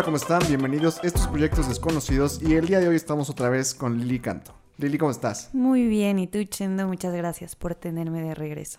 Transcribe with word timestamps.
Hola, 0.00 0.06
¿cómo 0.06 0.16
están? 0.16 0.40
Bienvenidos 0.48 0.98
a 1.04 1.06
estos 1.06 1.28
proyectos 1.28 1.68
desconocidos 1.68 2.40
y 2.40 2.54
el 2.54 2.66
día 2.66 2.80
de 2.80 2.88
hoy 2.88 2.96
estamos 2.96 3.28
otra 3.28 3.50
vez 3.50 3.74
con 3.74 3.98
Lili 3.98 4.18
Canto. 4.18 4.54
Lili, 4.78 4.96
¿cómo 4.96 5.10
estás? 5.10 5.50
Muy 5.52 5.86
bien, 5.88 6.18
y 6.18 6.26
tú, 6.26 6.42
Chendo, 6.44 6.88
muchas 6.88 7.12
gracias 7.12 7.54
por 7.54 7.74
tenerme 7.74 8.22
de 8.22 8.34
regreso. 8.34 8.78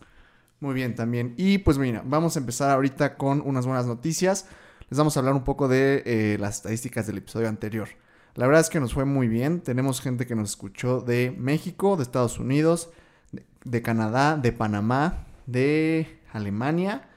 Muy 0.61 0.73
bien, 0.73 0.95
también. 0.95 1.35
Y 1.37 1.59
pues 1.59 1.77
mira, 1.77 2.01
vamos 2.03 2.35
a 2.35 2.39
empezar 2.39 2.71
ahorita 2.71 3.17
con 3.17 3.39
unas 3.45 3.67
buenas 3.67 3.85
noticias. 3.85 4.47
Les 4.89 4.97
vamos 4.97 5.15
a 5.15 5.19
hablar 5.19 5.35
un 5.35 5.43
poco 5.43 5.67
de 5.67 6.01
eh, 6.07 6.37
las 6.39 6.55
estadísticas 6.55 7.05
del 7.05 7.19
episodio 7.19 7.49
anterior. 7.49 7.89
La 8.33 8.47
verdad 8.47 8.61
es 8.61 8.71
que 8.71 8.79
nos 8.79 8.95
fue 8.95 9.05
muy 9.05 9.27
bien. 9.27 9.61
Tenemos 9.61 10.01
gente 10.01 10.25
que 10.25 10.33
nos 10.33 10.49
escuchó 10.49 11.01
de 11.01 11.35
México, 11.37 11.97
de 11.97 12.01
Estados 12.01 12.39
Unidos, 12.39 12.89
de, 13.31 13.45
de 13.63 13.83
Canadá, 13.83 14.37
de 14.37 14.53
Panamá, 14.53 15.27
de 15.45 16.19
Alemania 16.33 17.10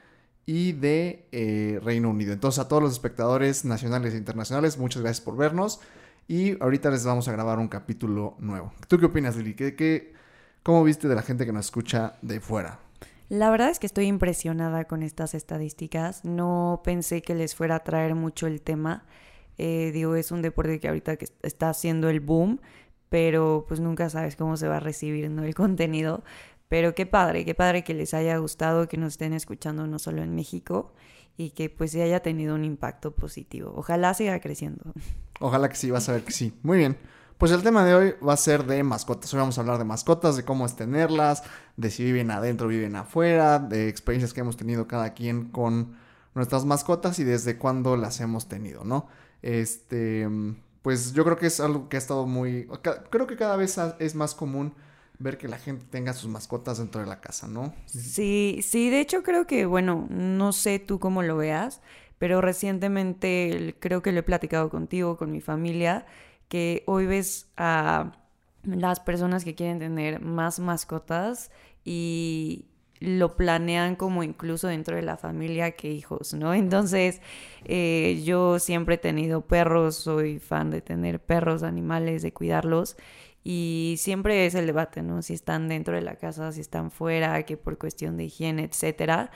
y 0.45 0.73
de 0.73 1.27
eh, 1.31 1.79
Reino 1.83 2.09
Unido. 2.09 2.33
Entonces 2.33 2.59
a 2.59 2.67
todos 2.67 2.83
los 2.83 2.91
espectadores 2.91 3.65
nacionales 3.65 4.13
e 4.13 4.17
internacionales, 4.17 4.77
muchas 4.77 5.01
gracias 5.01 5.25
por 5.25 5.37
vernos. 5.37 5.79
Y 6.27 6.61
ahorita 6.61 6.89
les 6.89 7.05
vamos 7.05 7.27
a 7.27 7.31
grabar 7.31 7.59
un 7.59 7.67
capítulo 7.67 8.35
nuevo. 8.39 8.73
¿Tú 8.87 8.97
qué 8.97 9.05
opinas, 9.05 9.35
Lili? 9.35 9.53
¿Qué, 9.53 9.75
qué, 9.75 10.13
cómo 10.63 10.83
viste 10.83 11.07
de 11.07 11.15
la 11.15 11.21
gente 11.21 11.45
que 11.45 11.53
nos 11.53 11.65
escucha 11.65 12.15
de 12.21 12.39
fuera? 12.39 12.79
La 13.29 13.49
verdad 13.49 13.69
es 13.69 13.79
que 13.79 13.87
estoy 13.87 14.05
impresionada 14.05 14.85
con 14.85 15.01
estas 15.01 15.33
estadísticas. 15.33 16.25
No 16.25 16.81
pensé 16.83 17.21
que 17.21 17.35
les 17.35 17.55
fuera 17.55 17.75
a 17.75 17.83
traer 17.83 18.15
mucho 18.15 18.47
el 18.47 18.61
tema. 18.61 19.03
Eh, 19.57 19.91
digo, 19.93 20.15
es 20.15 20.31
un 20.31 20.41
deporte 20.41 20.79
que 20.79 20.87
ahorita 20.87 21.17
que 21.17 21.27
está 21.41 21.69
haciendo 21.69 22.09
el 22.09 22.19
boom, 22.19 22.59
pero 23.09 23.65
pues 23.67 23.79
nunca 23.79 24.09
sabes 24.09 24.35
cómo 24.35 24.57
se 24.57 24.67
va 24.67 24.77
a 24.77 24.79
recibir 24.79 25.29
¿no? 25.29 25.43
el 25.43 25.55
contenido. 25.55 26.23
Pero 26.67 26.95
qué 26.95 27.05
padre, 27.05 27.45
qué 27.45 27.53
padre 27.53 27.83
que 27.83 27.93
les 27.93 28.13
haya 28.13 28.37
gustado, 28.37 28.87
que 28.87 28.97
nos 28.97 29.13
estén 29.13 29.33
escuchando 29.33 29.85
no 29.87 29.99
solo 29.99 30.23
en 30.23 30.35
México 30.35 30.93
y 31.37 31.51
que 31.51 31.69
pues 31.69 31.93
haya 31.95 32.21
tenido 32.21 32.55
un 32.55 32.63
impacto 32.63 33.13
positivo. 33.13 33.73
Ojalá 33.75 34.13
siga 34.13 34.39
creciendo. 34.39 34.93
Ojalá 35.39 35.69
que 35.69 35.75
sí, 35.75 35.91
vas 35.91 36.07
a 36.09 36.13
ver 36.13 36.23
que 36.23 36.31
sí. 36.31 36.53
Muy 36.63 36.77
bien. 36.77 36.97
Pues 37.37 37.51
el 37.51 37.63
tema 37.63 37.83
de 37.83 37.93
hoy 37.93 38.15
va 38.25 38.33
a 38.33 38.37
ser 38.37 38.65
de 38.65 38.81
mascotas. 38.83 39.33
Hoy 39.33 39.39
vamos 39.39 39.57
a 39.57 39.61
hablar 39.61 39.77
de 39.77 39.83
mascotas, 39.83 40.37
de 40.37 40.45
cómo 40.45 40.65
es 40.65 40.75
tenerlas, 40.77 41.43
de 41.75 41.91
si 41.91 42.03
viven 42.03 42.31
adentro, 42.31 42.67
viven 42.67 42.95
afuera, 42.95 43.59
de 43.59 43.89
experiencias 43.89 44.33
que 44.33 44.39
hemos 44.39 44.55
tenido 44.55 44.87
cada 44.87 45.13
quien 45.13 45.49
con 45.49 45.97
nuestras 46.33 46.63
mascotas 46.63 47.19
y 47.19 47.25
desde 47.25 47.57
cuándo 47.57 47.97
las 47.97 48.21
hemos 48.21 48.47
tenido, 48.47 48.85
¿no? 48.85 49.07
Este, 49.41 50.27
pues 50.81 51.13
yo 51.13 51.25
creo 51.25 51.37
que 51.37 51.47
es 51.47 51.59
algo 51.59 51.89
que 51.89 51.97
ha 51.97 51.99
estado 51.99 52.25
muy, 52.25 52.67
creo 53.09 53.27
que 53.27 53.35
cada 53.35 53.57
vez 53.57 53.77
es 53.99 54.15
más 54.15 54.33
común 54.33 54.73
ver 55.19 55.37
que 55.37 55.47
la 55.47 55.57
gente 55.57 55.85
tenga 55.89 56.13
sus 56.13 56.29
mascotas 56.29 56.77
dentro 56.77 57.01
de 57.01 57.07
la 57.07 57.21
casa, 57.21 57.47
¿no? 57.47 57.73
Sí, 57.85 58.59
sí, 58.61 58.89
de 58.89 58.99
hecho 58.99 59.23
creo 59.23 59.47
que, 59.47 59.65
bueno, 59.65 60.07
no 60.09 60.53
sé 60.53 60.79
tú 60.79 60.99
cómo 60.99 61.23
lo 61.23 61.37
veas, 61.37 61.81
pero 62.17 62.41
recientemente 62.41 63.75
creo 63.79 64.01
que 64.01 64.11
lo 64.11 64.19
he 64.19 64.23
platicado 64.23 64.69
contigo, 64.69 65.17
con 65.17 65.31
mi 65.31 65.41
familia, 65.41 66.05
que 66.47 66.83
hoy 66.85 67.05
ves 67.05 67.47
a 67.57 68.13
las 68.63 68.99
personas 68.99 69.43
que 69.43 69.55
quieren 69.55 69.79
tener 69.79 70.21
más 70.21 70.59
mascotas 70.59 71.51
y 71.83 72.65
lo 72.99 73.35
planean 73.35 73.95
como 73.95 74.23
incluso 74.23 74.67
dentro 74.67 74.95
de 74.95 75.01
la 75.01 75.17
familia 75.17 75.71
que 75.71 75.91
hijos, 75.91 76.33
¿no? 76.33 76.53
Entonces, 76.53 77.21
eh, 77.65 78.21
yo 78.23 78.59
siempre 78.59 78.95
he 78.95 78.97
tenido 78.97 79.41
perros, 79.41 79.95
soy 79.95 80.39
fan 80.39 80.71
de 80.71 80.81
tener 80.81 81.19
perros, 81.19 81.63
animales, 81.63 82.21
de 82.21 82.31
cuidarlos. 82.31 82.95
Y 83.47 83.93
siempre 83.99 84.47
es 84.47 84.55
el 84.55 84.65
debate, 84.65 85.03
¿no? 85.03 85.21
Si 85.21 85.35
están 85.35 85.67
dentro 85.67 85.93
de 85.93 86.01
la 86.01 86.15
casa, 86.15 86.51
si 86.51 86.61
están 86.61 86.89
fuera, 86.89 87.43
que 87.43 87.57
por 87.57 87.77
cuestión 87.77 88.17
de 88.17 88.23
higiene, 88.23 88.63
etcétera. 88.63 89.29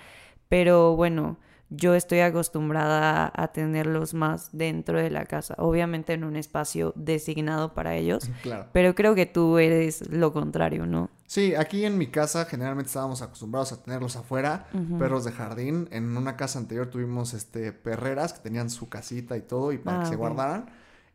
Pero 0.47 0.95
bueno, 0.95 1.37
yo 1.69 1.93
estoy 1.93 2.21
acostumbrada 2.21 3.31
a 3.35 3.49
tenerlos 3.49 4.15
más 4.15 4.49
dentro 4.51 4.99
de 4.99 5.11
la 5.11 5.25
casa, 5.25 5.53
obviamente 5.59 6.13
en 6.13 6.23
un 6.23 6.35
espacio 6.35 6.91
designado 6.95 7.75
para 7.75 7.95
ellos, 7.95 8.27
claro. 8.41 8.65
pero 8.73 8.95
creo 8.95 9.13
que 9.13 9.27
tú 9.27 9.59
eres 9.59 10.09
lo 10.09 10.33
contrario, 10.33 10.87
¿no? 10.87 11.11
Sí, 11.27 11.53
aquí 11.53 11.85
en 11.85 11.99
mi 11.99 12.07
casa 12.07 12.45
generalmente 12.45 12.87
estábamos 12.87 13.21
acostumbrados 13.21 13.71
a 13.71 13.83
tenerlos 13.83 14.15
afuera, 14.15 14.67
perros 14.97 15.23
de 15.23 15.31
jardín. 15.31 15.87
En 15.91 16.17
una 16.17 16.35
casa 16.35 16.57
anterior 16.57 16.87
tuvimos 16.87 17.35
este 17.35 17.71
perreras 17.71 18.33
que 18.33 18.39
tenían 18.39 18.71
su 18.71 18.89
casita 18.89 19.37
y 19.37 19.41
todo 19.41 19.71
y 19.71 19.77
para 19.77 19.99
que 19.99 20.05
ah, 20.05 20.09
se 20.09 20.15
guardaran. 20.15 20.71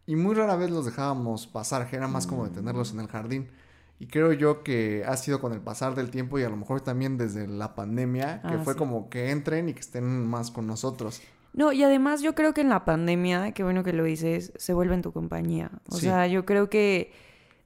Y 0.06 0.16
muy 0.16 0.34
rara 0.34 0.56
vez 0.56 0.70
los 0.70 0.84
dejábamos 0.84 1.47
pasar, 1.47 1.88
era 1.91 2.09
más 2.09 2.26
como 2.26 2.44
de 2.44 2.50
tenerlos 2.50 2.92
en 2.92 3.00
el 3.00 3.09
jardín. 3.09 3.48
Y 3.98 4.06
creo 4.06 4.32
yo 4.32 4.62
que 4.62 5.04
ha 5.06 5.16
sido 5.16 5.41
con 5.41 5.53
el 5.53 5.60
pasar 5.60 5.94
del 5.94 6.10
tiempo 6.10 6.38
y 6.38 6.42
a 6.42 6.48
lo 6.48 6.56
mejor 6.56 6.81
también 6.81 7.16
desde 7.16 7.47
la 7.47 7.75
pandemia, 7.75 8.42
que 8.42 8.54
ah, 8.54 8.60
fue 8.62 8.76
como 8.76 9.09
que 9.09 9.31
entren 9.31 9.69
y 9.69 9.75
que 9.75 9.81
estén 9.81 10.26
más 10.26 10.50
con 10.50 10.66
nosotros. 10.66 11.22
No, 11.53 11.72
y 11.72 11.84
además 11.84 12.20
yo 12.20 12.34
creo 12.34 12.53
que 12.53 12.60
en 12.60 12.69
la 12.69 12.84
pandemia, 12.84 13.53
qué 13.53 13.62
bueno 13.62 13.84
que 13.84 13.92
lo 13.92 14.03
dices, 14.03 14.53
se 14.56 14.75
vuelve 14.75 14.94
en 14.94 15.03
tu 15.03 15.12
compañía. 15.12 15.70
O 15.88 15.97
sea, 15.97 16.26
yo 16.26 16.44
creo 16.44 16.69
que 16.69 17.12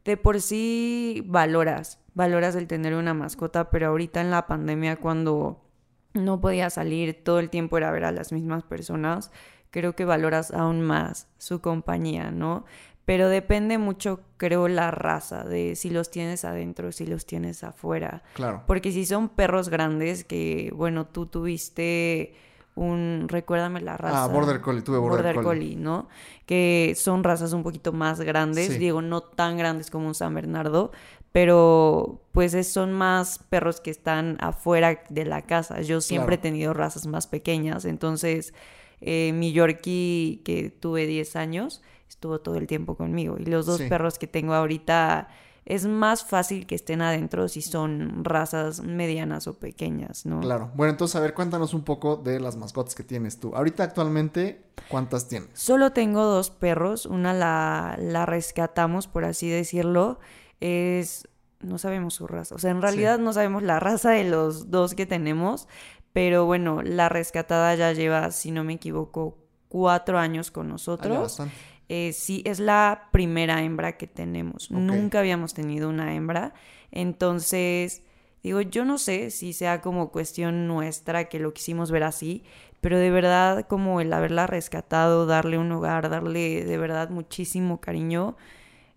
de 0.04 0.18
por 0.18 0.40
sí 0.42 1.24
valoras, 1.26 1.98
valoras 2.14 2.54
el 2.54 2.66
tener 2.66 2.94
una 2.94 3.14
mascota, 3.14 3.70
pero 3.70 3.88
ahorita 3.88 4.20
en 4.20 4.30
la 4.30 4.46
pandemia 4.46 4.96
cuando 4.96 5.64
no 6.12 6.40
podía 6.40 6.68
salir, 6.70 7.24
todo 7.24 7.38
el 7.38 7.48
tiempo 7.48 7.78
era 7.78 7.90
ver 7.90 8.04
a 8.04 8.12
las 8.12 8.32
mismas 8.32 8.62
personas, 8.62 9.30
creo 9.70 9.94
que 9.94 10.04
valoras 10.04 10.52
aún 10.52 10.82
más 10.82 11.28
su 11.38 11.60
compañía, 11.60 12.30
¿no? 12.30 12.64
pero 13.08 13.30
depende 13.30 13.78
mucho, 13.78 14.20
creo, 14.36 14.68
la 14.68 14.90
raza, 14.90 15.42
de 15.42 15.76
si 15.76 15.88
los 15.88 16.10
tienes 16.10 16.44
adentro, 16.44 16.92
si 16.92 17.06
los 17.06 17.24
tienes 17.24 17.64
afuera. 17.64 18.22
Claro. 18.34 18.64
Porque 18.66 18.92
si 18.92 19.06
son 19.06 19.30
perros 19.30 19.70
grandes, 19.70 20.24
que, 20.24 20.70
bueno, 20.76 21.06
tú 21.06 21.24
tuviste 21.24 22.34
un, 22.74 23.24
recuérdame 23.26 23.80
la 23.80 23.96
raza. 23.96 24.24
Ah, 24.24 24.26
Border 24.26 24.60
Collie, 24.60 24.82
tuve 24.82 24.98
Border, 24.98 25.36
Border 25.36 25.42
Collie. 25.42 25.74
¿no? 25.74 26.06
Que 26.44 26.92
son 26.98 27.24
razas 27.24 27.54
un 27.54 27.62
poquito 27.62 27.94
más 27.94 28.20
grandes, 28.20 28.78
digo, 28.78 29.00
no 29.00 29.22
tan 29.22 29.56
grandes 29.56 29.90
como 29.90 30.06
un 30.06 30.14
San 30.14 30.34
Bernardo, 30.34 30.92
pero 31.32 32.20
pues 32.32 32.54
son 32.70 32.92
más 32.92 33.38
perros 33.48 33.80
que 33.80 33.90
están 33.90 34.36
afuera 34.42 35.00
de 35.08 35.24
la 35.24 35.46
casa. 35.46 35.80
Yo 35.80 36.02
siempre 36.02 36.34
he 36.34 36.38
tenido 36.38 36.74
razas 36.74 37.06
más 37.06 37.26
pequeñas, 37.26 37.86
entonces 37.86 38.52
eh, 39.00 39.32
mi 39.32 39.52
Yorkie, 39.52 40.42
que 40.44 40.70
tuve 40.70 41.06
10 41.06 41.36
años, 41.36 41.82
estuvo 42.08 42.40
todo 42.40 42.56
el 42.56 42.66
tiempo 42.66 42.96
conmigo. 42.96 43.36
Y 43.38 43.44
los 43.44 43.66
dos 43.66 43.80
perros 43.82 44.18
que 44.18 44.26
tengo 44.26 44.54
ahorita 44.54 45.28
es 45.68 45.86
más 45.86 46.24
fácil 46.24 46.66
que 46.66 46.74
estén 46.74 47.02
adentro 47.02 47.46
si 47.46 47.60
son 47.60 48.24
razas 48.24 48.80
medianas 48.80 49.46
o 49.48 49.58
pequeñas, 49.58 50.24
¿no? 50.24 50.40
Claro. 50.40 50.70
Bueno, 50.74 50.92
entonces, 50.92 51.14
a 51.16 51.20
ver, 51.20 51.34
cuéntanos 51.34 51.74
un 51.74 51.82
poco 51.82 52.16
de 52.16 52.40
las 52.40 52.56
mascotas 52.56 52.94
que 52.94 53.02
tienes 53.02 53.38
tú. 53.38 53.54
Ahorita, 53.54 53.84
actualmente, 53.84 54.62
¿cuántas 54.88 55.28
tienes? 55.28 55.50
Solo 55.52 55.92
tengo 55.92 56.24
dos 56.24 56.48
perros. 56.48 57.04
Una 57.04 57.34
la, 57.34 57.98
la 58.00 58.24
rescatamos, 58.24 59.08
por 59.08 59.26
así 59.26 59.50
decirlo. 59.50 60.18
Es... 60.60 61.28
No 61.60 61.76
sabemos 61.76 62.14
su 62.14 62.26
raza. 62.26 62.54
O 62.54 62.58
sea, 62.58 62.70
en 62.70 62.80
realidad 62.80 63.18
no 63.18 63.32
sabemos 63.34 63.62
la 63.62 63.78
raza 63.78 64.10
de 64.10 64.24
los 64.24 64.70
dos 64.70 64.94
que 64.94 65.06
tenemos. 65.06 65.68
Pero 66.12 66.46
bueno, 66.46 66.82
la 66.82 67.08
rescatada 67.08 67.74
ya 67.74 67.92
lleva, 67.92 68.30
si 68.30 68.50
no 68.50 68.64
me 68.64 68.74
equivoco, 68.74 69.38
cuatro 69.68 70.18
años 70.18 70.50
con 70.50 70.68
nosotros. 70.68 71.40
Ah, 71.40 71.48
eh, 71.88 72.12
sí, 72.12 72.42
es 72.44 72.60
la 72.60 73.08
primera 73.12 73.62
hembra 73.62 73.96
que 73.96 74.06
tenemos. 74.06 74.70
Nunca 74.70 75.20
habíamos 75.20 75.54
tenido 75.54 75.88
una 75.88 76.14
hembra. 76.14 76.54
Entonces, 76.90 78.02
digo, 78.42 78.60
yo 78.60 78.84
no 78.84 78.98
sé 78.98 79.30
si 79.30 79.52
sea 79.52 79.80
como 79.80 80.10
cuestión 80.10 80.66
nuestra 80.66 81.28
que 81.28 81.38
lo 81.38 81.54
quisimos 81.54 81.90
ver 81.90 82.04
así, 82.04 82.44
pero 82.80 82.98
de 82.98 83.10
verdad 83.10 83.66
como 83.66 84.00
el 84.00 84.12
haberla 84.12 84.46
rescatado, 84.46 85.26
darle 85.26 85.58
un 85.58 85.72
hogar, 85.72 86.08
darle 86.10 86.64
de 86.64 86.78
verdad 86.78 87.10
muchísimo 87.10 87.80
cariño, 87.80 88.36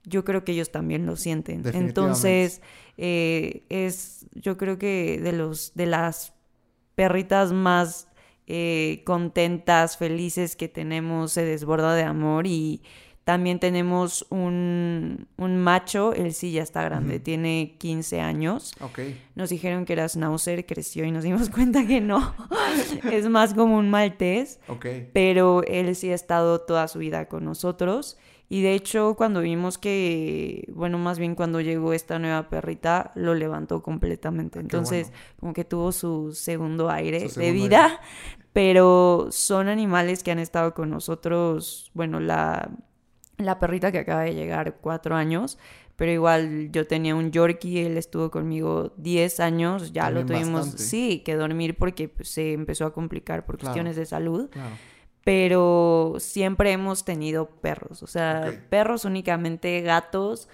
yo 0.04 0.26
creo 0.26 0.44
que 0.44 0.52
ellos 0.52 0.72
también 0.72 1.06
lo 1.06 1.16
sienten. 1.16 1.64
Entonces, 1.74 2.62
eh, 2.98 3.64
es, 3.70 4.26
yo 4.34 4.58
creo 4.58 4.78
que 4.78 5.20
de 5.22 5.32
los, 5.32 5.74
de 5.76 5.86
las 5.86 6.34
perritas 6.96 7.52
más 7.52 8.08
eh, 8.48 9.02
contentas, 9.06 9.98
felices 9.98 10.56
que 10.56 10.68
tenemos, 10.68 11.32
se 11.32 11.46
desborda 11.46 11.96
de 11.96 12.04
amor 12.04 12.48
y 12.48 12.82
también 13.24 13.60
tenemos 13.60 14.26
un, 14.30 15.28
un 15.38 15.58
macho, 15.58 16.14
él 16.14 16.34
sí 16.34 16.52
ya 16.52 16.64
está 16.64 16.84
grande, 16.84 17.20
tiene 17.20 17.76
15 17.78 18.20
años. 18.20 18.74
Nos 19.36 19.50
dijeron 19.52 19.86
que 19.86 19.94
era 19.94 20.10
schnauzer, 20.10 20.66
creció 20.66 21.06
y 21.06 21.12
nos 21.12 21.24
dimos 21.24 21.50
cuenta 21.52 21.86
que 21.86 22.02
no, 22.02 22.36
es 23.12 23.30
más 23.30 23.54
como 23.54 23.78
un 23.78 23.90
maltés. 23.90 24.60
Pero 25.14 25.64
él 25.64 25.96
sí 25.96 26.12
ha 26.12 26.16
estado 26.16 26.62
toda 26.62 26.88
su 26.88 27.00
vida 27.00 27.28
con 27.28 27.46
nosotros 27.46 28.18
y 28.54 28.62
de 28.64 28.74
hecho, 28.74 29.16
cuando 29.16 29.40
vimos 29.40 29.78
que, 29.78 30.68
bueno, 30.74 30.98
más 30.98 31.18
bien 31.18 31.36
cuando 31.36 31.62
llegó 31.62 31.94
esta 31.94 32.20
nueva 32.20 32.50
perrita, 32.50 33.14
lo 33.16 33.34
levantó 33.34 33.82
completamente. 33.82 34.60
Ah, 34.60 34.62
Entonces, 34.62 35.14
como 35.40 35.54
que 35.54 35.64
tuvo 35.64 35.94
su 35.94 36.34
segundo 36.34 36.90
aire 36.90 37.30
de 37.30 37.52
vida, 37.54 38.02
pero 38.52 39.30
son 39.32 39.70
animales 39.70 40.22
que 40.22 40.32
han 40.32 40.40
estado 40.40 40.74
con 40.74 40.90
nosotros, 40.90 41.92
bueno, 41.94 42.20
la, 42.20 42.72
la 43.38 43.58
perrita 43.58 43.90
que 43.94 44.00
acaba 44.00 44.24
de 44.24 44.36
llegar, 44.36 44.80
cuatro 44.82 45.16
años, 45.16 45.58
pero 45.96 46.12
igual 46.12 46.74
yo 46.74 46.86
tenía 46.86 47.16
un 47.16 47.32
Yorkie, 47.32 47.86
él 47.86 47.96
estuvo 47.96 48.32
conmigo 48.32 48.92
10 48.98 49.40
años, 49.40 49.94
ya 49.94 50.10
lo 50.10 50.26
tuvimos, 50.26 50.72
sí, 50.72 51.22
que 51.24 51.36
dormir 51.36 51.78
porque 51.78 52.10
pues, 52.10 52.28
se 52.28 52.52
empezó 52.52 52.86
a 52.86 52.92
complicar 52.92 53.46
por 53.46 53.58
cuestiones 53.58 53.96
de 53.96 54.06
salud. 54.06 54.50
Pero 55.24 56.16
siempre 56.20 56.72
hemos 56.72 57.06
tenido 57.06 57.48
perros, 57.48 58.02
o 58.04 58.08
sea, 58.08 58.64
perros 58.70 59.06
únicamente, 59.06 59.82
gatos. 59.82 60.50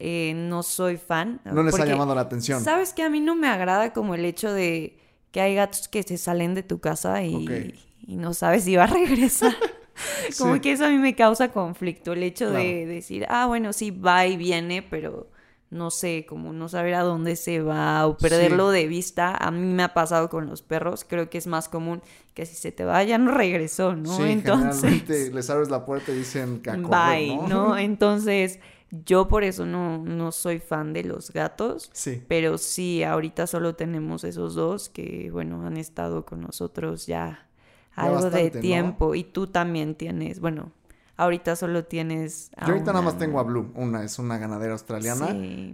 Eh, 0.00 0.32
no 0.34 0.64
soy 0.64 0.96
fan. 0.96 1.40
No 1.44 1.62
les 1.62 1.78
ha 1.78 1.86
llamado 1.86 2.14
la 2.16 2.22
atención. 2.22 2.62
Sabes 2.62 2.92
que 2.92 3.04
a 3.04 3.10
mí 3.10 3.20
no 3.20 3.36
me 3.36 3.46
agrada 3.46 3.92
como 3.92 4.16
el 4.16 4.24
hecho 4.24 4.52
de 4.52 4.98
que 5.30 5.40
hay 5.40 5.54
gatos 5.54 5.88
que 5.88 6.02
se 6.02 6.18
salen 6.18 6.54
de 6.54 6.62
tu 6.62 6.80
casa 6.80 7.22
y, 7.22 7.74
no 8.06 8.34
sabes 8.34 8.64
si 8.64 8.76
va 8.76 8.84
a 8.84 8.88
regresar. 8.88 9.54
como 10.38 10.60
que 10.60 10.72
eso 10.72 10.84
a 10.84 10.90
mí 10.90 10.98
me 10.98 11.14
causa 11.14 11.52
conflicto, 11.52 12.12
el 12.12 12.24
hecho 12.24 12.50
de 12.50 12.86
decir, 12.86 13.24
ah, 13.28 13.46
bueno, 13.46 13.72
sí, 13.72 13.90
va 13.90 14.26
y 14.26 14.36
viene, 14.36 14.82
pero 14.82 15.28
no 15.74 15.90
sé, 15.90 16.24
como 16.26 16.52
no 16.52 16.68
saber 16.68 16.94
a 16.94 17.02
dónde 17.02 17.34
se 17.34 17.60
va 17.60 18.06
o 18.06 18.16
perderlo 18.16 18.70
de 18.70 18.86
vista. 18.86 19.36
A 19.36 19.50
mí 19.50 19.60
me 19.60 19.82
ha 19.82 19.92
pasado 19.92 20.30
con 20.30 20.46
los 20.46 20.62
perros, 20.62 21.04
creo 21.06 21.28
que 21.28 21.36
es 21.36 21.48
más 21.48 21.68
común 21.68 22.00
que 22.32 22.46
si 22.46 22.54
se 22.54 22.70
te 22.70 22.84
va 22.84 23.02
ya 23.02 23.18
no 23.18 23.32
regresó, 23.32 23.96
¿no? 23.96 24.16
Sí, 24.16 24.22
Entonces 24.22 25.32
les 25.34 25.50
abres 25.50 25.70
la 25.70 25.84
puerta 25.84 26.12
y 26.12 26.16
dicen 26.18 26.60
que 26.60 26.70
Bye, 26.70 27.36
¿no? 27.48 27.76
Entonces, 27.78 28.60
yo 29.04 29.26
por 29.26 29.42
eso 29.42 29.66
no, 29.66 29.98
no 29.98 30.30
soy 30.30 30.60
fan 30.60 30.92
de 30.92 31.02
los 31.02 31.32
gatos. 31.32 31.90
Sí. 31.92 32.22
Pero 32.28 32.56
sí, 32.56 33.02
ahorita 33.02 33.48
solo 33.48 33.74
tenemos 33.74 34.22
esos 34.22 34.54
dos 34.54 34.88
que, 34.88 35.28
bueno, 35.32 35.66
han 35.66 35.76
estado 35.76 36.24
con 36.24 36.40
nosotros 36.40 37.06
ya, 37.06 37.48
algo 37.96 38.30
de 38.30 38.50
tiempo. 38.52 39.16
Y 39.16 39.24
tú 39.24 39.48
también 39.48 39.96
tienes, 39.96 40.38
bueno, 40.38 40.70
Ahorita 41.16 41.54
solo 41.54 41.84
tienes. 41.84 42.50
Yo 42.60 42.72
ahorita 42.72 42.92
nada 42.92 43.04
más 43.04 43.18
tengo 43.18 43.38
a 43.38 43.44
Blue, 43.44 43.70
una 43.74 44.02
es 44.02 44.18
una 44.18 44.38
ganadera 44.38 44.72
australiana. 44.72 45.28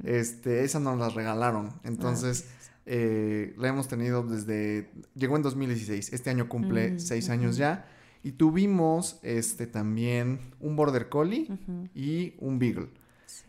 Este, 0.05 0.65
esa 0.65 0.81
nos 0.81 0.99
la 0.99 1.09
regalaron. 1.09 1.71
Entonces, 1.85 2.51
eh, 2.87 3.55
la 3.57 3.69
hemos 3.69 3.89
tenido 3.89 4.23
desde. 4.23 4.91
Llegó 5.15 5.37
en 5.37 5.43
2016. 5.43 6.13
Este 6.13 6.31
año 6.31 6.49
cumple 6.49 6.93
mm, 6.93 6.99
seis 6.99 7.31
años 7.31 7.57
ya. 7.57 7.87
Y 8.23 8.33
tuvimos 8.33 9.19
este 9.23 9.67
también 9.67 10.41
un 10.61 10.77
Border 10.77 11.09
Collie 11.09 11.49
y 11.95 12.35
un 12.39 12.59
Beagle. 12.59 12.91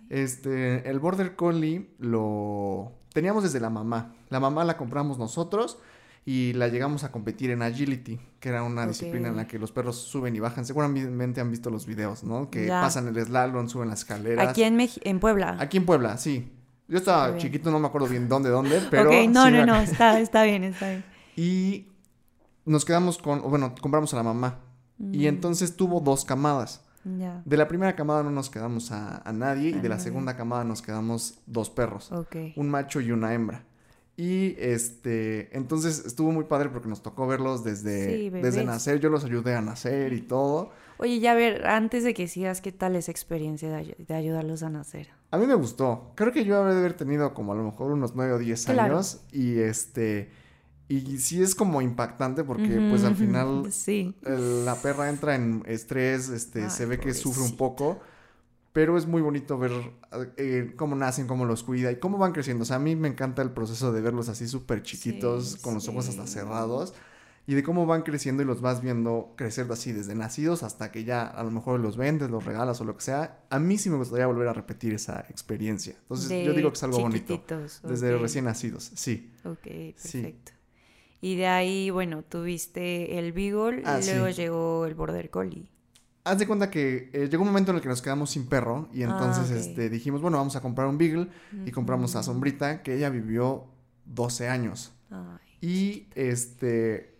Este, 0.10 0.90
el 0.90 1.00
Border 1.00 1.36
Collie 1.36 1.90
lo 2.00 2.94
teníamos 3.14 3.44
desde 3.44 3.60
la 3.60 3.70
mamá. 3.70 4.16
La 4.30 4.40
mamá 4.40 4.64
la 4.64 4.78
compramos 4.78 5.18
nosotros 5.18 5.80
y 6.26 6.54
la 6.54 6.68
llegamos 6.68 7.04
a 7.04 7.12
competir 7.12 7.50
en 7.50 7.62
agility, 7.62 8.20
que 8.40 8.50
era 8.50 8.64
una 8.64 8.86
disciplina 8.86 9.30
en 9.30 9.36
la 9.36 9.48
que 9.48 9.58
los 9.58 9.72
perros 9.72 9.98
suben 9.98 10.36
y 10.36 10.40
bajan. 10.40 10.66
Seguramente 10.66 11.42
han 11.42 11.50
visto 11.50 11.70
los 11.70 11.86
videos, 11.86 12.24
¿no? 12.24 12.50
Que 12.50 12.68
pasan 12.68 13.08
el 13.08 13.26
slalom, 13.26 13.68
suben 13.68 13.90
las 13.90 14.00
escaleras. 14.00 14.50
Aquí 14.50 14.64
en, 14.64 14.80
en 14.80 15.20
Puebla. 15.20 15.58
Aquí 15.60 15.78
en 15.78 15.86
Puebla, 15.86 16.18
sí. 16.18 16.52
Yo 16.88 16.98
estaba 16.98 17.38
chiquito, 17.38 17.72
no 17.72 17.80
me 17.80 17.88
acuerdo 17.88 18.08
bien 18.08 18.28
dónde, 18.28 18.50
dónde, 18.50 18.82
pero... 18.92 19.10
Ok, 19.10 19.30
no, 19.30 19.50
no, 19.50 19.66
no, 19.66 19.76
está, 19.78 20.20
está 20.20 20.44
bien, 20.44 20.64
está 20.66 20.90
bien. 20.90 21.04
Y 21.38 21.88
nos 22.66 22.84
quedamos 22.84 23.18
con, 23.18 23.42
bueno, 23.50 23.74
compramos 23.80 24.14
a 24.14 24.18
la 24.18 24.24
mamá. 24.24 24.60
Y 25.00 25.20
mm. 25.20 25.28
entonces 25.28 25.76
tuvo 25.76 26.02
dos 26.02 26.26
camadas. 26.26 26.84
De 27.04 27.58
la 27.58 27.68
primera 27.68 27.96
camada 27.96 28.22
no 28.22 28.30
nos 28.30 28.52
quedamos 28.52 28.92
a, 28.92 29.24
nadie 29.34 29.70
y 29.70 29.80
de 29.80 29.90
la 29.90 29.98
segunda 29.98 30.38
camada 30.38 30.64
nos 30.64 30.84
quedamos 30.84 31.40
dos 31.48 31.70
perros. 31.70 32.12
Un 32.56 32.70
macho 32.70 33.02
y 33.02 33.12
una 33.12 33.34
hembra. 33.34 33.64
Y 34.22 34.56
este, 34.60 35.50
entonces 35.58 36.06
estuvo 36.06 36.32
muy 36.32 36.44
padre 36.44 36.70
porque 36.70 36.88
nos 36.88 37.02
tocó 37.02 37.26
verlos 37.26 37.64
desde, 37.64 38.30
desde 38.30 38.64
nacer. 38.64 39.00
Yo 39.00 39.10
los 39.10 39.26
ayudé 39.26 39.56
a 39.56 39.62
nacer 39.62 40.14
y 40.14 40.22
todo. 40.22 40.70
Oye, 41.00 41.20
ya 41.20 41.32
a 41.32 41.34
ver, 41.34 41.66
antes 41.66 42.04
de 42.04 42.14
que 42.14 42.28
sigas, 42.28 42.62
¿qué 42.62 42.72
tal 42.72 42.96
esa 42.96 43.10
experiencia 43.10 43.72
de, 43.72 44.14
ayudarlos 44.14 44.62
a 44.62 44.70
nacer? 44.70 45.10
A 45.32 45.40
mí 45.40 45.48
me 45.48 45.56
gustó. 45.56 46.12
Creo 46.14 46.32
que 46.32 46.46
yo 46.46 46.56
habré 46.56 46.76
de 46.76 46.82
haber 46.82 46.94
tenido 46.94 47.34
como 47.34 47.54
a 47.54 47.56
lo 47.56 47.64
mejor 47.64 47.94
unos 47.94 48.14
9 48.14 48.34
o 48.34 48.38
10 48.38 48.70
años. 48.70 49.22
Y 49.32 49.58
este, 49.58 50.30
y 50.88 51.18
sí 51.18 51.42
es 51.42 51.56
como 51.56 51.82
impactante 51.82 52.44
porque 52.44 52.80
pues 52.92 53.04
al 53.04 53.16
final 53.16 53.64
sí. 53.72 54.14
la 54.22 54.76
perra 54.76 55.10
entra 55.10 55.34
en 55.34 55.64
estrés, 55.66 56.30
este, 56.30 56.70
se 56.70 56.86
ve 56.86 57.00
que 57.00 57.16
sufre 57.16 57.42
un 57.42 57.58
poco. 57.58 58.02
Pero 58.74 58.98
es 58.98 59.06
muy 59.06 59.22
bonito 59.22 59.58
ver 59.58 59.72
eh, 60.38 60.74
cómo 60.78 60.96
nacen, 60.96 61.28
cómo 61.28 61.46
los 61.46 61.64
cuida 61.64 61.92
y 61.92 61.98
cómo 61.98 62.18
van 62.18 62.32
creciendo. 62.32 62.64
O 62.64 62.66
sea, 62.66 62.78
a 62.78 62.80
mí 62.80 62.96
me 62.96 63.10
encanta 63.10 63.42
el 63.42 63.52
proceso 63.52 63.92
de 63.92 64.02
verlos 64.02 64.30
así 64.30 64.48
súper 64.48 64.82
chiquitos, 64.82 65.58
con 65.58 65.74
los 65.74 65.88
ojos 65.90 66.08
hasta 66.08 66.26
cerrados. 66.26 66.94
Y 67.48 67.56
de 67.56 67.64
cómo 67.64 67.86
van 67.86 68.04
creciendo 68.04 68.44
y 68.44 68.46
los 68.46 68.62
vas 68.62 68.82
viendo 68.82 69.34
crecer 69.36 69.70
así 69.72 69.92
desde 69.92 70.16
nacidos 70.16 70.64
hasta 70.64 70.92
que 70.92 71.04
ya 71.04 71.26
a 71.26 71.44
lo 71.44 71.52
mejor 71.52 71.80
los 71.80 71.98
vendes, 71.98 72.30
los 72.30 72.46
regalas 72.46 72.80
o 72.80 72.86
lo 72.86 72.96
que 72.96 73.04
sea. 73.04 73.44
A 73.50 73.60
mí 73.60 73.78
sí 73.78 73.90
me 73.90 73.98
gustaría 73.98 74.28
volver 74.28 74.48
a 74.48 74.54
repetir 74.54 74.94
esa 74.94 75.26
experiencia. 75.28 75.96
Entonces 76.04 76.46
yo 76.46 76.54
digo 76.54 76.70
que 76.70 76.76
es 76.76 76.84
algo 76.84 77.00
bonito. 77.00 77.44
Desde 77.84 78.18
recién 78.18 78.46
nacidos, 78.46 78.92
sí. 78.96 79.34
Ok, 79.44 79.64
perfecto. 80.02 80.52
Y 81.20 81.36
de 81.36 81.48
ahí, 81.48 81.90
bueno, 81.90 82.24
tuviste 82.24 83.20
el 83.20 83.32
Beagle 83.32 83.84
ah, 83.86 84.00
y 84.02 84.06
luego 84.06 84.30
llegó 84.30 84.86
el 84.86 84.96
Border 84.96 85.30
Collie. 85.30 85.70
Haz 86.24 86.38
de 86.38 86.46
cuenta 86.46 86.70
que 86.70 87.10
eh, 87.14 87.28
llegó 87.30 87.42
un 87.44 87.50
momento 87.50 87.72
en 87.72 87.78
el 87.78 87.82
que 87.82 87.90
nos 87.90 88.02
quedamos 88.02 88.30
sin 88.30 88.46
perro 88.48 88.90
y 88.94 89.02
ah, 89.04 89.06
entonces 89.06 89.50
este, 89.50 89.90
dijimos, 89.90 90.22
bueno, 90.22 90.38
vamos 90.38 90.56
a 90.56 90.62
comprar 90.62 90.88
un 90.88 90.98
Beagle 90.98 91.30
y 91.66 91.72
compramos 91.72 92.16
a 92.16 92.22
Sombrita, 92.22 92.84
que 92.84 92.96
ella 92.96 93.10
vivió 93.10 93.66
12 94.06 94.48
años. 94.48 94.92
Y 95.62 96.08
este, 96.16 97.16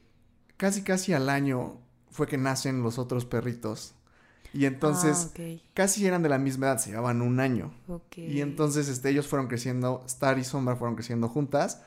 casi 0.58 0.84
casi 0.84 1.14
al 1.14 1.30
año 1.30 1.78
fue 2.10 2.28
que 2.28 2.38
nacen 2.38 2.84
los 2.84 3.00
otros 3.00 3.26
perritos. 3.26 3.96
Y 4.54 4.66
entonces 4.66 5.32
ah, 5.40 5.42
casi 5.74 6.06
eran 6.06 6.24
de 6.24 6.30
la 6.30 6.38
misma 6.38 6.68
edad, 6.68 6.78
se 6.78 6.90
llevaban 6.90 7.22
un 7.22 7.40
año. 7.40 7.74
Y 8.16 8.42
entonces 8.42 8.88
este, 8.88 9.10
ellos 9.10 9.28
fueron 9.28 9.48
creciendo, 9.48 10.04
Star 10.06 10.38
y 10.38 10.44
Sombra 10.44 10.76
fueron 10.76 10.96
creciendo 10.96 11.28
juntas. 11.30 11.82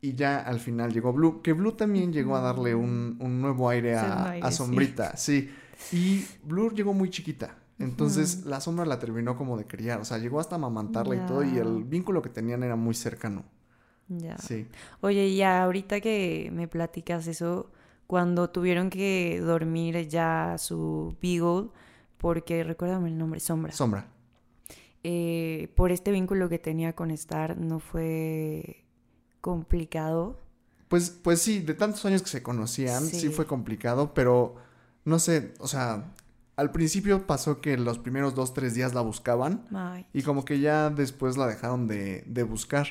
Y 0.00 0.14
ya 0.14 0.38
al 0.38 0.60
final 0.60 0.92
llegó 0.92 1.12
Blue, 1.12 1.42
que 1.42 1.52
Blue 1.52 1.72
también 1.72 2.12
llegó 2.12 2.36
a 2.36 2.40
darle 2.40 2.74
un, 2.74 3.18
nuevo 3.40 3.68
aire 3.68 3.96
a, 3.96 4.50
Sombrita, 4.52 5.16
sí. 5.16 5.50
Y 5.92 6.26
Blur 6.42 6.74
llegó 6.74 6.92
muy 6.94 7.10
chiquita. 7.10 7.56
Entonces 7.78 8.44
la 8.44 8.60
sombra 8.60 8.84
la 8.84 8.98
terminó 8.98 9.36
como 9.36 9.56
de 9.56 9.66
criar. 9.66 10.00
O 10.00 10.04
sea, 10.04 10.18
llegó 10.18 10.40
hasta 10.40 10.56
amamantarla 10.56 11.14
y 11.14 11.26
todo. 11.26 11.44
Y 11.44 11.58
el 11.58 11.84
vínculo 11.84 12.22
que 12.22 12.28
tenían 12.28 12.62
era 12.62 12.76
muy 12.76 12.94
cercano. 12.94 13.44
Ya. 14.08 14.38
Sí. 14.38 14.66
Oye, 15.00 15.28
y 15.28 15.42
ahorita 15.42 16.00
que 16.00 16.50
me 16.52 16.66
platicas 16.66 17.26
eso, 17.26 17.70
cuando 18.06 18.50
tuvieron 18.50 18.90
que 18.90 19.40
dormir 19.40 20.08
ya 20.08 20.56
su 20.58 21.16
Beagle, 21.22 21.68
porque 22.16 22.64
recuérdame 22.64 23.10
el 23.10 23.18
nombre, 23.18 23.38
Sombra. 23.38 23.72
Sombra. 23.72 24.08
Eh, 25.04 25.72
por 25.76 25.92
este 25.92 26.10
vínculo 26.10 26.48
que 26.48 26.58
tenía 26.58 26.94
con 26.94 27.10
Star, 27.12 27.56
¿no 27.58 27.78
fue 27.78 28.84
complicado? 29.40 30.40
Pues, 30.88 31.10
pues 31.10 31.40
sí, 31.40 31.60
de 31.60 31.74
tantos 31.74 32.04
años 32.06 32.22
que 32.22 32.30
se 32.30 32.42
conocían, 32.42 33.04
sí 33.04 33.28
fue 33.28 33.46
complicado, 33.46 34.14
pero 34.14 34.56
no 35.04 35.18
sé, 35.18 35.54
o 35.58 35.68
sea, 35.68 36.12
al 36.58 36.72
principio 36.72 37.24
pasó 37.24 37.60
que 37.60 37.76
los 37.78 38.00
primeros 38.00 38.34
dos, 38.34 38.52
tres 38.52 38.74
días 38.74 38.92
la 38.92 39.00
buscaban 39.00 39.64
y 40.12 40.22
como 40.22 40.44
que 40.44 40.58
ya 40.58 40.90
después 40.90 41.36
la 41.36 41.46
dejaron 41.46 41.86
de, 41.86 42.24
de, 42.26 42.42
buscar. 42.42 42.88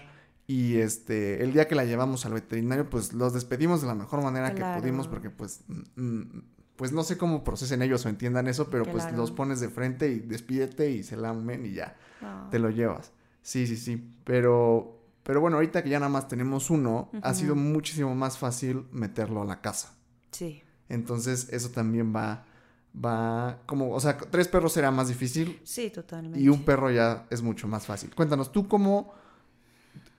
Y 0.48 0.78
este, 0.78 1.44
el 1.44 1.52
día 1.52 1.68
que 1.68 1.76
la 1.76 1.84
llevamos 1.84 2.26
al 2.26 2.32
veterinario, 2.32 2.90
pues 2.90 3.12
los 3.12 3.34
despedimos 3.34 3.82
de 3.82 3.88
la 3.88 3.96
mejor 3.96 4.24
manera 4.24 4.56
que 4.56 4.64
pudimos 4.80 5.10
porque 5.10 5.30
pues, 5.30 5.66
mm, 5.68 6.02
mm, 6.02 6.44
pues 6.78 6.94
no 6.94 7.04
sé 7.04 7.18
cómo 7.18 7.44
procesen 7.44 7.82
ellos 7.82 8.06
o 8.06 8.10
entiendan 8.10 8.48
eso, 8.48 8.70
pero 8.70 8.86
pues 8.86 9.12
los 9.12 9.32
pones 9.32 9.60
de 9.60 9.68
frente 9.68 10.10
y 10.10 10.20
despídete 10.20 10.90
y 10.90 11.04
se 11.04 11.18
lamen 11.18 11.66
y 11.66 11.74
ya, 11.74 11.98
ah. 12.22 12.48
te 12.50 12.60
lo 12.60 12.70
llevas. 12.70 13.12
Sí, 13.42 13.68
sí, 13.68 13.76
sí, 13.76 14.14
pero, 14.24 15.02
pero 15.24 15.42
bueno, 15.42 15.58
ahorita 15.58 15.84
que 15.84 15.90
ya 15.90 16.00
nada 16.00 16.10
más 16.10 16.30
tenemos 16.30 16.70
uno, 16.70 17.10
ha 17.22 17.34
sido 17.34 17.56
muchísimo 17.56 18.16
más 18.16 18.38
fácil 18.38 18.86
meterlo 18.94 19.42
a 19.42 19.46
la 19.46 19.60
casa. 19.60 19.94
Sí. 20.32 20.64
Entonces, 20.90 21.50
eso 21.52 21.70
también 21.70 22.16
va, 22.16 22.46
va, 22.94 23.60
como, 23.66 23.92
o 23.92 24.00
sea, 24.00 24.18
tres 24.18 24.48
perros 24.48 24.74
será 24.74 24.92
más 24.92 25.08
difícil. 25.08 25.60
Sí, 25.64 25.90
totalmente. 25.90 26.40
Y 26.40 26.50
un 26.50 26.64
perro 26.64 26.92
ya 26.92 27.26
es 27.30 27.42
mucho 27.42 27.68
más 27.68 27.86
fácil. 27.86 28.14
Cuéntanos, 28.16 28.52
¿tú 28.52 28.68
cómo, 28.68 29.14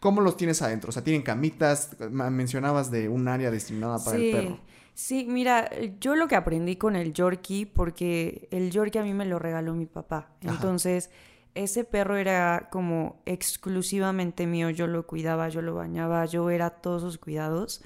cómo 0.00 0.20
los 0.20 0.36
tienes 0.36 0.62
adentro? 0.62 0.90
O 0.90 0.92
sea, 0.92 1.02
¿tienen 1.02 1.22
camitas? 1.22 1.96
Mencionabas 2.10 2.90
de 2.90 3.08
un 3.08 3.28
área 3.28 3.50
destinada 3.50 3.98
para 4.04 4.16
el 4.16 4.30
perro. 4.30 4.60
Sí, 4.94 5.26
mira, 5.28 5.70
yo 6.00 6.16
lo 6.16 6.26
que 6.26 6.34
aprendí 6.34 6.74
con 6.74 6.96
el 6.96 7.12
Yorkie, 7.12 7.66
porque 7.66 8.48
el 8.50 8.72
Yorkie 8.72 8.98
a 8.98 9.04
mí 9.04 9.14
me 9.14 9.26
lo 9.26 9.38
regaló 9.38 9.74
mi 9.74 9.86
papá. 9.86 10.32
Entonces, 10.40 11.10
ese 11.54 11.84
perro 11.84 12.16
era 12.16 12.68
como 12.70 13.22
exclusivamente 13.24 14.48
mío. 14.48 14.70
Yo 14.70 14.88
lo 14.88 15.06
cuidaba, 15.06 15.48
yo 15.50 15.62
lo 15.62 15.76
bañaba, 15.76 16.24
yo 16.26 16.50
era 16.50 16.70
todos 16.70 17.02
sus 17.02 17.16
cuidados. 17.16 17.80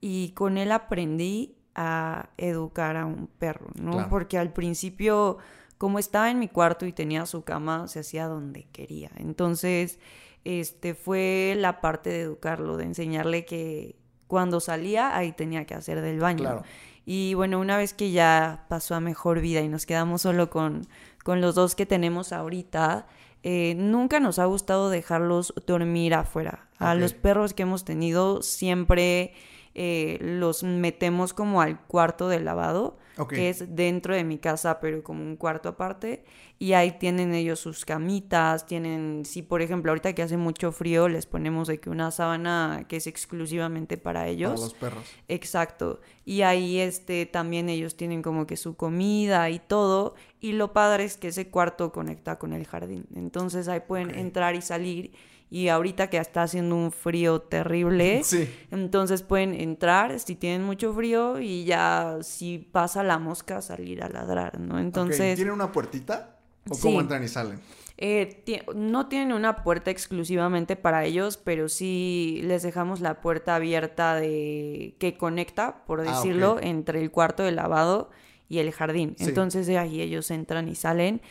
Y 0.00 0.30
con 0.30 0.56
él 0.56 0.72
aprendí 0.72 1.56
a 1.76 2.30
educar 2.38 2.96
a 2.96 3.04
un 3.04 3.26
perro, 3.26 3.68
¿no? 3.74 4.08
Porque 4.08 4.38
al 4.38 4.52
principio, 4.52 5.36
como 5.76 5.98
estaba 5.98 6.30
en 6.30 6.38
mi 6.38 6.48
cuarto 6.48 6.86
y 6.86 6.92
tenía 6.92 7.26
su 7.26 7.44
cama, 7.44 7.86
se 7.86 8.00
hacía 8.00 8.26
donde 8.26 8.64
quería. 8.72 9.10
Entonces, 9.16 9.98
este 10.44 10.94
fue 10.94 11.54
la 11.58 11.82
parte 11.82 12.08
de 12.10 12.22
educarlo, 12.22 12.78
de 12.78 12.84
enseñarle 12.84 13.44
que 13.44 13.96
cuando 14.26 14.58
salía 14.58 15.16
ahí 15.16 15.32
tenía 15.32 15.66
que 15.66 15.74
hacer 15.74 16.00
del 16.00 16.18
baño. 16.18 16.62
Y 17.04 17.34
bueno, 17.34 17.60
una 17.60 17.76
vez 17.76 17.92
que 17.92 18.10
ya 18.10 18.64
pasó 18.68 18.94
a 18.94 19.00
mejor 19.00 19.40
vida 19.40 19.60
y 19.60 19.68
nos 19.68 19.84
quedamos 19.84 20.22
solo 20.22 20.48
con, 20.48 20.88
con 21.22 21.42
los 21.42 21.54
dos 21.54 21.74
que 21.74 21.84
tenemos 21.84 22.32
ahorita, 22.32 23.06
eh, 23.42 23.74
nunca 23.76 24.18
nos 24.18 24.38
ha 24.38 24.46
gustado 24.46 24.88
dejarlos 24.88 25.52
dormir 25.66 26.14
afuera. 26.14 26.68
A 26.78 26.94
los 26.94 27.12
perros 27.12 27.52
que 27.54 27.62
hemos 27.62 27.84
tenido 27.84 28.42
siempre 28.42 29.34
eh, 29.78 30.16
los 30.22 30.62
metemos 30.62 31.34
como 31.34 31.60
al 31.60 31.78
cuarto 31.86 32.28
de 32.28 32.40
lavado, 32.40 32.96
que 33.28 33.50
es 33.50 33.74
dentro 33.76 34.14
de 34.14 34.24
mi 34.24 34.38
casa, 34.38 34.80
pero 34.80 35.02
como 35.02 35.22
un 35.22 35.36
cuarto 35.36 35.68
aparte. 35.68 36.24
Y 36.58 36.72
ahí 36.72 36.92
tienen 36.92 37.34
ellos 37.34 37.60
sus 37.60 37.84
camitas, 37.84 38.64
tienen, 38.66 39.24
si 39.26 39.42
por 39.42 39.60
ejemplo 39.60 39.90
ahorita 39.92 40.14
que 40.14 40.22
hace 40.22 40.38
mucho 40.38 40.72
frío, 40.72 41.08
les 41.08 41.26
ponemos 41.26 41.68
de 41.68 41.78
que 41.78 41.90
una 41.90 42.10
sábana 42.10 42.86
que 42.88 42.96
es 42.96 43.06
exclusivamente 43.06 43.98
para 43.98 44.26
ellos. 44.28 44.52
Para 44.52 44.62
los 44.62 44.74
perros. 44.74 45.04
Exacto. 45.28 46.00
Y 46.24 46.42
ahí 46.42 46.78
este 46.78 47.26
también 47.26 47.68
ellos 47.68 47.96
tienen 47.96 48.22
como 48.22 48.46
que 48.46 48.56
su 48.56 48.76
comida 48.76 49.50
y 49.50 49.58
todo. 49.58 50.14
Y 50.40 50.52
lo 50.52 50.72
padre 50.72 51.04
es 51.04 51.18
que 51.18 51.28
ese 51.28 51.48
cuarto 51.48 51.92
conecta 51.92 52.38
con 52.38 52.54
el 52.54 52.66
jardín. 52.66 53.06
Entonces 53.14 53.68
ahí 53.68 53.80
pueden 53.80 54.08
Ok. 54.10 54.16
entrar 54.16 54.54
y 54.54 54.62
salir. 54.62 55.12
Y 55.48 55.68
ahorita 55.68 56.10
que 56.10 56.18
está 56.18 56.42
haciendo 56.42 56.74
un 56.74 56.90
frío 56.90 57.40
terrible, 57.40 58.20
Sí. 58.24 58.48
entonces 58.70 59.22
pueden 59.22 59.54
entrar 59.54 60.18
si 60.18 60.34
tienen 60.34 60.64
mucho 60.64 60.92
frío 60.92 61.38
y 61.40 61.64
ya 61.64 62.18
si 62.22 62.58
pasa 62.58 63.02
la 63.04 63.18
mosca 63.18 63.62
salir 63.62 64.02
a 64.02 64.08
ladrar, 64.08 64.58
¿no? 64.58 64.78
Entonces, 64.80 65.36
¿Tienen 65.36 65.54
una 65.54 65.70
puertita? 65.70 66.38
¿O 66.68 66.74
Sí. 66.74 66.82
cómo 66.82 67.00
entran 67.00 67.22
y 67.22 67.28
salen? 67.28 67.60
eh, 67.98 68.42
ti- 68.44 68.58
no 68.74 69.06
tienen 69.08 69.32
una 69.32 69.62
puerta 69.62 69.90
exclusivamente 69.90 70.76
para 70.76 71.04
ellos, 71.06 71.38
pero 71.38 71.68
sí 71.70 72.40
les 72.44 72.62
dejamos 72.62 73.00
la 73.00 73.20
puerta 73.22 73.54
abierta 73.54 74.16
de 74.16 74.96
que 74.98 75.16
conecta, 75.16 75.84
por 75.86 76.00
Ah, 76.00 76.04
decirlo, 76.12 76.58
entre 76.60 77.00
el 77.00 77.10
cuarto 77.10 77.42
de 77.44 77.52
lavado 77.52 78.10
y 78.50 78.58
el 78.58 78.70
jardín. 78.72 79.14
Sí. 79.16 79.24
Entonces 79.28 79.66
de 79.66 79.78
ahí 79.78 80.02
ellos 80.02 80.30
entran 80.30 80.68
y 80.68 80.74
salen, 80.74 81.22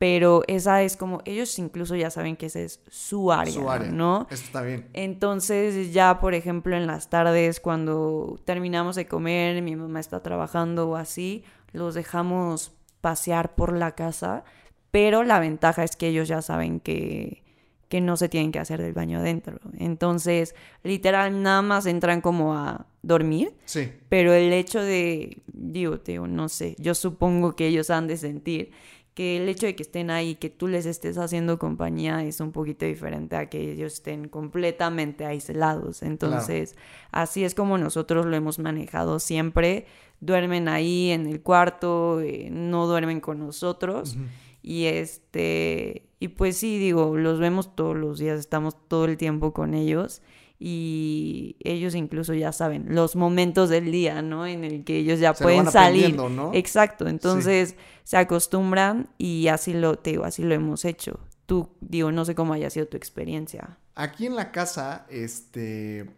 pero 0.00 0.42
esa 0.46 0.82
es 0.82 0.96
como 0.96 1.20
ellos 1.26 1.58
incluso 1.58 1.94
ya 1.94 2.08
saben 2.08 2.34
que 2.34 2.46
ese 2.46 2.64
es 2.64 2.80
su 2.88 3.30
área, 3.32 3.52
Su 3.52 3.68
área. 3.68 3.90
¿no? 3.92 4.22
Esto 4.30 4.46
está 4.46 4.62
bien. 4.62 4.88
Entonces 4.94 5.92
ya, 5.92 6.20
por 6.20 6.32
ejemplo, 6.32 6.74
en 6.74 6.86
las 6.86 7.10
tardes 7.10 7.60
cuando 7.60 8.40
terminamos 8.46 8.96
de 8.96 9.06
comer, 9.06 9.60
mi 9.60 9.76
mamá 9.76 10.00
está 10.00 10.22
trabajando 10.22 10.88
o 10.88 10.96
así, 10.96 11.44
los 11.72 11.94
dejamos 11.94 12.72
pasear 13.02 13.54
por 13.54 13.76
la 13.76 13.94
casa, 13.94 14.42
pero 14.90 15.22
la 15.22 15.38
ventaja 15.38 15.84
es 15.84 15.96
que 15.96 16.08
ellos 16.08 16.28
ya 16.28 16.40
saben 16.40 16.80
que, 16.80 17.42
que 17.90 18.00
no 18.00 18.16
se 18.16 18.30
tienen 18.30 18.52
que 18.52 18.58
hacer 18.58 18.80
del 18.80 18.94
baño 18.94 19.18
adentro. 19.18 19.58
Entonces, 19.78 20.54
literal, 20.82 21.42
nada 21.42 21.60
más 21.60 21.84
entran 21.84 22.22
como 22.22 22.54
a 22.56 22.86
dormir, 23.02 23.52
Sí. 23.66 23.92
pero 24.08 24.32
el 24.32 24.50
hecho 24.54 24.80
de, 24.82 25.42
digo, 25.52 25.98
digo, 25.98 26.26
no 26.26 26.48
sé, 26.48 26.74
yo 26.78 26.94
supongo 26.94 27.54
que 27.54 27.66
ellos 27.66 27.90
han 27.90 28.06
de 28.06 28.16
sentir 28.16 28.70
que 29.14 29.36
el 29.36 29.48
hecho 29.48 29.66
de 29.66 29.74
que 29.74 29.82
estén 29.82 30.10
ahí, 30.10 30.36
que 30.36 30.50
tú 30.50 30.68
les 30.68 30.86
estés 30.86 31.18
haciendo 31.18 31.58
compañía 31.58 32.24
es 32.24 32.40
un 32.40 32.52
poquito 32.52 32.86
diferente 32.86 33.36
a 33.36 33.48
que 33.48 33.72
ellos 33.72 33.94
estén 33.94 34.28
completamente 34.28 35.24
aislados. 35.24 36.02
Entonces, 36.02 36.76
así 37.10 37.44
es 37.44 37.54
como 37.54 37.76
nosotros 37.76 38.26
lo 38.26 38.36
hemos 38.36 38.58
manejado 38.58 39.18
siempre. 39.18 39.86
Duermen 40.20 40.68
ahí 40.68 41.10
en 41.10 41.26
el 41.26 41.42
cuarto, 41.42 42.20
eh, 42.20 42.48
no 42.50 42.86
duermen 42.86 43.20
con 43.20 43.38
nosotros. 43.38 44.16
Y 44.62 44.84
este, 44.84 46.08
y 46.20 46.28
pues 46.28 46.56
sí, 46.58 46.78
digo, 46.78 47.16
los 47.16 47.40
vemos 47.40 47.74
todos 47.74 47.96
los 47.96 48.18
días, 48.18 48.38
estamos 48.38 48.76
todo 48.88 49.06
el 49.06 49.16
tiempo 49.16 49.52
con 49.52 49.74
ellos 49.74 50.22
y 50.62 51.56
ellos 51.60 51.94
incluso 51.94 52.34
ya 52.34 52.52
saben 52.52 52.94
los 52.94 53.16
momentos 53.16 53.70
del 53.70 53.90
día, 53.90 54.20
¿no? 54.20 54.46
En 54.46 54.62
el 54.62 54.84
que 54.84 54.98
ellos 54.98 55.18
ya 55.18 55.32
Se 55.34 55.42
lo 55.42 55.46
pueden 55.46 55.64
van 55.64 55.72
salir. 55.72 56.14
¿no? 56.14 56.50
Exacto, 56.52 57.08
entonces 57.08 57.76
se 58.04 58.16
acostumbran 58.18 59.08
y 59.16 59.48
así 59.48 59.72
lo, 59.72 59.98
te 59.98 60.10
digo, 60.10 60.24
así 60.24 60.42
lo 60.42 60.54
hemos 60.54 60.84
hecho. 60.84 61.18
Tú, 61.46 61.70
digo, 61.80 62.12
no 62.12 62.24
sé 62.26 62.34
cómo 62.34 62.52
haya 62.52 62.68
sido 62.68 62.86
tu 62.86 62.98
experiencia. 62.98 63.78
Aquí 63.94 64.26
en 64.26 64.36
la 64.36 64.52
casa, 64.52 65.06
este. 65.08 66.10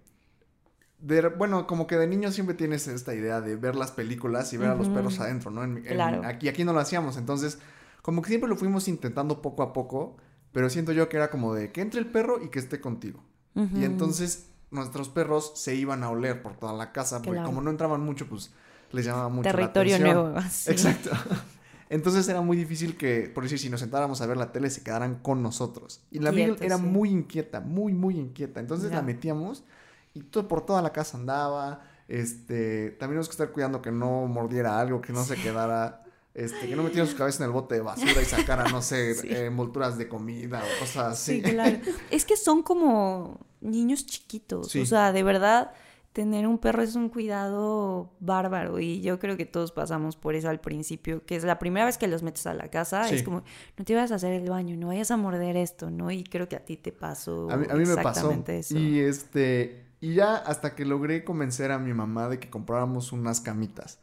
de- 0.98 1.28
bueno, 1.28 1.66
como 1.66 1.86
que 1.86 1.96
de 1.96 2.06
niño 2.06 2.30
siempre 2.32 2.54
tienes 2.54 2.86
esta 2.88 3.14
idea 3.14 3.40
de 3.40 3.56
ver 3.56 3.76
las 3.76 3.92
películas 3.92 4.52
y 4.52 4.56
ver 4.56 4.70
a 4.70 4.74
los 4.74 4.88
perros 4.88 5.18
adentro, 5.20 5.50
¿no? 5.52 5.62
En- 5.64 5.78
en- 5.78 5.84
Claro. 5.84 6.22
aquí, 6.24 6.48
aquí 6.48 6.64
no 6.64 6.72
lo 6.72 6.80
hacíamos, 6.80 7.16
entonces, 7.16 7.58
como 8.02 8.22
que 8.22 8.28
siempre 8.28 8.48
lo 8.50 8.56
fuimos 8.56 8.88
intentando 8.88 9.40
poco 9.40 9.62
a 9.62 9.72
poco, 9.72 10.16
pero 10.52 10.68
siento 10.68 10.92
yo 10.92 11.08
que 11.08 11.16
era 11.16 11.30
como 11.30 11.54
de 11.54 11.72
que 11.72 11.80
entre 11.80 12.00
el 12.00 12.06
perro 12.06 12.42
y 12.44 12.50
que 12.50 12.58
esté 12.58 12.80
contigo. 12.80 13.24
Y 13.54 13.84
entonces 13.84 14.46
nuestros 14.70 15.08
perros 15.10 15.52
se 15.56 15.74
iban 15.74 16.02
a 16.02 16.10
oler 16.10 16.42
por 16.42 16.54
toda 16.56 16.72
la 16.72 16.92
casa, 16.92 17.18
porque 17.18 17.32
Claro. 17.32 17.48
como 17.48 17.60
no 17.60 17.70
entraban 17.70 18.00
mucho, 18.00 18.26
pues 18.26 18.52
les 18.92 19.04
llamaba 19.04 19.28
mucho 19.28 19.50
Territorio 19.50 19.98
la 19.98 20.04
atención. 20.10 20.32
nuevo. 20.32 20.38
Exacto. 20.66 21.10
Entonces 21.90 22.26
era 22.28 22.40
muy 22.40 22.56
difícil 22.56 22.96
que, 22.96 23.30
por 23.34 23.42
decir, 23.42 23.58
si 23.58 23.68
nos 23.68 23.80
sentáramos 23.80 24.22
a 24.22 24.26
ver 24.26 24.38
la 24.38 24.50
tele, 24.50 24.70
se 24.70 24.82
quedaran 24.82 25.16
con 25.16 25.42
nosotros. 25.42 26.00
Y 26.10 26.20
la 26.20 26.30
Beagle 26.30 26.56
era 26.64 26.78
sí. 26.78 26.82
muy 26.82 27.10
inquieta, 27.10 27.60
muy, 27.60 27.92
muy 27.92 28.18
inquieta. 28.18 28.60
Entonces 28.60 28.90
la 28.92 29.02
metíamos 29.02 29.62
y 30.14 30.20
todo, 30.20 30.48
por 30.48 30.64
toda 30.64 30.80
la 30.80 30.92
casa 30.94 31.18
andaba. 31.18 31.82
Este, 32.08 32.92
también 32.92 33.10
tenemos 33.10 33.28
que 33.28 33.32
estar 33.32 33.50
cuidando 33.52 33.82
que 33.82 33.90
no 33.92 34.26
mordiera 34.26 34.80
algo, 34.80 35.02
que 35.02 35.12
no 35.12 35.22
se 35.22 35.36
quedara, 35.36 36.01
este, 36.34 36.68
que 36.68 36.76
no 36.76 36.82
metiera 36.82 37.06
su 37.06 37.16
cabeza 37.16 37.44
en 37.44 37.48
el 37.50 37.52
bote 37.52 37.74
de 37.76 37.80
basura 37.82 38.20
y 38.20 38.24
sacara, 38.24 38.64
no 38.70 38.80
sé, 38.82 39.14
Sí. 39.16 39.28
eh, 39.28 39.46
envolturas 39.46 39.98
de 39.98 40.08
comida 40.08 40.62
o 40.62 40.80
cosas 40.80 41.12
así. 41.12 41.36
Sí, 41.36 41.42
claro. 41.42 41.76
Es 42.10 42.24
que 42.24 42.36
son 42.36 42.62
como 42.62 43.46
niños 43.60 44.06
chiquitos. 44.06 44.68
Sí. 44.70 44.80
O 44.80 44.86
sea, 44.86 45.12
de 45.12 45.22
verdad, 45.22 45.72
tener 46.12 46.46
un 46.46 46.58
perro 46.58 46.82
es 46.82 46.94
un 46.94 47.08
cuidado 47.08 48.12
bárbaro. 48.20 48.78
Y 48.80 49.00
yo 49.02 49.18
creo 49.18 49.36
que 49.36 49.46
todos 49.46 49.72
pasamos 49.72 50.16
por 50.16 50.34
eso 50.34 50.48
al 50.48 50.60
principio, 50.60 51.24
que 51.24 51.36
es 51.36 51.44
la 51.44 51.58
primera 51.58 51.86
vez 51.86 51.96
que 51.98 52.06
los 52.08 52.22
metes 52.22 52.46
a 52.46 52.54
la 52.54 52.68
casa. 52.68 53.04
Sí. 53.08 53.14
Es 53.16 53.22
como, 53.22 53.42
no 53.76 53.84
te 53.84 53.94
vayas 53.94 54.12
a 54.12 54.16
hacer 54.16 54.32
el 54.32 54.48
baño, 54.48 54.76
no 54.76 54.88
vayas 54.88 55.10
a 55.10 55.16
morder 55.16 55.56
esto, 55.56 55.90
¿no? 55.90 56.10
Y 56.10 56.24
creo 56.24 56.48
que 56.48 56.56
a 56.56 56.64
ti 56.64 56.76
te 56.76 56.92
pasó 56.92 57.50
A 57.50 57.56
mí, 57.56 57.66
a 57.70 57.74
mí 57.74 57.84
me 57.84 57.94
pasó. 57.96 58.08
exactamente 58.08 58.58
eso. 58.58 58.78
Y 58.78 59.00
este, 59.00 59.84
y 60.02 60.14
ya 60.14 60.34
hasta 60.34 60.74
que 60.74 60.84
logré 60.84 61.22
convencer 61.24 61.70
a 61.72 61.78
mi 61.78 61.94
mamá 61.94 62.28
de 62.28 62.38
que 62.40 62.50
compráramos 62.50 63.12
unas 63.12 63.40
camitas. 63.40 64.00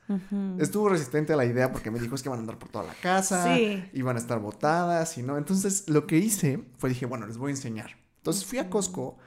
Estuvo 0.58 0.88
resistente 0.89 1.34
a 1.34 1.36
la 1.36 1.46
idea 1.46 1.72
porque 1.74 1.91
me 1.91 2.00
dijo 2.00 2.15
es 2.15 2.24
que 2.24 2.29
van 2.29 2.39
a 2.39 2.41
andar 2.41 2.58
por 2.58 2.70
toda 2.70 2.86
la 2.86 2.94
casa, 2.96 3.53
Sí. 3.56 3.84
iban 3.94 4.15
a 4.15 4.20
estar 4.20 4.39
botadas 4.39 5.18
y 5.18 5.24
no. 5.24 5.38
Entonces 5.38 5.89
lo 5.89 6.08
que 6.08 6.18
hice 6.18 6.63
fue 6.77 6.89
dije, 6.89 7.06
bueno, 7.06 7.27
les 7.27 7.38
voy 7.38 7.50
a 7.50 7.56
enseñar. 7.56 7.91
Entonces 8.18 8.46
fui 8.46 8.60
a 8.60 8.70
Costco 8.70 9.18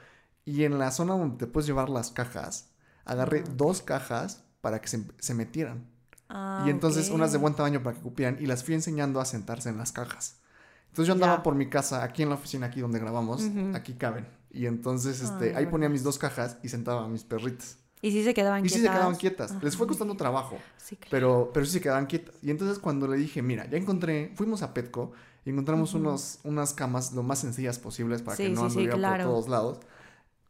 y 0.45 0.63
en 0.63 0.79
la 0.79 0.89
zona 0.91 1.13
donde 1.15 1.37
te 1.37 1.47
puedes 1.47 1.67
llevar 1.67 1.89
las 1.89 2.11
cajas, 2.11 2.71
agarré 3.05 3.43
dos 3.55 3.81
cajas 3.83 4.43
para 4.61 4.81
que 4.81 4.87
se, 4.87 5.03
se 5.19 5.33
metieran. 5.35 5.85
Ah, 6.27 6.63
y 6.65 6.71
entonces 6.71 7.11
unas 7.11 7.31
de 7.31 7.37
buen 7.37 7.53
tamaño 7.53 7.83
para 7.83 7.95
que 7.95 8.01
cupieran 8.01 8.37
y 8.41 8.47
las 8.47 8.63
fui 8.63 8.73
enseñando 8.73 9.21
a 9.21 9.25
sentarse 9.25 9.69
en 9.69 9.77
las 9.77 9.91
cajas. 9.91 10.39
Entonces 10.87 11.07
yo 11.07 11.13
andaba 11.13 11.43
por 11.43 11.53
mi 11.55 11.69
casa, 11.69 12.03
aquí 12.03 12.23
en 12.23 12.29
la 12.29 12.35
oficina, 12.35 12.67
aquí 12.67 12.79
donde 12.81 12.99
grabamos, 12.99 13.43
aquí 13.75 13.93
caben. 13.93 14.27
Y 14.53 14.67
entonces 14.67 15.21
este, 15.21 15.55
Ay, 15.55 15.65
ahí 15.65 15.65
ponía 15.67 15.89
mis 15.89 16.03
dos 16.03 16.17
cajas 16.19 16.57
y 16.63 16.69
sentaba 16.69 17.05
a 17.05 17.07
mis 17.09 17.23
perritas. 17.23 17.77
Y 18.01 18.11
sí 18.11 18.23
se 18.23 18.33
quedaban 18.33 18.65
Y 18.65 18.69
sí 18.69 18.75
quietas. 18.75 18.91
se 18.91 18.97
quedaban 18.97 19.15
quietas. 19.15 19.63
Les 19.63 19.75
fue 19.77 19.87
costando 19.87 20.15
trabajo. 20.15 20.59
Sí, 20.77 20.95
claro. 20.97 21.09
Pero, 21.11 21.51
pero 21.53 21.65
sí 21.65 21.71
se 21.73 21.81
quedaban 21.81 22.05
quietas. 22.05 22.35
Y 22.41 22.51
entonces 22.51 22.79
cuando 22.79 23.07
le 23.07 23.17
dije, 23.17 23.41
mira, 23.41 23.67
ya 23.69 23.77
encontré, 23.77 24.31
fuimos 24.35 24.61
a 24.61 24.73
Petco 24.73 25.13
y 25.45 25.49
encontramos 25.51 25.93
unos, 25.93 26.39
unas 26.43 26.73
camas 26.73 27.13
lo 27.13 27.23
más 27.23 27.39
sencillas 27.39 27.79
posibles 27.79 28.21
para 28.21 28.37
que 28.37 28.47
Sí, 28.47 28.51
no 28.53 28.61
sí, 28.61 28.61
sí, 28.61 28.67
anduvieran 28.71 28.97
claro. 28.99 29.23
por 29.25 29.33
todos 29.33 29.49
lados. 29.49 29.79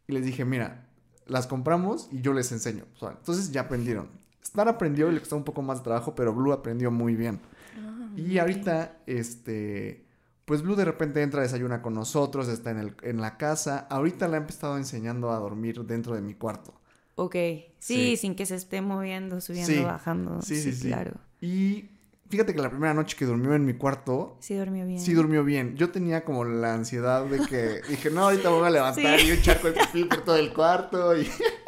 Y 0.07 0.13
les 0.13 0.25
dije, 0.25 0.45
mira, 0.45 0.88
las 1.27 1.48
compramos 1.48 2.10
y 2.12 2.22
yo 2.22 2.33
les 2.33 2.51
enseño. 2.51 2.86
O 2.95 3.00
sea, 3.00 3.12
entonces 3.12 3.51
ya 3.51 3.62
aprendieron. 3.62 4.10
Star 4.41 4.67
aprendió 4.67 5.10
y 5.10 5.13
le 5.13 5.19
costó 5.19 5.38
un 5.38 5.43
poco 5.45 5.62
más 5.62 5.77
de 5.79 5.83
trabajo, 5.86 6.15
pero 6.15 6.33
Blue 6.33 6.51
aprendió 6.51 6.91
muy 6.91 7.15
bien. 7.15 7.39
Ah, 7.77 8.10
Y 8.17 8.38
ahorita, 8.39 8.98
este, 9.07 10.02
pues 10.45 10.62
Blue 10.62 10.75
de 10.75 10.85
repente 10.85 11.21
entra, 11.21 11.41
desayuna 11.41 11.81
con 11.81 11.93
nosotros, 11.93 12.47
está 12.50 12.71
en, 12.71 12.79
el, 12.79 12.95
en 13.01 13.21
la 13.21 13.38
casa. 13.38 13.88
Ahorita 13.89 14.27
la 14.27 14.38
he 14.38 14.39
empezado 14.41 14.77
enseñando 14.77 15.31
a 15.31 15.38
dormir 15.39 15.79
dentro 15.85 16.15
de 16.15 16.21
mi 16.21 16.33
cuarto. 16.33 16.73
Ok. 17.15 17.33
Sí, 17.35 17.67
Sí. 17.79 18.17
sin 18.17 18.35
que 18.35 18.45
se 18.45 18.55
esté 18.55 18.81
moviendo, 18.81 19.39
subiendo, 19.41 19.71
Sí. 19.71 19.81
bajando. 19.83 20.41
Sí, 20.41 20.59
sí, 20.59 20.73
sí. 20.73 20.88
Claro. 20.88 21.12
Y 21.41 21.89
fíjate 22.29 22.53
que 22.55 22.62
la 22.62 22.69
primera 22.69 22.93
noche 22.93 23.15
que 23.17 23.25
durmió 23.25 23.53
en 23.53 23.65
mi 23.65 23.73
cuarto, 23.75 24.38
Sí 24.39 24.55
durmió 24.55 24.85
bien. 24.85 25.00
Sí 25.00 25.13
durmió 25.13 25.43
bien. 25.43 25.75
Yo 25.75 25.91
tenía 25.91 26.25
como 26.25 26.43
la 26.45 26.73
ansiedad 26.73 27.25
de 27.25 27.39
que 27.45 27.81
dije, 27.89 28.09
no, 28.09 28.23
ahorita 28.23 28.50
me 28.50 28.57
voy 28.57 28.67
a 28.67 28.71
levantar 28.71 29.19
y 29.19 29.31
un 29.31 29.41
charco 29.41 29.67
de 29.67 29.73
pipí 29.73 30.05
por 30.05 30.21
todo 30.25 30.38
el 30.38 30.51
cuarto 30.53 31.15
y 31.17 31.27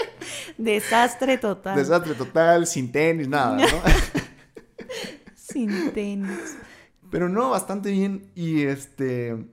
Desastre 0.58 1.38
total. 1.38 1.76
desastre 1.78 2.16
total, 2.16 2.66
sin 2.66 2.92
tenis, 2.92 3.28
nada, 3.28 3.58
¿no? 3.58 3.68
Sin 5.36 5.92
tenis. 5.92 6.58
Pero 7.16 7.30
no, 7.30 7.52
bastante 7.52 7.92
bien 7.92 8.30
y 8.36 8.64
este... 8.64 9.48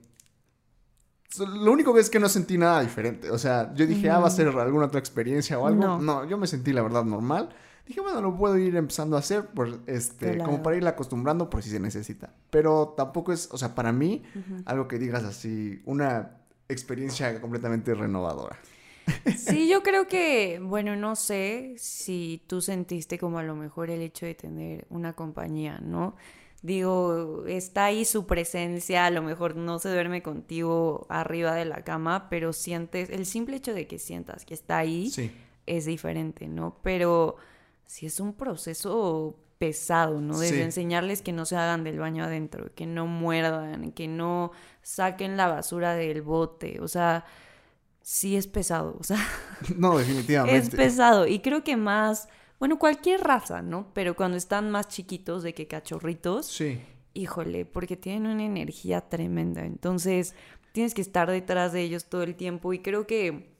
Lo 1.39 1.71
único 1.71 1.93
que 1.93 2.01
es 2.01 2.09
que 2.09 2.19
no 2.19 2.27
sentí 2.27 2.57
nada 2.57 2.81
diferente. 2.81 3.31
O 3.31 3.37
sea, 3.37 3.73
yo 3.73 3.87
dije, 3.87 4.09
ah, 4.09 4.19
va 4.19 4.27
a 4.27 4.31
ser 4.31 4.49
alguna 4.49 4.87
otra 4.87 4.99
experiencia 4.99 5.57
o 5.57 5.65
algo. 5.65 5.81
No. 5.81 5.97
No, 5.97 6.25
yo 6.25 6.37
me 6.37 6.45
sentí 6.45 6.73
la 6.73 6.81
verdad 6.81 7.05
normal. 7.05 7.55
Dije, 7.87 8.01
bueno, 8.01 8.19
lo 8.19 8.35
puedo 8.35 8.57
ir 8.57 8.75
empezando 8.75 9.15
a 9.15 9.19
hacer, 9.19 9.45
por, 9.45 9.79
este, 9.87 10.33
Claro. 10.33 10.43
como 10.43 10.61
para 10.61 10.75
ir 10.75 10.85
acostumbrando 10.85 11.49
por 11.49 11.63
si 11.63 11.69
se 11.69 11.79
necesita. 11.79 12.33
Pero 12.49 12.95
tampoco 12.97 13.31
es, 13.31 13.47
o 13.49 13.57
sea, 13.57 13.73
para 13.73 13.93
mí, 13.93 14.23
algo 14.65 14.89
que 14.89 14.99
digas 14.99 15.23
así, 15.23 15.81
una 15.85 16.41
experiencia 16.67 17.39
completamente 17.39 17.95
renovadora. 17.95 18.59
Sí, 19.37 19.69
yo 19.71 19.83
creo 19.83 20.05
que, 20.09 20.59
bueno, 20.61 20.97
no 20.97 21.15
sé 21.15 21.75
si 21.77 22.43
tú 22.45 22.59
sentiste 22.59 23.17
como 23.17 23.39
a 23.39 23.43
lo 23.43 23.55
mejor 23.55 23.89
el 23.89 24.01
hecho 24.01 24.25
de 24.25 24.35
tener 24.35 24.85
una 24.89 25.13
compañía, 25.13 25.79
¿no? 25.79 26.17
Digo, 26.63 27.43
está 27.45 27.85
ahí 27.85 28.05
su 28.05 28.25
presencia, 28.25 29.05
a 29.05 29.09
lo 29.11 29.21
mejor 29.21 29.55
no 29.57 29.79
se 29.79 29.89
duerme 29.89 30.23
contigo 30.23 31.05
arriba 31.09 31.53
de 31.53 31.65
la 31.65 31.83
cama, 31.83 32.29
pero 32.29 32.53
sientes, 32.53 33.09
el 33.09 33.25
simple 33.25 33.57
hecho 33.57 33.73
de 33.73 33.85
que 33.85 33.99
sientas 33.99 34.45
que 34.45 34.53
está 34.53 34.77
ahí, 34.77 35.09
Sí. 35.11 35.29
es 35.65 35.85
diferente, 35.85 36.47
¿no? 36.47 36.77
Pero 36.81 37.35
si 37.85 38.05
es 38.05 38.19
un 38.21 38.33
proceso 38.33 39.37
pesado, 39.57 40.21
¿no? 40.21 40.39
Desde 40.39 40.63
enseñarles 40.63 41.21
que 41.21 41.33
no 41.33 41.45
se 41.45 41.57
hagan 41.57 41.83
del 41.83 41.99
baño 41.99 42.23
adentro, 42.23 42.73
que 42.75 42.85
no 42.85 43.07
muerdan, 43.07 43.91
que 43.91 44.07
no 44.07 44.51
saquen 44.81 45.35
la 45.35 45.47
basura 45.47 45.95
del 45.95 46.21
bote, 46.21 46.79
o 46.81 46.87
sea, 46.87 47.25
sí 48.01 48.37
es 48.37 48.47
pesado, 48.47 48.95
o 48.99 49.03
sea. 49.03 49.19
No, 49.77 49.97
definitivamente. 49.97 50.57
Es 50.57 50.69
pesado 50.69 51.27
y 51.27 51.39
creo 51.39 51.63
que 51.63 51.75
más, 51.75 52.29
bueno, 52.63 52.79
cualquier 52.79 53.19
raza, 53.19 53.61
¿no? 53.61 53.91
Pero 53.93 54.15
cuando 54.15 54.37
están 54.37 54.71
más 54.71 54.87
chiquitos 54.87 55.43
de 55.43 55.53
que 55.53 55.67
cachorritos. 55.67 56.45
Sí. 56.45 56.79
Híjole, 57.13 57.65
porque 57.65 57.97
tienen 57.97 58.25
una 58.25 58.45
energía 58.45 59.01
tremenda, 59.01 59.65
entonces 59.65 60.33
tienes 60.71 60.93
que 60.93 61.01
estar 61.01 61.29
detrás 61.29 61.73
de 61.73 61.81
ellos 61.81 62.05
todo 62.05 62.23
el 62.23 62.35
tiempo 62.35 62.71
y 62.71 62.79
creo 62.79 63.05
que 63.05 63.52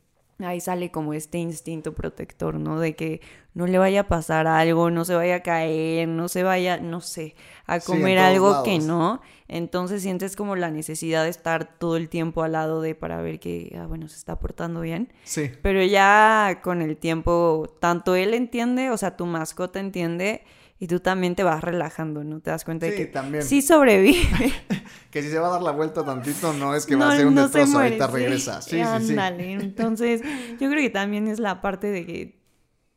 ahí 0.46 0.60
sale 0.60 0.92
como 0.92 1.14
este 1.14 1.38
instinto 1.38 1.94
protector, 1.94 2.56
¿no? 2.56 2.80
De 2.80 2.96
que 2.96 3.22
no 3.54 3.68
le 3.68 3.78
vaya 3.78 4.02
a 4.02 4.08
pasar 4.08 4.48
algo, 4.48 4.90
no 4.90 5.06
se 5.06 5.16
vaya 5.16 5.36
a 5.36 5.40
caer, 5.42 6.08
no 6.08 6.28
se 6.28 6.44
vaya, 6.44 6.78
no 6.78 7.02
sé, 7.02 7.36
a 7.66 7.80
comer 7.80 8.18
algo 8.18 8.64
que 8.64 8.80
no. 8.80 9.22
Entonces 9.48 10.02
sientes 10.02 10.36
como 10.36 10.56
la 10.56 10.72
necesidad 10.72 11.24
de 11.24 11.30
estar 11.30 11.78
todo 11.78 11.98
el 11.98 12.10
tiempo 12.10 12.44
al 12.44 12.54
lado 12.54 12.82
de 12.82 12.96
para 12.96 13.22
ver 13.22 13.40
que, 13.40 13.78
ah, 13.80 13.86
bueno, 13.86 14.08
se 14.08 14.18
está 14.18 14.40
portando 14.40 14.82
bien. 14.82 15.14
Sí. 15.24 15.52
Pero 15.62 15.84
ya 15.84 16.62
con 16.64 16.82
el 16.82 16.98
tiempo, 16.98 17.72
tanto 17.80 18.16
él 18.16 18.34
entiende, 18.34 18.90
o 18.90 18.98
sea, 18.98 19.16
tu 19.16 19.26
mascota 19.26 19.80
entiende 19.80 20.44
y 20.80 20.88
tú 20.88 21.00
también 21.00 21.36
te 21.36 21.44
vas 21.44 21.64
relajando, 21.64 22.24
¿no? 22.24 22.42
Te 22.42 22.52
das 22.52 22.66
cuenta 22.66 22.86
de 22.86 22.96
que 22.96 23.06
también. 23.06 23.44
sí 23.44 23.62
sobrevive. 23.62 24.52
que 25.12 25.22
si 25.22 25.30
se 25.30 25.40
va 25.40 25.48
a 25.48 25.52
dar 25.52 25.62
la 25.62 25.72
vuelta 25.72 26.04
tantito, 26.04 26.54
no 26.54 26.76
es 26.76 26.86
que 26.86 26.96
va 26.96 27.14
a 27.14 27.16
ser 27.16 27.28
un 27.28 27.36
destrozo, 27.36 27.80
ahorita 27.80 28.08
regresa. 28.08 28.62
Sí, 28.62 28.82
sí, 29.00 29.08
sí. 29.08 29.16
Entonces, 29.40 30.22
yo 30.60 30.70
creo 30.70 30.82
que 30.82 30.90
también 30.90 31.28
es 31.28 31.40
la 31.40 31.62
parte 31.62 31.88
de 31.88 32.06
que 32.06 32.44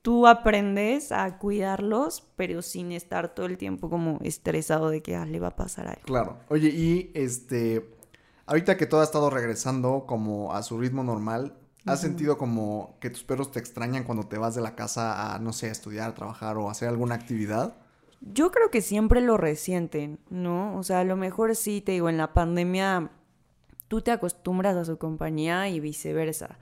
tú 0.07 0.27
aprendes 0.27 1.11
a 1.11 1.39
cuidarlos, 1.39 2.33
pero 2.37 2.63
sin 2.63 2.93
estar 2.93 3.35
todo 3.35 3.47
el 3.47 3.59
tiempo 3.59 3.91
como 3.91 4.19
estresado 4.23 4.89
de 4.89 5.03
que 5.03 5.17
ah, 5.17 5.27
le 5.27 5.41
va 5.41 5.49
a 5.49 5.57
pasar 5.57 5.89
algo. 5.89 6.03
Claro. 6.05 6.39
Oye, 6.49 6.69
y 6.69 7.11
este, 7.15 7.91
ahorita 8.47 8.77
que 8.77 8.87
todo 8.87 9.01
ha 9.01 9.05
estado 9.05 9.31
regresando 9.31 10.07
como 10.07 10.55
a 10.55 10.63
su 10.63 10.79
ritmo 10.79 11.03
normal, 11.03 11.59
¿Has 11.87 12.01
sentido 12.01 12.37
como 12.37 12.97
que 13.01 13.11
tus 13.11 13.23
perros 13.23 13.53
te 13.53 13.61
extrañan 13.61 14.03
cuando 14.03 14.27
te 14.27 14.39
vas 14.39 14.57
de 14.57 14.61
la 14.61 14.75
casa 14.75 15.35
a, 15.35 15.39
no 15.39 15.53
sé, 15.53 15.69
a 15.69 15.73
estudiar, 15.73 16.11
a 16.11 16.15
trabajar 16.15 16.57
o 16.57 16.69
hacer 16.69 16.89
alguna 16.89 17.15
actividad? 17.15 17.77
Yo 18.21 18.51
creo 18.51 18.71
que 18.71 18.83
siempre 18.83 19.21
lo 19.21 19.37
resienten, 19.37 20.19
¿no? 20.29 20.77
O 20.77 20.83
sea, 20.83 21.01
a 21.01 21.05
lo 21.05 21.17
mejor 21.17 21.55
sí, 21.55 21.81
te 21.81 21.93
digo, 21.93 22.09
en 22.09 22.17
la 22.17 22.33
pandemia 22.33 23.11
tú 23.87 24.01
te 24.03 24.11
acostumbras 24.11 24.77
a 24.77 24.85
su 24.85 24.99
compañía 24.99 25.69
y 25.69 25.79
viceversa. 25.79 26.59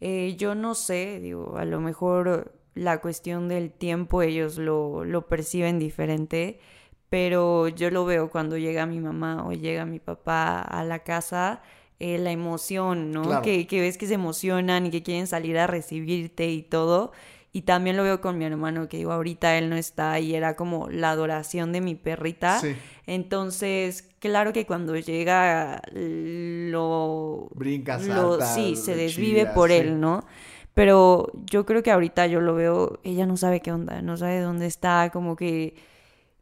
Eh, 0.00 0.36
yo 0.36 0.54
no 0.54 0.74
sé, 0.74 1.20
digo, 1.20 1.56
a 1.56 1.64
lo 1.64 1.80
mejor 1.80 2.52
la 2.74 3.00
cuestión 3.00 3.48
del 3.48 3.70
tiempo 3.72 4.20
ellos 4.20 4.58
lo, 4.58 5.04
lo 5.04 5.26
perciben 5.26 5.78
diferente, 5.78 6.60
pero 7.08 7.68
yo 7.68 7.90
lo 7.90 8.04
veo 8.04 8.30
cuando 8.30 8.58
llega 8.58 8.84
mi 8.84 9.00
mamá 9.00 9.46
o 9.46 9.52
llega 9.52 9.86
mi 9.86 10.00
papá 10.00 10.60
a 10.60 10.84
la 10.84 10.98
casa 10.98 11.62
eh, 12.00 12.18
la 12.18 12.32
emoción, 12.32 13.12
¿no? 13.12 13.42
Que, 13.42 13.66
que, 13.66 13.80
ves 13.80 13.98
que 13.98 14.06
se 14.06 14.14
emocionan 14.14 14.86
y 14.86 14.90
que 14.90 15.02
quieren 15.02 15.26
salir 15.26 15.58
a 15.58 15.66
recibirte 15.66 16.50
y 16.50 16.62
todo. 16.62 17.12
Y 17.52 17.62
también 17.62 17.96
lo 17.96 18.02
veo 18.02 18.20
con 18.20 18.36
mi 18.36 18.44
hermano, 18.44 18.88
que 18.88 18.96
digo, 18.96 19.12
ahorita 19.12 19.56
él 19.56 19.70
no 19.70 19.76
está 19.76 20.18
y 20.18 20.34
era 20.34 20.56
como 20.56 20.90
la 20.90 21.10
adoración 21.10 21.70
de 21.70 21.80
mi 21.80 21.94
perrita. 21.94 22.60
Entonces, 23.06 24.08
claro 24.18 24.52
que 24.52 24.66
cuando 24.66 24.96
llega 24.96 25.80
lo... 25.92 27.48
Brinca, 27.54 28.00
Sí, 28.40 28.74
se 28.74 28.96
desvive 28.96 29.46
por 29.46 29.70
él, 29.70 30.00
¿no? 30.00 30.24
Pero 30.74 31.30
yo 31.46 31.64
creo 31.64 31.84
que 31.84 31.92
ahorita 31.92 32.26
yo 32.26 32.40
lo 32.40 32.56
veo, 32.56 32.98
ella 33.04 33.24
no 33.24 33.36
sabe 33.36 33.60
qué 33.60 33.70
onda, 33.70 34.02
no 34.02 34.16
sabe 34.16 34.40
dónde 34.40 34.66
está, 34.66 35.10
como 35.12 35.36
que 35.36 35.76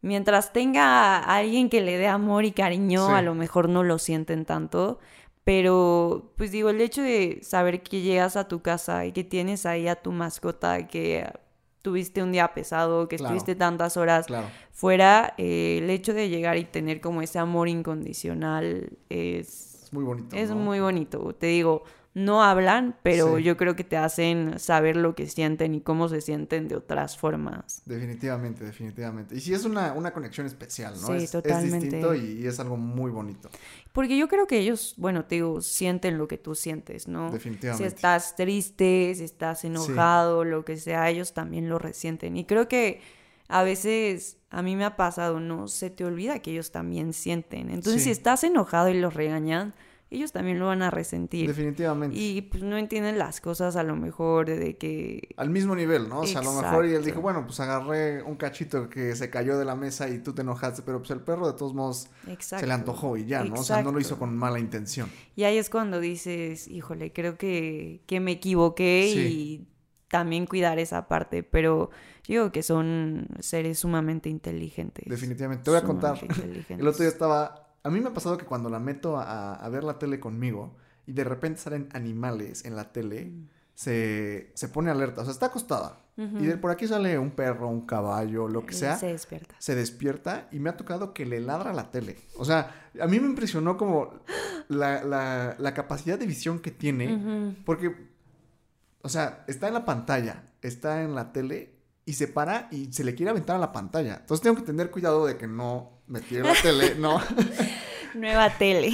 mientras 0.01 0.55
tenga 0.55 1.19
alguien 1.19 1.69
que 1.69 1.83
le 1.83 1.99
dé 1.99 2.09
amor 2.09 2.47
y 2.47 2.53
cariño, 2.53 3.15
a 3.15 3.21
lo 3.21 3.35
mejor 3.35 3.69
no 3.69 3.83
lo 3.83 3.99
sienten 3.99 4.47
tanto. 4.47 4.99
Pero, 5.45 6.33
pues 6.37 6.53
digo, 6.53 6.71
el 6.71 6.81
hecho 6.81 7.03
de 7.03 7.41
saber 7.43 7.83
que 7.83 8.01
llegas 8.01 8.37
a 8.37 8.47
tu 8.47 8.63
casa 8.63 9.07
y 9.07 9.13
que 9.13 9.25
tienes 9.25 9.67
ahí 9.67 9.89
a 9.89 9.97
tu 9.97 10.13
mascota, 10.13 10.87
que 10.87 11.27
tuviste 11.83 12.23
un 12.23 12.31
día 12.31 12.55
pesado, 12.55 13.09
que 13.09 13.17
estuviste 13.17 13.57
tantas 13.57 13.97
horas 13.97 14.27
fuera, 14.71 15.35
eh, 15.39 15.81
el 15.83 15.91
hecho 15.91 16.15
de 16.15 16.29
llegar 16.29 16.57
y 16.57 16.65
tener 16.65 17.01
como 17.01 17.23
ese 17.23 17.41
amor 17.41 17.69
incondicional 17.69 18.91
es... 19.09 19.89
muy 19.91 20.05
bonito. 20.05 20.37
Es 20.37 20.51
muy 20.53 20.79
bonito. 20.79 21.35
Te 21.35 21.49
digo, 21.49 21.83
no 22.15 22.43
hablan, 22.43 22.97
pero 23.03 23.39
yo 23.39 23.57
creo 23.57 23.75
que 23.75 23.85
te 23.85 23.97
hacen 23.97 24.59
saber 24.59 24.97
lo 24.97 25.15
que 25.15 25.27
sienten 25.27 25.75
y 25.75 25.81
cómo 25.81 26.09
se 26.09 26.21
sienten 26.21 26.69
de 26.69 26.77
otras 26.77 27.17
formas. 27.17 27.81
Definitivamente, 27.87 28.65
definitivamente. 28.65 29.35
Y 29.35 29.41
sí 29.41 29.55
es 29.55 29.65
una, 29.65 29.95
una 29.95 30.13
conexión 30.13 30.47
especial, 30.47 30.95
¿no? 31.01 31.07
Sí, 31.07 31.25
es, 31.25 31.31
totalmente. 31.31 31.77
Es 31.77 31.83
distinto 31.85 32.15
y, 32.15 32.47
es 32.47 32.61
algo 32.61 32.77
muy 32.77 33.11
bonito. 33.11 33.49
Porque 33.93 34.19
yo 34.19 34.29
creo 34.29 34.47
que 34.47 34.59
ellos, 34.59 34.95
bueno, 34.99 35.25
te 35.25 35.37
digo, 35.37 35.63
sienten 35.63 36.19
lo 36.19 36.29
que 36.29 36.37
tú 36.37 36.55
sientes, 36.55 37.09
¿no? 37.09 37.31
Definitivamente. 37.31 37.89
Si 37.89 37.95
estás 37.95 38.37
triste, 38.37 39.15
si 39.17 39.25
estás 39.25 39.65
enojado, 39.65 40.45
lo 40.45 40.67
que 40.67 40.77
sea, 40.77 41.09
ellos 41.09 41.33
también 41.33 41.71
lo 41.71 41.79
resienten. 41.79 42.37
Y 42.37 42.45
creo 42.45 42.69
que 42.69 43.01
a 43.49 43.63
veces 43.63 44.37
a 44.51 44.61
mí 44.61 44.77
me 44.77 44.85
ha 44.85 44.97
pasado, 44.97 45.41
¿no? 45.41 45.67
Se 45.67 45.89
te 45.89 46.05
olvida 46.05 46.41
que 46.41 46.51
ellos 46.51 46.73
también 46.73 47.15
sienten. 47.15 47.71
Entonces, 47.71 48.05
si 48.05 48.11
estás 48.11 48.45
enojado 48.45 48.91
y 48.91 49.01
los 49.01 49.15
regañan, 49.15 49.73
ellos 50.13 50.33
también 50.33 50.59
lo 50.59 50.67
van 50.67 50.83
a 50.83 50.91
resentir. 50.91 51.49
Definitivamente. 51.49 52.17
Y 52.17 52.43
pues 52.43 52.63
no 52.63 52.77
entienden 52.77 53.19
las 53.19 53.41
cosas 53.41 53.77
a 53.77 53.83
lo 53.83 53.97
mejor 53.97 54.47
de 54.47 54.77
que... 54.77 55.35
Al 55.37 55.51
mismo 55.51 55.75
nivel, 55.75 56.09
¿no? 56.09 56.21
O 56.21 56.27
sea, 56.27 56.41
a 56.41 56.45
lo 56.45 56.53
mejor 56.53 56.87
y 56.87 56.95
él 56.95 57.05
dijo, 57.05 57.21
bueno, 57.21 57.45
pues 57.47 57.61
agarré 57.61 58.23
un 58.23 58.37
cachito 58.37 58.89
que 58.89 59.17
se 59.17 59.31
cayó 59.31 59.59
de 59.59 59.65
la 59.65 59.75
mesa 59.75 60.09
y 60.09 60.19
tú 60.19 60.35
te 60.35 60.43
enojaste, 60.43 60.83
pero 60.83 60.99
pues 60.99 61.11
el 61.11 61.21
perro 61.21 61.47
de 61.47 61.57
todos 61.57 61.75
modos 61.75 62.11
se 62.39 62.67
le 62.67 62.73
antojó 62.73 63.17
y 63.17 63.27
ya, 63.27 63.43
¿no? 63.45 63.55
O 63.55 63.65
sea, 63.65 63.83
no 63.83 63.93
lo 63.93 64.01
hizo 64.01 64.19
con 64.19 64.37
mala 64.37 64.59
intención. 64.59 65.09
Y 65.35 65.45
ahí 65.45 65.57
es 65.57 65.71
cuando 65.71 66.01
dices, 66.01 66.69
híjole, 66.69 67.13
creo 67.13 67.39
que, 67.39 68.03
que 68.07 68.21
me 68.21 68.33
equivoqué 68.33 69.09
y 69.09 69.69
también 70.09 70.45
cuidar 70.45 70.79
esa 70.79 71.09
parte, 71.09 71.43
pero 71.43 71.89
yo 72.25 72.35
digo 72.35 72.53
que 72.53 72.63
son 72.63 73.29
seres 73.41 73.79
sumamente 73.79 74.29
inteligentes. 74.29 75.07
Definitivamente. 75.09 75.65
Te 75.65 75.71
voy 75.71 75.81
a 75.81 75.83
contar. 75.83 76.19
El 76.69 76.87
otro 76.87 77.01
día 77.01 77.09
estaba 77.09 77.62
a 77.83 77.91
mí 77.91 78.01
me 78.01 78.09
ha 78.09 78.15
pasado 78.15 78.39
que 78.39 78.45
cuando 78.45 78.69
la 78.69 78.79
meto 78.79 79.19
a, 79.19 79.69
ver 79.71 79.85
la 79.85 79.99
tele 79.99 80.21
conmigo 80.21 80.77
y 81.07 81.13
de 81.13 81.25
repente 81.25 81.61
salen 81.61 81.89
animales 81.93 82.65
en 82.65 82.77
la 82.77 82.93
tele, 82.93 83.27
mm. 83.27 83.49
se, 83.75 84.53
se, 84.55 84.69
pone 84.69 84.91
alerta. 84.91 85.23
O 85.23 85.25
sea, 85.25 85.33
está 85.33 85.47
acostada. 85.47 85.99
Y 86.15 86.45
de 86.45 86.59
por 86.59 86.71
aquí 86.71 86.87
sale 86.87 87.19
un 87.19 87.31
perro, 87.31 87.69
un 87.69 87.87
caballo, 87.87 88.47
lo 88.47 88.67
que 88.67 88.75
sea. 88.75 88.97
Se 88.97 89.07
despierta. 89.07 89.55
Se 89.59 89.75
despierta 89.75 90.47
y 90.53 90.61
me 90.61 90.69
ha 90.69 90.77
tocado 90.77 91.15
que 91.15 91.25
le 91.25 91.41
ladra 91.41 91.73
la 91.73 91.91
tele. 91.91 92.19
O 92.37 92.45
sea, 92.45 92.91
a 93.01 93.07
mí 93.07 93.19
me 93.19 93.27
impresionó 93.27 93.79
como 93.79 94.21
la, 94.69 95.03
la, 95.05 95.57
la 95.59 95.75
capacidad 95.75 96.19
de 96.19 96.27
visión 96.27 96.61
que 96.61 96.71
tiene. 96.71 97.57
Porque, 97.65 98.11
o 99.01 99.09
sea, 99.09 99.45
está 99.49 99.69
en 99.69 99.75
la 99.75 99.87
pantalla, 99.87 100.45
está 100.61 101.03
en 101.03 101.15
la 101.15 101.33
tele 101.33 101.73
y 102.05 102.13
se 102.15 102.29
para 102.29 102.69
y 102.71 102.93
se 102.93 103.05
le 103.05 103.15
quiere 103.15 103.31
aventar 103.31 103.57
a 103.57 103.61
la 103.61 103.73
pantalla. 103.73 104.19
Entonces 104.21 104.43
tengo 104.43 104.57
que 104.57 104.63
tener 104.63 104.91
cuidado 104.91 105.27
de 105.27 105.37
que 105.37 105.47
no 105.47 106.02
me 106.13 106.21
tire 106.21 106.43
la 106.43 106.55
tele, 106.61 106.95
no. 106.97 107.19
Nueva 108.15 108.51
tele. 108.51 108.91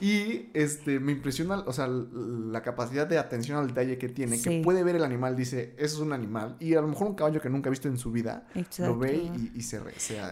Y 0.00 0.48
este 0.54 0.98
me 0.98 1.12
impresiona, 1.12 1.58
o 1.66 1.72
sea, 1.74 1.86
la 1.86 2.62
capacidad 2.62 3.06
de 3.06 3.18
atención 3.18 3.58
al 3.58 3.66
detalle 3.68 3.98
que 3.98 4.08
tiene, 4.08 4.40
que 4.40 4.62
puede 4.62 4.82
ver 4.82 4.96
el 4.96 5.04
animal, 5.04 5.36
dice, 5.36 5.74
eso 5.76 5.96
es 5.96 6.00
un 6.00 6.14
animal. 6.14 6.56
Y 6.58 6.74
a 6.74 6.80
lo 6.80 6.88
mejor 6.88 7.08
un 7.08 7.14
caballo 7.14 7.42
que 7.42 7.50
nunca 7.50 7.68
ha 7.68 7.70
visto 7.70 7.88
en 7.88 7.98
su 7.98 8.10
vida, 8.10 8.48
lo 8.78 8.96
ve 8.96 9.30
y, 9.54 9.60
se, 9.60 9.82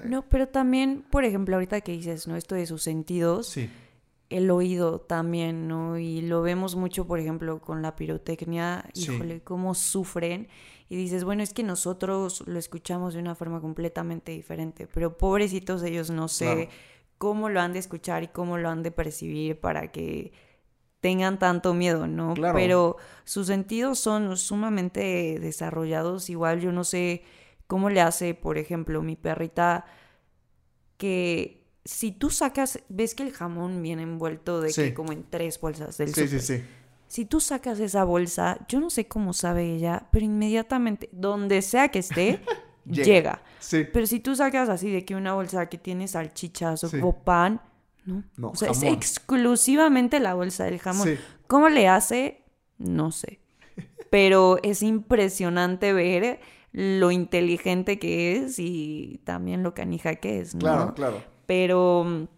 No, 0.06 0.26
pero 0.26 0.48
también, 0.48 1.04
por 1.10 1.26
ejemplo, 1.26 1.56
ahorita 1.56 1.82
que 1.82 1.92
dices, 1.92 2.26
¿no? 2.26 2.36
Esto 2.36 2.54
de 2.54 2.64
sus 2.64 2.82
sentidos. 2.82 3.48
Sí 3.48 3.68
el 4.30 4.48
oído 4.52 5.00
también, 5.00 5.66
¿no? 5.66 5.98
Y 5.98 6.20
lo 6.20 6.40
vemos 6.40 6.76
mucho, 6.76 7.04
por 7.04 7.18
ejemplo, 7.18 7.60
con 7.60 7.82
la 7.82 7.96
pirotecnia, 7.96 8.88
híjole, 8.94 9.40
cómo 9.40 9.74
sufren 9.74 10.46
y 10.90 10.96
dices, 10.96 11.22
bueno, 11.22 11.44
es 11.44 11.54
que 11.54 11.62
nosotros 11.62 12.42
lo 12.46 12.58
escuchamos 12.58 13.14
de 13.14 13.20
una 13.20 13.36
forma 13.36 13.60
completamente 13.60 14.32
diferente, 14.32 14.88
pero 14.92 15.16
pobrecitos 15.16 15.84
ellos 15.84 16.10
no 16.10 16.26
sé 16.26 16.68
cómo 17.16 17.48
lo 17.48 17.60
han 17.60 17.72
de 17.72 17.78
escuchar 17.78 18.24
y 18.24 18.28
cómo 18.28 18.58
lo 18.58 18.68
han 18.68 18.82
de 18.82 18.90
percibir 18.90 19.60
para 19.60 19.92
que 19.92 20.32
tengan 21.00 21.38
tanto 21.38 21.74
miedo, 21.74 22.08
¿no? 22.08 22.34
Pero 22.52 22.96
sus 23.22 23.46
sentidos 23.46 24.00
son 24.00 24.36
sumamente 24.36 25.38
desarrollados, 25.38 26.28
igual 26.28 26.60
yo 26.60 26.72
no 26.72 26.82
sé 26.82 27.22
cómo 27.68 27.88
le 27.88 28.00
hace, 28.00 28.34
por 28.34 28.58
ejemplo, 28.58 29.00
mi 29.00 29.14
perrita 29.14 29.84
que 30.96 31.68
si 31.84 32.10
tú 32.10 32.30
sacas, 32.30 32.80
ves 32.88 33.14
que 33.14 33.22
el 33.22 33.32
jamón 33.32 33.80
viene 33.80 34.02
envuelto 34.02 34.60
de 34.60 34.72
que 34.72 34.92
como 34.92 35.12
en 35.12 35.22
tres 35.22 35.60
bolsas 35.60 35.96
del 35.98 36.12
sí, 36.12 36.26
sí, 36.26 36.40
sí. 36.40 36.64
Si 37.10 37.24
tú 37.24 37.40
sacas 37.40 37.80
esa 37.80 38.04
bolsa, 38.04 38.64
yo 38.68 38.78
no 38.78 38.88
sé 38.88 39.08
cómo 39.08 39.32
sabe 39.32 39.74
ella, 39.74 40.06
pero 40.12 40.24
inmediatamente, 40.24 41.08
donde 41.10 41.60
sea 41.60 41.88
que 41.88 41.98
esté, 41.98 42.40
llega. 42.84 43.42
Pero 43.92 44.06
si 44.06 44.20
tú 44.20 44.36
sacas 44.36 44.68
así 44.68 44.92
de 44.92 45.04
que 45.04 45.16
una 45.16 45.34
bolsa 45.34 45.68
que 45.68 45.76
tiene 45.76 46.06
salchichas 46.06 46.84
o 46.84 47.12
pan, 47.24 47.60
no. 48.04 48.22
no 48.36 48.50
o 48.50 48.54
sea, 48.54 48.70
es 48.70 48.84
exclusivamente 48.84 50.20
la 50.20 50.34
bolsa 50.34 50.66
del 50.66 50.78
jamón. 50.78 51.18
¿Cómo 51.48 51.68
le 51.68 51.88
hace? 51.88 52.44
No 52.78 53.10
sé. 53.10 53.40
pero 54.10 54.60
es 54.62 54.80
impresionante 54.80 55.92
ver 55.92 56.38
lo 56.70 57.10
inteligente 57.10 57.98
que 57.98 58.36
es 58.36 58.60
y 58.60 59.20
también 59.24 59.64
lo 59.64 59.74
canija 59.74 60.14
que 60.14 60.38
es, 60.38 60.54
¿no? 60.54 60.60
Claro, 60.60 60.94
claro. 60.94 61.24
Pero, 61.46 62.28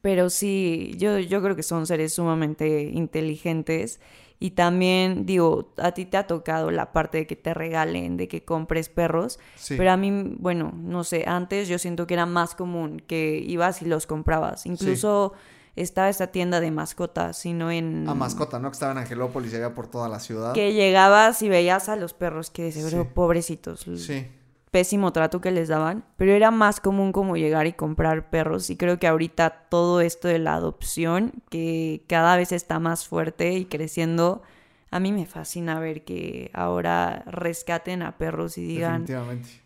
pero 0.00 0.30
sí, 0.30 0.94
yo, 0.98 1.18
yo 1.18 1.42
creo 1.42 1.56
que 1.56 1.62
son 1.62 1.86
seres 1.86 2.14
sumamente 2.14 2.82
inteligentes. 2.82 4.00
Y 4.40 4.50
también, 4.50 5.24
digo, 5.26 5.72
a 5.78 5.92
ti 5.92 6.04
te 6.04 6.16
ha 6.16 6.26
tocado 6.26 6.70
la 6.70 6.92
parte 6.92 7.18
de 7.18 7.26
que 7.26 7.36
te 7.36 7.54
regalen, 7.54 8.16
de 8.16 8.28
que 8.28 8.44
compres 8.44 8.88
perros. 8.88 9.38
Sí. 9.54 9.76
Pero 9.78 9.92
a 9.92 9.96
mí, 9.96 10.10
bueno, 10.38 10.72
no 10.76 11.04
sé, 11.04 11.24
antes 11.26 11.68
yo 11.68 11.78
siento 11.78 12.06
que 12.06 12.14
era 12.14 12.26
más 12.26 12.54
común 12.54 13.00
que 13.06 13.38
ibas 13.46 13.80
y 13.80 13.86
los 13.86 14.06
comprabas. 14.06 14.66
Incluso 14.66 15.32
estaba 15.76 16.08
esta 16.08 16.26
tienda 16.26 16.60
de 16.60 16.70
mascotas, 16.72 17.38
sino 17.38 17.70
en... 17.70 18.06
A 18.08 18.14
mascota, 18.14 18.58
¿no? 18.58 18.70
Que 18.70 18.74
estaba 18.74 18.92
en 18.92 18.98
Angelópolis 18.98 19.52
y 19.52 19.56
había 19.56 19.72
por 19.74 19.86
toda 19.86 20.08
la 20.08 20.20
ciudad. 20.20 20.52
Que 20.52 20.72
llegabas 20.74 21.40
y 21.40 21.48
veías 21.48 21.88
a 21.88 21.96
los 21.96 22.12
perros 22.12 22.50
que 22.50 22.64
de 22.64 22.72
seguro, 22.72 23.04
Sí. 23.04 23.08
pobrecitos, 23.14 23.86
Sí. 23.96 24.26
Pésimo 24.74 25.12
trato 25.12 25.40
que 25.40 25.52
les 25.52 25.68
daban, 25.68 26.02
pero 26.16 26.32
era 26.32 26.50
más 26.50 26.80
común 26.80 27.12
como 27.12 27.36
llegar 27.36 27.68
y 27.68 27.74
comprar 27.74 28.28
perros 28.28 28.70
y 28.70 28.76
creo 28.76 28.98
que 28.98 29.06
ahorita 29.06 29.68
todo 29.68 30.00
esto 30.00 30.26
de 30.26 30.40
la 30.40 30.54
adopción, 30.54 31.30
que 31.48 32.02
cada 32.08 32.36
vez 32.36 32.50
está 32.50 32.80
más 32.80 33.06
fuerte 33.06 33.52
y 33.52 33.66
creciendo, 33.66 34.42
a 34.90 34.98
mí 34.98 35.12
me 35.12 35.26
fascina 35.26 35.78
ver 35.78 36.04
que 36.04 36.50
ahora 36.54 37.22
rescaten 37.26 38.02
a 38.02 38.18
perros 38.18 38.58
y 38.58 38.66
digan, 38.66 39.06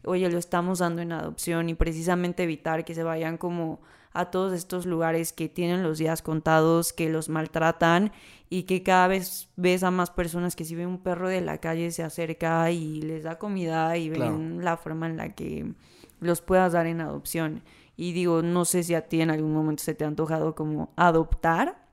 oye, 0.05 0.29
lo 0.29 0.37
estamos 0.37 0.81
dando 0.81 1.01
en 1.01 1.12
adopción 1.12 1.71
y 1.71 1.75
precisamente 1.75 2.42
evitar 2.42 2.85
que 2.85 2.94
se 2.94 3.03
vayan 3.03 3.38
como 3.38 3.81
a 4.12 4.31
todos 4.31 4.53
estos 4.53 4.87
lugares 4.87 5.33
que 5.33 5.49
tienen 5.49 5.83
los 5.83 5.99
días 5.99 6.23
contados, 6.23 6.92
que 6.92 7.09
los 7.09 7.29
maltratan 7.29 8.12
y 8.51 8.62
que 8.64 8.83
cada 8.83 9.09
vez 9.09 9.49
ves 9.57 9.83
a 9.83 9.90
más 9.90 10.11
personas 10.11 10.57
que 10.57 10.64
si 10.64 10.75
ven 10.75 10.88
un 10.88 10.99
perro 11.03 11.29
de 11.29 11.40
la 11.40 11.59
calle 11.59 11.90
se 11.90 12.03
acerca 12.03 12.71
y 12.71 13.03
les 13.03 13.23
da 13.25 13.38
comida 13.38 13.97
y 13.97 14.09
ven 14.09 14.18
Claro. 14.18 14.38
la 14.62 14.77
forma 14.77 15.07
en 15.07 15.16
la 15.18 15.35
que 15.35 15.73
los 16.21 16.40
puedas 16.40 16.73
dar 16.73 16.87
en 16.87 17.01
adopción. 17.01 17.62
Y 17.97 18.12
digo, 18.12 18.42
no 18.42 18.64
sé 18.64 18.83
si 18.85 18.94
a 18.94 19.09
ti 19.09 19.21
en 19.21 19.31
algún 19.31 19.53
momento 19.53 19.83
se 19.83 19.94
te 19.94 20.05
ha 20.05 20.09
antojado 20.09 20.55
como 20.55 20.92
adoptar 20.97 21.85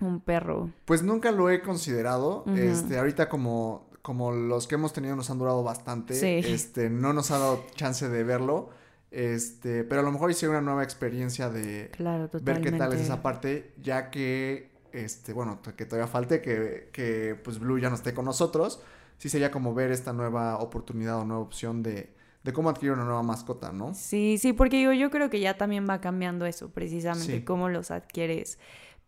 un 0.00 0.20
perro. 0.20 0.70
Pues 0.84 1.02
nunca 1.04 1.30
lo 1.30 1.48
he 1.50 1.62
considerado. 1.62 2.44
Este, 2.56 2.98
ahorita 2.98 3.28
como, 3.28 3.88
como 4.02 4.32
los 4.32 4.66
que 4.66 4.74
hemos 4.74 4.92
tenido 4.92 5.14
nos 5.14 5.30
han 5.30 5.38
durado 5.38 5.62
bastante. 5.62 6.14
Sí. 6.14 6.46
Este, 6.52 6.90
no 6.90 7.12
nos 7.12 7.30
ha 7.30 7.38
dado 7.38 7.64
chance 7.76 8.08
de 8.08 8.24
verlo. 8.24 8.70
Este, 9.12 9.84
pero 9.84 10.00
a 10.00 10.04
lo 10.04 10.10
mejor 10.10 10.30
hice 10.30 10.48
una 10.48 10.62
nueva 10.62 10.82
experiencia 10.82 11.50
de 11.50 11.90
Claro, 11.92 12.30
ver 12.40 12.62
qué 12.62 12.72
tal 12.72 12.94
es 12.94 13.00
esa 13.02 13.22
parte, 13.22 13.74
ya 13.80 14.10
que, 14.10 14.70
este, 14.92 15.34
bueno, 15.34 15.60
que 15.76 15.84
todavía 15.84 16.06
falte, 16.10 16.40
que, 16.40 16.88
que 16.92 17.38
pues 17.44 17.58
Blue 17.58 17.78
ya 17.78 17.90
no 17.90 17.94
esté 17.96 18.14
con 18.14 18.24
nosotros. 18.24 18.82
Sí 19.18 19.28
sería 19.28 19.50
como 19.50 19.74
ver 19.74 19.92
esta 19.92 20.14
nueva 20.14 20.58
oportunidad 20.58 21.18
o 21.18 21.24
nueva 21.26 21.42
opción 21.42 21.82
de, 21.82 22.14
de 22.42 22.52
cómo 22.54 22.70
adquirir 22.70 22.92
una 22.94 23.04
nueva 23.04 23.22
mascota, 23.22 23.70
¿no? 23.70 23.94
Sí, 23.94 24.38
sí, 24.38 24.54
porque 24.54 24.78
digo, 24.78 24.92
yo 24.92 25.10
creo 25.10 25.28
que 25.28 25.40
ya 25.40 25.58
también 25.58 25.86
va 25.88 26.00
cambiando 26.00 26.46
eso, 26.46 26.70
precisamente, 26.70 27.36
Sí. 27.38 27.44
cómo 27.44 27.68
los 27.68 27.90
adquieres. 27.90 28.58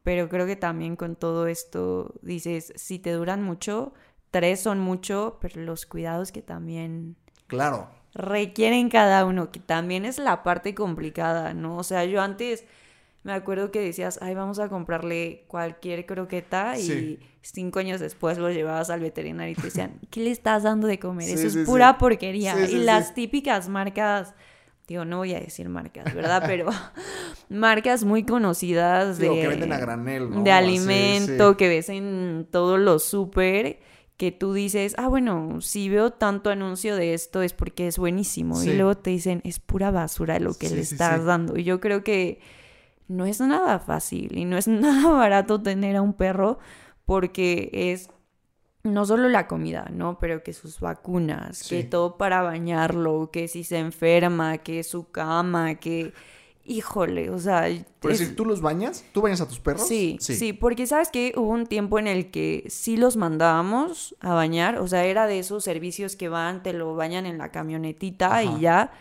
Pero 0.02 0.28
creo 0.28 0.44
que 0.46 0.54
también 0.56 0.96
con 0.96 1.16
todo 1.16 1.46
esto 1.46 2.14
dices, 2.20 2.74
si 2.76 2.98
te 2.98 3.10
duran 3.12 3.42
mucho, 3.42 3.94
tres 4.30 4.60
son 4.60 4.78
mucho, 4.80 5.38
pero 5.40 5.62
los 5.62 5.86
cuidados 5.86 6.30
que 6.30 6.42
también 6.42 7.16
Claro. 7.46 7.88
Requieren 8.14 8.88
cada 8.88 9.24
uno, 9.24 9.50
que 9.50 9.60
también 9.60 10.04
es 10.04 10.18
la 10.18 10.42
parte 10.42 10.74
complicada, 10.74 11.52
¿no? 11.54 11.76
O 11.76 11.82
sea, 11.82 12.04
yo 12.04 12.22
antes 12.22 12.64
me 13.24 13.32
acuerdo 13.32 13.70
que 13.70 13.80
decías, 13.80 14.18
ay, 14.22 14.34
vamos 14.34 14.58
a 14.58 14.68
comprarle 14.68 15.44
cualquier 15.48 16.06
croqueta 16.06 16.76
Sí. 16.76 17.18
y 17.20 17.26
cinco 17.40 17.78
años 17.78 17.98
después 18.00 18.38
lo 18.38 18.50
llevabas 18.50 18.90
al 18.90 19.00
veterinario 19.00 19.52
y 19.52 19.56
te 19.56 19.62
decían, 19.62 19.98
¿qué 20.10 20.20
le 20.20 20.30
estás 20.30 20.62
dando 20.62 20.86
de 20.86 20.98
comer? 20.98 21.26
Sí, 21.26 21.32
Eso 21.34 21.50
sí, 21.50 21.60
es 21.60 21.66
pura 21.66 21.98
porquería. 21.98 22.68
Y 22.70 22.76
las 22.76 23.14
típicas 23.14 23.68
marcas, 23.68 24.34
digo, 24.86 25.04
no 25.04 25.18
voy 25.18 25.34
a 25.34 25.40
decir 25.40 25.68
marcas, 25.68 26.14
¿verdad? 26.14 26.44
Pero 26.46 26.68
marcas 27.48 28.04
muy 28.04 28.24
conocidas 28.24 29.18
Digo, 29.18 29.34
de, 29.34 29.40
que 29.40 29.48
venden 29.48 29.72
a 29.72 29.78
granel, 29.78 30.30
¿no? 30.30 30.42
de 30.42 30.52
alimento 30.52 31.56
que 31.56 31.68
ves 31.68 31.88
en 31.88 32.46
todos 32.50 32.78
los 32.78 33.04
súper 33.04 33.80
que 34.16 34.30
tú 34.30 34.52
dices, 34.52 34.94
ah, 34.98 35.08
bueno, 35.08 35.60
si 35.60 35.88
veo 35.88 36.12
tanto 36.12 36.50
anuncio 36.50 36.94
de 36.96 37.14
esto 37.14 37.42
es 37.42 37.52
porque 37.52 37.88
es 37.88 37.98
buenísimo. 37.98 38.56
Sí. 38.56 38.70
Y 38.70 38.76
luego 38.76 38.96
te 38.96 39.10
dicen, 39.10 39.40
es 39.44 39.58
pura 39.58 39.90
basura 39.90 40.38
lo 40.38 40.54
que 40.54 40.68
Sí, 40.68 40.74
le 40.76 40.80
estás 40.82 41.20
sí. 41.20 41.26
dando. 41.26 41.56
Y 41.58 41.64
yo 41.64 41.80
creo 41.80 42.04
que 42.04 42.40
no 43.08 43.26
es 43.26 43.40
nada 43.40 43.78
fácil 43.80 44.36
y 44.38 44.44
no 44.44 44.56
es 44.56 44.68
nada 44.68 45.10
barato 45.10 45.60
tener 45.60 45.96
a 45.96 46.02
un 46.02 46.12
perro 46.14 46.58
porque 47.04 47.70
es 47.72 48.08
no 48.84 49.06
solo 49.06 49.28
la 49.28 49.46
comida, 49.46 49.90
¿no? 49.92 50.18
Pero 50.18 50.42
que 50.42 50.52
sus 50.52 50.78
vacunas, 50.78 51.66
que 51.68 51.84
todo 51.84 52.18
para 52.18 52.42
bañarlo, 52.42 53.30
que 53.32 53.48
si 53.48 53.64
se 53.64 53.78
enferma, 53.78 54.58
que 54.58 54.82
su 54.84 55.10
cama, 55.10 55.76
que... 55.76 56.12
Híjole, 56.66 57.28
o 57.30 57.38
sea... 57.38 57.64
Por 58.00 58.10
es- 58.12 58.18
decir, 58.20 58.36
¿tú 58.36 58.44
los 58.46 58.60
bañas? 58.62 59.04
¿Tú 59.12 59.20
bañas 59.20 59.40
a 59.42 59.48
tus 59.48 59.60
perros? 59.60 59.86
Sí, 59.86 60.16
sí, 60.20 60.52
porque 60.54 60.86
sabes 60.86 61.10
que 61.10 61.34
hubo 61.36 61.48
un 61.50 61.66
tiempo 61.66 61.98
en 61.98 62.06
el 62.06 62.30
que 62.30 62.64
sí 62.68 62.96
los 62.96 63.16
mandábamos 63.16 64.16
a 64.20 64.32
bañar, 64.34 64.78
o 64.78 64.88
sea, 64.88 65.04
era 65.04 65.26
de 65.26 65.38
esos 65.38 65.62
servicios 65.64 66.16
que 66.16 66.28
van, 66.30 66.62
te 66.62 66.72
lo 66.72 66.94
bañan 66.96 67.26
en 67.26 67.36
la 67.38 67.50
camionetita 67.50 68.26
Ajá. 68.38 68.42
y 68.44 68.60
ya, 68.60 68.92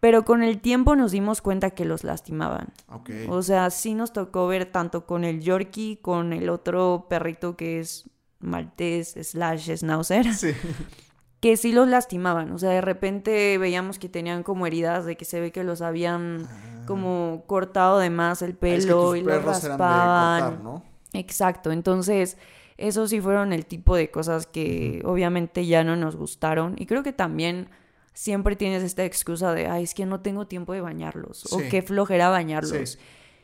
pero 0.00 0.24
con 0.24 0.42
el 0.42 0.60
tiempo 0.60 0.94
nos 0.96 1.12
dimos 1.12 1.40
cuenta 1.42 1.70
que 1.70 1.84
los 1.84 2.04
lastimaban. 2.04 2.68
Ok. 2.88 3.10
O 3.28 3.42
sea, 3.42 3.70
sí 3.70 3.94
nos 3.94 4.12
tocó 4.12 4.46
ver 4.46 4.66
tanto 4.66 5.06
con 5.06 5.24
el 5.24 5.40
Yorkie, 5.42 5.98
con 6.02 6.32
el 6.34 6.48
otro 6.50 7.06
perrito 7.08 7.56
que 7.56 7.80
es 7.80 8.08
maltés 8.40 9.14
slash 9.22 9.70
schnauzer, 9.76 10.34
Sí. 10.34 10.48
que 11.40 11.56
sí 11.56 11.72
los 11.72 11.88
lastimaban. 11.88 12.52
O 12.52 12.58
sea, 12.58 12.70
de 12.70 12.80
repente 12.80 13.56
veíamos 13.58 13.98
que 13.98 14.08
tenían 14.08 14.42
como 14.42 14.66
heridas 14.66 15.04
de 15.06 15.16
que 15.16 15.24
se 15.24 15.40
ve 15.40 15.52
que 15.52 15.64
los 15.64 15.80
habían 15.80 16.46
como 16.86 17.44
cortado 17.46 17.98
de 17.98 18.10
más 18.10 18.42
el 18.42 18.50
Ah, 18.50 18.52
Es 18.52 18.84
que 18.84 18.90
pelo 18.90 19.08
tus 19.10 19.16
y 19.18 19.20
los 19.22 19.32
perros 19.32 19.64
eran 19.64 19.78
de 19.78 19.84
raspaban. 19.84 20.40
cortar, 20.42 20.64
¿no? 20.64 20.82
Exacto, 21.12 21.72
entonces 21.72 22.36
esos 22.76 23.10
sí 23.10 23.20
fueron 23.20 23.52
el 23.52 23.66
tipo 23.66 23.94
de 23.96 24.10
cosas 24.10 24.46
que 24.46 25.02
obviamente 25.04 25.66
ya 25.66 25.82
no 25.84 25.96
nos 25.96 26.16
gustaron 26.16 26.76
y 26.78 26.86
creo 26.86 27.02
que 27.02 27.12
también 27.12 27.68
siempre 28.12 28.56
tienes 28.56 28.82
esta 28.82 29.04
excusa 29.04 29.52
de, 29.54 29.66
ay, 29.66 29.84
es 29.84 29.94
que 29.94 30.06
no 30.06 30.20
tengo 30.20 30.46
tiempo 30.46 30.72
de 30.72 30.80
bañarlos 30.80 31.52
o 31.52 31.58
qué 31.70 31.82
flojera 31.82 32.28
bañarlos. 32.28 32.90
Sí. 32.90 32.98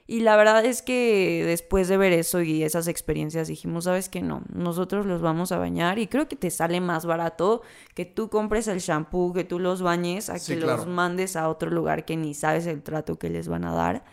Y 0.09 0.21
la 0.21 0.37
verdad 0.37 0.64
es 0.64 0.83
que 0.83 1.42
después 1.45 1.88
de 1.88 1.97
ver 1.97 2.12
eso 2.12 2.40
y 2.40 2.62
esas 2.62 2.87
experiencias 2.87 3.49
dijimos, 3.49 3.85
sabes 3.85 4.09
que 4.09 4.23
no, 4.23 4.42
nosotros 4.53 5.05
los 5.05 5.21
vamos 5.21 5.51
a 5.51 5.59
bañar 5.59 5.99
y 5.99 6.07
creo 6.07 6.29
que 6.29 6.37
te 6.37 6.51
sale 6.51 6.81
más 6.81 7.07
barato 7.07 7.62
que 7.95 8.05
tú 8.05 8.29
compres 8.31 8.69
el 8.69 8.79
shampoo, 8.79 9.33
que 9.33 9.42
tú 9.42 9.59
los 9.59 9.83
bañes, 9.83 10.31
a 10.31 10.38
Sí, 10.38 10.55
que 10.55 10.61
claro. 10.61 10.77
los 10.79 10.87
mandes 10.87 11.35
a 11.35 11.49
otro 11.49 11.71
lugar 11.71 12.05
que 12.05 12.16
ni 12.16 12.35
sabes 12.35 12.66
el 12.66 12.83
trato 12.85 13.19
que 13.19 13.31
les 13.31 13.49
van 13.49 13.64
a 13.64 13.75
dar. 13.75 14.05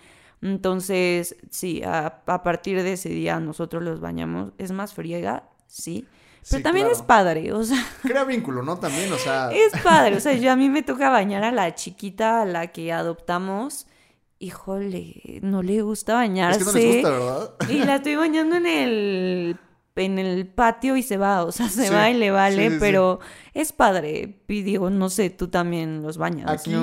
Entonces, 0.41 1.35
sí, 1.51 1.81
a, 1.83 2.21
a 2.25 2.43
partir 2.43 2.81
de 2.83 2.93
ese 2.93 3.09
día 3.09 3.39
nosotros 3.39 3.81
los 3.83 3.99
bañamos. 4.01 4.51
Es 4.57 4.71
más 4.71 4.93
friega, 4.93 5.43
sí. 5.67 6.07
Pero 6.49 6.57
Sí, 6.57 6.63
también 6.63 6.87
es 6.87 7.01
padre, 7.01 7.53
o 7.53 7.63
sea, 7.63 7.77
Crea 8.01 8.25
vínculo, 8.25 8.63
¿no? 8.63 8.77
También, 8.77 9.11
o 9.13 9.17
sea. 9.17 9.49
es 9.53 9.71
padre. 9.81 10.17
O 10.17 10.19
sea, 10.19 10.33
yo 10.33 10.51
a 10.51 10.55
mí 10.57 10.69
me 10.69 10.83
toca 10.83 11.09
bañar 11.09 11.43
a 11.45 11.51
la 11.51 11.73
chiquita 11.75 12.41
a 12.41 12.45
la 12.45 12.67
que 12.67 12.91
adoptamos. 12.91 13.87
Híjole, 14.43 15.39
no 15.41 15.63
le 15.63 15.81
gusta 15.81 16.15
bañarse. 16.15 16.59
Es 16.61 16.67
que 16.67 16.73
no 16.73 16.79
les 16.79 16.95
gusta, 16.95 17.09
¿verdad? 17.11 17.53
Y 17.69 17.77
la 17.85 17.95
estoy 17.95 18.15
bañando 18.15 18.55
en 18.57 18.65
el 18.67 19.59
en 19.95 20.17
el 20.17 20.47
patio 20.47 20.97
y 20.97 21.03
se 21.03 21.17
va, 21.17 21.43
o 21.45 21.51
sea, 21.51 21.69
se 21.69 21.87
Sí, 21.87 21.93
va 21.93 22.09
y 22.09 22.15
le 22.17 22.31
vale, 22.31 22.55
sí, 22.63 22.67
sí, 22.69 22.73
sí. 22.73 22.77
pero 22.79 23.19
es 23.53 23.71
padre. 23.73 24.41
Y 24.47 24.63
digo, 24.63 24.89
no 24.89 25.09
sé, 25.09 25.29
tú 25.29 25.49
también 25.49 26.01
los 26.01 26.17
bañas, 26.17 26.49
Aquí, 26.49 26.73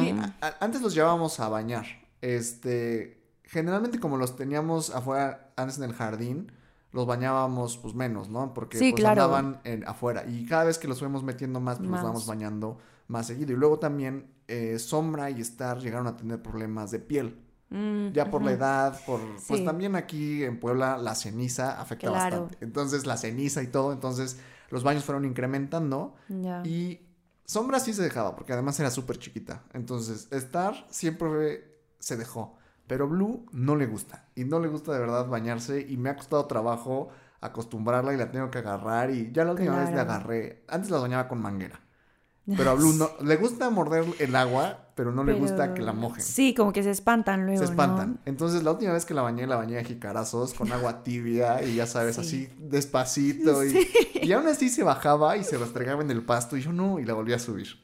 antes 0.60 0.80
los 0.80 0.94
llevábamos 0.94 1.40
a 1.40 1.48
bañar. 1.48 1.86
Este, 2.22 3.20
generalmente 3.44 3.98
como 3.98 4.16
los 4.16 4.36
teníamos 4.36 4.90
afuera, 4.90 5.52
antes 5.56 5.76
en 5.78 5.84
el 5.84 5.92
jardín, 5.92 6.52
los 6.92 7.06
bañábamos 7.06 7.76
pues 7.78 7.94
menos, 7.94 8.28
¿no? 8.30 8.54
Porque 8.54 8.78
pues 8.78 8.94
claro. 8.94 9.24
andaban 9.24 9.60
en- 9.64 9.86
afuera. 9.86 10.24
Y 10.28 10.46
cada 10.46 10.64
vez 10.64 10.78
que 10.78 10.88
los 10.88 10.98
fuimos 11.00 11.22
metiendo 11.24 11.60
más, 11.60 11.78
pues 11.78 11.90
Más. 11.90 12.00
los 12.00 12.08
vamos 12.08 12.26
bañando 12.26 12.78
más 13.08 13.26
seguido. 13.26 13.52
Y 13.52 13.56
luego 13.56 13.78
también 13.78 14.30
eh, 14.48 14.78
Sombra 14.78 15.30
y 15.30 15.40
Star 15.40 15.78
llegaron 15.80 16.06
a 16.06 16.16
tener 16.16 16.40
problemas 16.42 16.90
de 16.92 17.00
piel. 17.00 17.38
Mm, 17.70 18.08
Ya 18.12 18.30
por 18.30 18.42
la 18.42 18.52
edad, 18.52 19.00
por 19.06 19.20
pues 19.48 19.64
también 19.64 19.94
aquí 19.96 20.42
en 20.44 20.58
Puebla 20.58 20.98
la 20.98 21.14
ceniza 21.14 21.80
afecta 21.80 22.10
Claro. 22.10 22.42
bastante. 22.42 22.64
Entonces 22.64 23.06
la 23.06 23.16
ceniza 23.16 23.62
y 23.62 23.68
todo, 23.68 23.92
entonces 23.92 24.38
los 24.70 24.82
baños 24.82 25.04
fueron 25.04 25.24
incrementando. 25.24 26.14
Y 26.64 27.00
Sombra 27.44 27.80
sí 27.80 27.92
se 27.94 28.02
dejaba, 28.02 28.36
porque 28.36 28.52
además 28.52 28.78
era 28.80 28.90
súper 28.90 29.18
chiquita. 29.18 29.64
Entonces, 29.72 30.28
Star 30.30 30.86
siempre 30.90 31.78
se 31.98 32.16
dejó. 32.16 32.56
Pero 32.86 33.08
Blue 33.08 33.46
no 33.52 33.74
le 33.76 33.86
gusta. 33.86 34.28
Y 34.36 34.44
no 34.44 34.60
le 34.60 34.68
gusta 34.68 34.92
de 34.92 35.00
verdad 35.00 35.26
bañarse. 35.26 35.80
Y 35.88 35.96
me 35.96 36.10
ha 36.10 36.16
costado 36.16 36.46
trabajo 36.46 37.08
acostumbrarla 37.40 38.12
y 38.14 38.16
la 38.16 38.30
tengo 38.30 38.50
que 38.50 38.58
agarrar. 38.58 39.10
Y 39.10 39.32
ya 39.32 39.44
la 39.44 39.52
última 39.52 39.76
vez 39.78 39.86
la 39.86 40.04
Claro. 40.04 40.10
agarré. 40.12 40.64
Antes 40.68 40.90
la 40.90 40.98
bañaba 40.98 41.26
con 41.26 41.40
manguera. 41.42 41.80
Pero 42.56 42.70
a 42.70 42.74
Blue 42.74 42.92
no, 42.92 43.08
le 43.24 43.36
gusta 43.36 43.68
morder 43.70 44.04
el 44.20 44.34
agua, 44.36 44.89
pero 45.00 45.12
no 45.12 45.24
le 45.24 45.32
gusta 45.32 45.72
que 45.72 45.80
la 45.80 45.94
mojen. 45.94 46.22
Sí, 46.22 46.52
como 46.52 46.74
que 46.74 46.82
se 46.82 46.90
espantan 46.90 47.46
luego. 47.46 47.60
Se 47.60 47.64
espantan. 47.64 48.20
Entonces, 48.26 48.62
la 48.62 48.72
última 48.72 48.92
vez 48.92 49.06
que 49.06 49.14
la 49.14 49.22
bañé, 49.22 49.46
la 49.46 49.56
bañé 49.56 49.78
a 49.78 49.82
jicarazos 49.82 50.52
con 50.52 50.70
agua 50.70 51.02
tibia 51.04 51.62
y 51.62 51.76
ya 51.76 51.86
sabes, 51.86 52.18
así 52.18 52.50
despacito. 52.58 53.64
Y, 53.64 53.88
y, 54.20 54.30
aún 54.32 54.46
así 54.46 54.68
se 54.68 54.82
bajaba 54.82 55.38
y 55.38 55.44
se 55.44 55.56
restregaba 55.56 56.02
en 56.02 56.10
el 56.10 56.22
pasto 56.22 56.58
y 56.58 56.60
yo 56.60 56.70
no, 56.70 56.98
y 57.00 57.06
la 57.06 57.14
volví 57.14 57.32
a 57.32 57.38
subir. 57.38 57.82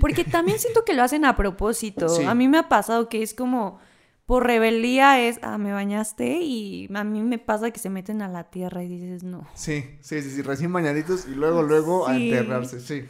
Porque 0.00 0.22
también 0.30 0.60
siento 0.60 0.84
que 0.84 0.94
lo 0.94 1.02
hacen 1.02 1.24
a 1.24 1.34
propósito. 1.34 2.06
A 2.28 2.34
mí 2.36 2.46
me 2.46 2.58
ha 2.58 2.68
pasado 2.68 3.08
que 3.08 3.24
es 3.24 3.34
como 3.34 3.80
por 4.24 4.46
rebeldía 4.46 5.20
es, 5.20 5.40
ah, 5.42 5.58
me 5.58 5.72
bañaste 5.72 6.38
y 6.42 6.88
a 6.94 7.02
mí 7.02 7.22
me 7.22 7.40
pasa 7.40 7.72
que 7.72 7.80
se 7.80 7.90
meten 7.90 8.22
a 8.22 8.28
la 8.28 8.44
tierra 8.44 8.84
y 8.84 8.86
dices, 8.86 9.24
no. 9.24 9.48
Sí, 9.54 9.98
sí, 10.00 10.22
sí, 10.22 10.30
sí, 10.30 10.42
recién 10.42 10.72
bañaditos 10.72 11.26
y 11.26 11.34
luego, 11.34 11.64
luego 11.64 12.06
a 12.06 12.16
enterrarse, 12.16 12.78
sí. 12.78 13.04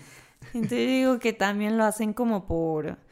Entonces 0.54 0.88
digo 0.88 1.18
que 1.18 1.34
también 1.34 1.76
lo 1.76 1.84
hacen 1.84 2.14
como 2.14 2.46
por... 2.46 3.04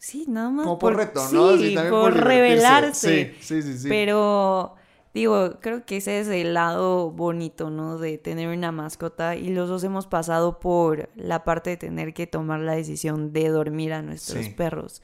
Sí, 0.00 0.24
nada 0.26 0.48
más. 0.48 0.64
Como 0.64 0.78
por, 0.78 0.96
reto, 0.96 1.20
¿no? 1.30 1.58
Sí, 1.58 1.76
por, 1.90 2.14
revelarse. 2.14 3.34
Sí, 3.38 3.60
sí, 3.60 3.62
sí, 3.62 3.78
sí. 3.80 3.88
Pero 3.90 4.74
digo, 5.12 5.58
creo 5.60 5.84
que 5.84 5.98
ese 5.98 6.20
es 6.20 6.28
el 6.28 6.54
lado 6.54 7.10
bonito, 7.10 7.68
¿no? 7.68 7.98
De 7.98 8.16
tener 8.16 8.48
una 8.48 8.72
mascota 8.72 9.36
y 9.36 9.50
los 9.50 9.68
dos 9.68 9.84
hemos 9.84 10.06
pasado 10.06 10.58
por 10.58 11.10
la 11.16 11.44
parte 11.44 11.68
de 11.68 11.76
tener 11.76 12.14
que 12.14 12.26
tomar 12.26 12.60
la 12.60 12.74
decisión 12.74 13.34
de 13.34 13.50
dormir 13.50 13.92
a 13.92 14.00
nuestros 14.00 14.48
perros. 14.48 15.02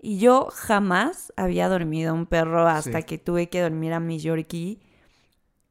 Y 0.00 0.16
yo 0.16 0.48
jamás 0.50 1.30
había 1.36 1.68
dormido 1.68 2.12
a 2.12 2.14
un 2.14 2.24
perro 2.24 2.66
hasta 2.66 3.02
que 3.02 3.18
tuve 3.18 3.50
que 3.50 3.60
dormir 3.60 3.92
a 3.92 4.00
mi 4.00 4.18
Yorkie. 4.18 4.80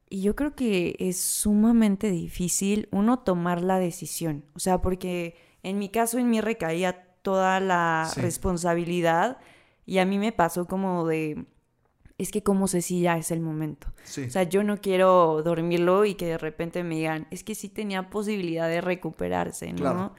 Y 0.08 0.22
yo 0.22 0.36
creo 0.36 0.54
que 0.54 0.94
es 1.00 1.18
sumamente 1.18 2.12
difícil 2.12 2.88
uno 2.92 3.18
tomar 3.18 3.60
la 3.60 3.80
decisión. 3.80 4.44
O 4.54 4.60
sea, 4.60 4.80
porque 4.82 5.34
en 5.64 5.80
mi 5.80 5.88
caso 5.88 6.18
en 6.18 6.30
mí 6.30 6.40
recaía 6.40 7.05
toda 7.26 7.58
la 7.58 8.08
responsabilidad 8.14 9.38
y 9.84 9.98
a 9.98 10.04
mí 10.04 10.16
me 10.16 10.30
pasó 10.30 10.68
como 10.68 11.04
de, 11.08 11.44
es 12.18 12.30
que 12.30 12.44
como 12.44 12.68
sé 12.68 12.82
si 12.82 13.00
ya 13.00 13.18
es 13.18 13.32
el 13.32 13.40
momento. 13.40 13.88
O 14.04 14.30
sea, 14.30 14.44
yo 14.44 14.62
no 14.62 14.80
quiero 14.80 15.42
dormirlo 15.42 16.04
y 16.04 16.14
que 16.14 16.26
de 16.26 16.38
repente 16.38 16.84
me 16.84 16.94
digan, 16.94 17.26
es 17.32 17.42
que 17.42 17.56
sí 17.56 17.68
tenía 17.68 18.10
posibilidad 18.10 18.68
de 18.68 18.80
recuperarse, 18.80 19.72
¿no? 19.72 20.14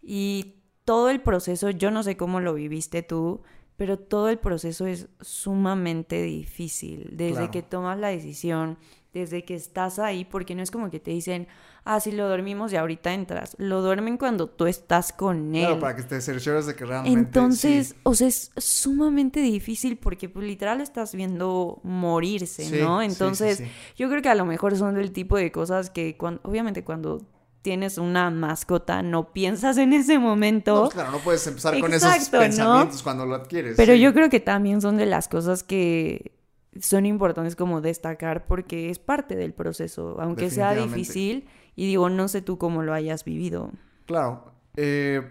Y 0.00 0.54
todo 0.86 1.10
el 1.10 1.20
proceso, 1.20 1.68
yo 1.68 1.90
no 1.90 2.02
sé 2.02 2.16
cómo 2.16 2.40
lo 2.40 2.54
viviste 2.54 3.02
tú, 3.02 3.42
pero 3.76 3.98
todo 3.98 4.30
el 4.30 4.38
proceso 4.38 4.86
es 4.86 5.10
sumamente 5.20 6.22
difícil. 6.22 7.10
Desde 7.18 7.50
que 7.50 7.62
tomas 7.62 7.98
la 7.98 8.08
decisión, 8.08 8.78
desde 9.20 9.44
que 9.44 9.54
estás 9.54 9.98
ahí, 9.98 10.24
porque 10.24 10.54
no 10.54 10.62
es 10.62 10.70
como 10.70 10.90
que 10.90 11.00
te 11.00 11.10
dicen, 11.10 11.48
ah, 11.84 12.00
sí, 12.00 12.12
lo 12.12 12.28
dormimos 12.28 12.72
y 12.72 12.76
ahorita 12.76 13.14
entras. 13.14 13.56
Lo 13.58 13.80
duermen 13.80 14.18
cuando 14.18 14.48
tú 14.48 14.66
estás 14.66 15.12
con 15.12 15.54
él. 15.54 15.62
Claro, 15.66 15.80
para 15.80 15.96
que 15.96 16.02
te 16.02 16.20
cerciores 16.20 16.66
de 16.66 16.74
que 16.74 16.84
realmente. 16.84 17.18
Entonces, 17.18 17.96
o 18.02 18.14
sea, 18.14 18.28
es 18.28 18.50
sumamente 18.56 19.40
difícil 19.40 19.96
porque 19.96 20.28
pues, 20.28 20.46
literal 20.46 20.80
estás 20.80 21.14
viendo 21.14 21.80
morirse, 21.82 22.82
¿no? 22.82 23.00
Entonces, 23.00 23.62
yo 23.96 24.08
creo 24.10 24.20
que 24.20 24.28
a 24.28 24.34
lo 24.34 24.44
mejor 24.44 24.76
son 24.76 24.96
del 24.96 25.12
tipo 25.12 25.36
de 25.36 25.50
cosas 25.50 25.88
que, 25.88 26.16
cuando, 26.16 26.40
obviamente, 26.44 26.84
cuando 26.84 27.22
tienes 27.62 27.98
una 27.98 28.30
mascota, 28.30 29.02
no 29.02 29.32
piensas 29.32 29.78
en 29.78 29.92
ese 29.92 30.18
momento. 30.18 30.84
No, 30.84 30.88
claro, 30.88 31.10
no 31.10 31.18
puedes 31.18 31.44
empezar 31.46 31.80
con 31.80 31.92
esos 31.92 32.28
pensamientos 32.28 33.02
cuando 33.02 33.26
lo 33.26 33.34
adquieres. 33.34 33.76
Pero 33.76 33.94
yo 33.94 34.12
creo 34.12 34.28
que 34.28 34.40
también 34.40 34.80
son 34.80 34.96
de 34.96 35.06
las 35.06 35.26
cosas 35.26 35.62
que 35.64 36.35
son 36.80 37.06
importantes 37.06 37.56
como 37.56 37.80
destacar 37.80 38.46
porque 38.46 38.90
es 38.90 38.98
parte 38.98 39.36
del 39.36 39.52
proceso, 39.52 40.16
aunque 40.20 40.50
sea 40.50 40.74
difícil. 40.74 41.48
Y 41.74 41.86
digo, 41.86 42.08
no 42.08 42.28
sé 42.28 42.40
tú 42.42 42.58
cómo 42.58 42.82
lo 42.82 42.94
hayas 42.94 43.24
vivido. 43.24 43.70
Claro. 44.06 44.52
Eh, 44.76 45.22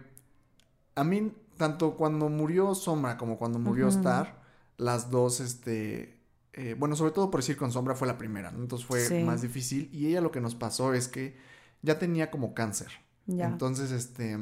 a 0.96 1.04
mí, 1.04 1.32
tanto 1.58 1.96
cuando 1.96 2.30
murió 2.30 2.76
Sombra 2.76 3.18
como 3.18 3.38
cuando 3.38 3.60
murió 3.60 3.88
Star, 3.88 4.42
las 4.78 5.10
dos, 5.10 5.40
este... 5.40 6.22
Eh, 6.54 6.74
bueno, 6.78 6.96
sobre 6.96 7.12
todo 7.12 7.30
por 7.30 7.42
decir 7.42 7.58
con 7.58 7.72
Sombra 7.72 7.96
fue 7.96 8.08
la 8.08 8.18
primera, 8.18 8.50
entonces 8.50 8.88
fue 8.88 9.24
más 9.24 9.42
difícil. 9.42 9.90
Y 9.92 10.08
ella 10.08 10.22
lo 10.22 10.32
que 10.32 10.40
nos 10.40 10.56
pasó 10.56 10.94
es 10.94 11.10
que 11.10 11.36
ya 11.82 12.00
tenía 12.00 12.32
como 12.32 12.54
cáncer. 12.54 12.92
Entonces, 13.28 13.92
este, 13.92 14.38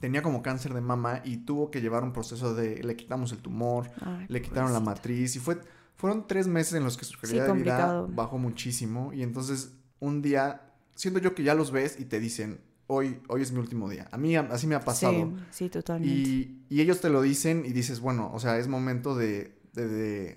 tenía 0.00 0.22
como 0.22 0.42
cáncer 0.42 0.74
de 0.74 0.80
mama 0.80 1.22
y 1.24 1.38
tuvo 1.38 1.70
que 1.70 1.80
llevar 1.80 2.02
un 2.02 2.12
proceso 2.12 2.54
de, 2.54 2.82
le 2.82 2.96
quitamos 2.96 3.32
el 3.32 3.38
tumor, 3.38 3.90
le 4.28 4.42
quitaron 4.42 4.72
la 4.72 4.80
matriz 4.80 5.36
y 5.36 5.38
fue, 5.38 5.58
fueron 5.96 6.26
tres 6.26 6.46
meses 6.46 6.74
en 6.74 6.84
los 6.84 6.96
que 6.96 7.04
su 7.04 7.18
calidad 7.18 7.46
de 7.46 7.52
vida 7.54 8.06
bajó 8.08 8.38
muchísimo 8.38 9.12
y 9.12 9.22
entonces 9.22 9.72
un 10.00 10.22
día, 10.22 10.72
siento 10.94 11.20
yo 11.20 11.34
que 11.34 11.42
ya 11.42 11.54
los 11.54 11.70
ves 11.70 11.98
y 11.98 12.04
te 12.04 12.20
dicen, 12.20 12.60
hoy, 12.86 13.20
hoy 13.28 13.42
es 13.42 13.52
mi 13.52 13.58
último 13.58 13.88
día. 13.88 14.08
A 14.10 14.18
mí 14.18 14.36
así 14.36 14.66
me 14.66 14.74
ha 14.74 14.80
pasado. 14.80 15.14
Sí, 15.14 15.34
sí, 15.50 15.68
totalmente. 15.70 16.14
Y, 16.14 16.64
y 16.68 16.80
ellos 16.80 17.00
te 17.00 17.08
lo 17.08 17.22
dicen 17.22 17.64
y 17.64 17.72
dices, 17.72 18.00
bueno, 18.00 18.30
o 18.34 18.40
sea, 18.40 18.58
es 18.58 18.68
momento 18.68 19.16
de, 19.16 19.56
de, 19.72 19.86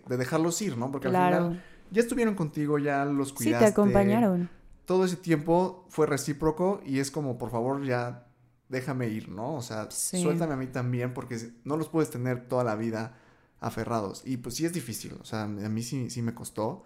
de, 0.08 0.18
dejarlos 0.18 0.62
ir, 0.62 0.78
¿no? 0.78 0.92
Porque 0.92 1.08
al 1.08 1.14
final 1.14 1.64
ya 1.92 2.02
estuvieron 2.02 2.36
contigo, 2.36 2.80
ya 2.80 3.04
los 3.06 3.34
cuidaste. 3.34 3.66
Sí, 3.68 3.74
te 3.74 3.80
acompañaron 3.80 4.50
todo 4.88 5.04
ese 5.04 5.18
tiempo 5.18 5.86
fue 5.90 6.08
recíproco 6.08 6.82
y 6.86 7.00
es 7.00 7.12
como, 7.12 7.38
por 7.38 7.52
favor, 7.52 7.84
ya 7.84 8.26
déjame 8.70 9.10
ir, 9.10 9.28
¿no? 9.28 9.56
O 9.56 9.62
sea, 9.62 9.92
suéltame 9.92 10.54
a 10.54 10.56
mí 10.56 10.68
también 10.68 11.14
porque 11.14 11.38
no 11.66 11.76
los 11.76 11.90
puedes 11.90 12.10
tener 12.10 12.48
toda 12.48 12.64
la 12.64 12.76
vida 12.76 13.18
aferrados. 13.60 14.22
Y 14.26 14.38
pues 14.38 14.56
sí 14.56 14.66
es 14.66 14.74
difícil, 14.74 15.14
o 15.20 15.26
sea, 15.26 15.44
a 15.44 15.48
mí 15.48 15.84
sí, 15.84 16.10
sí 16.10 16.22
me 16.22 16.34
costó 16.34 16.84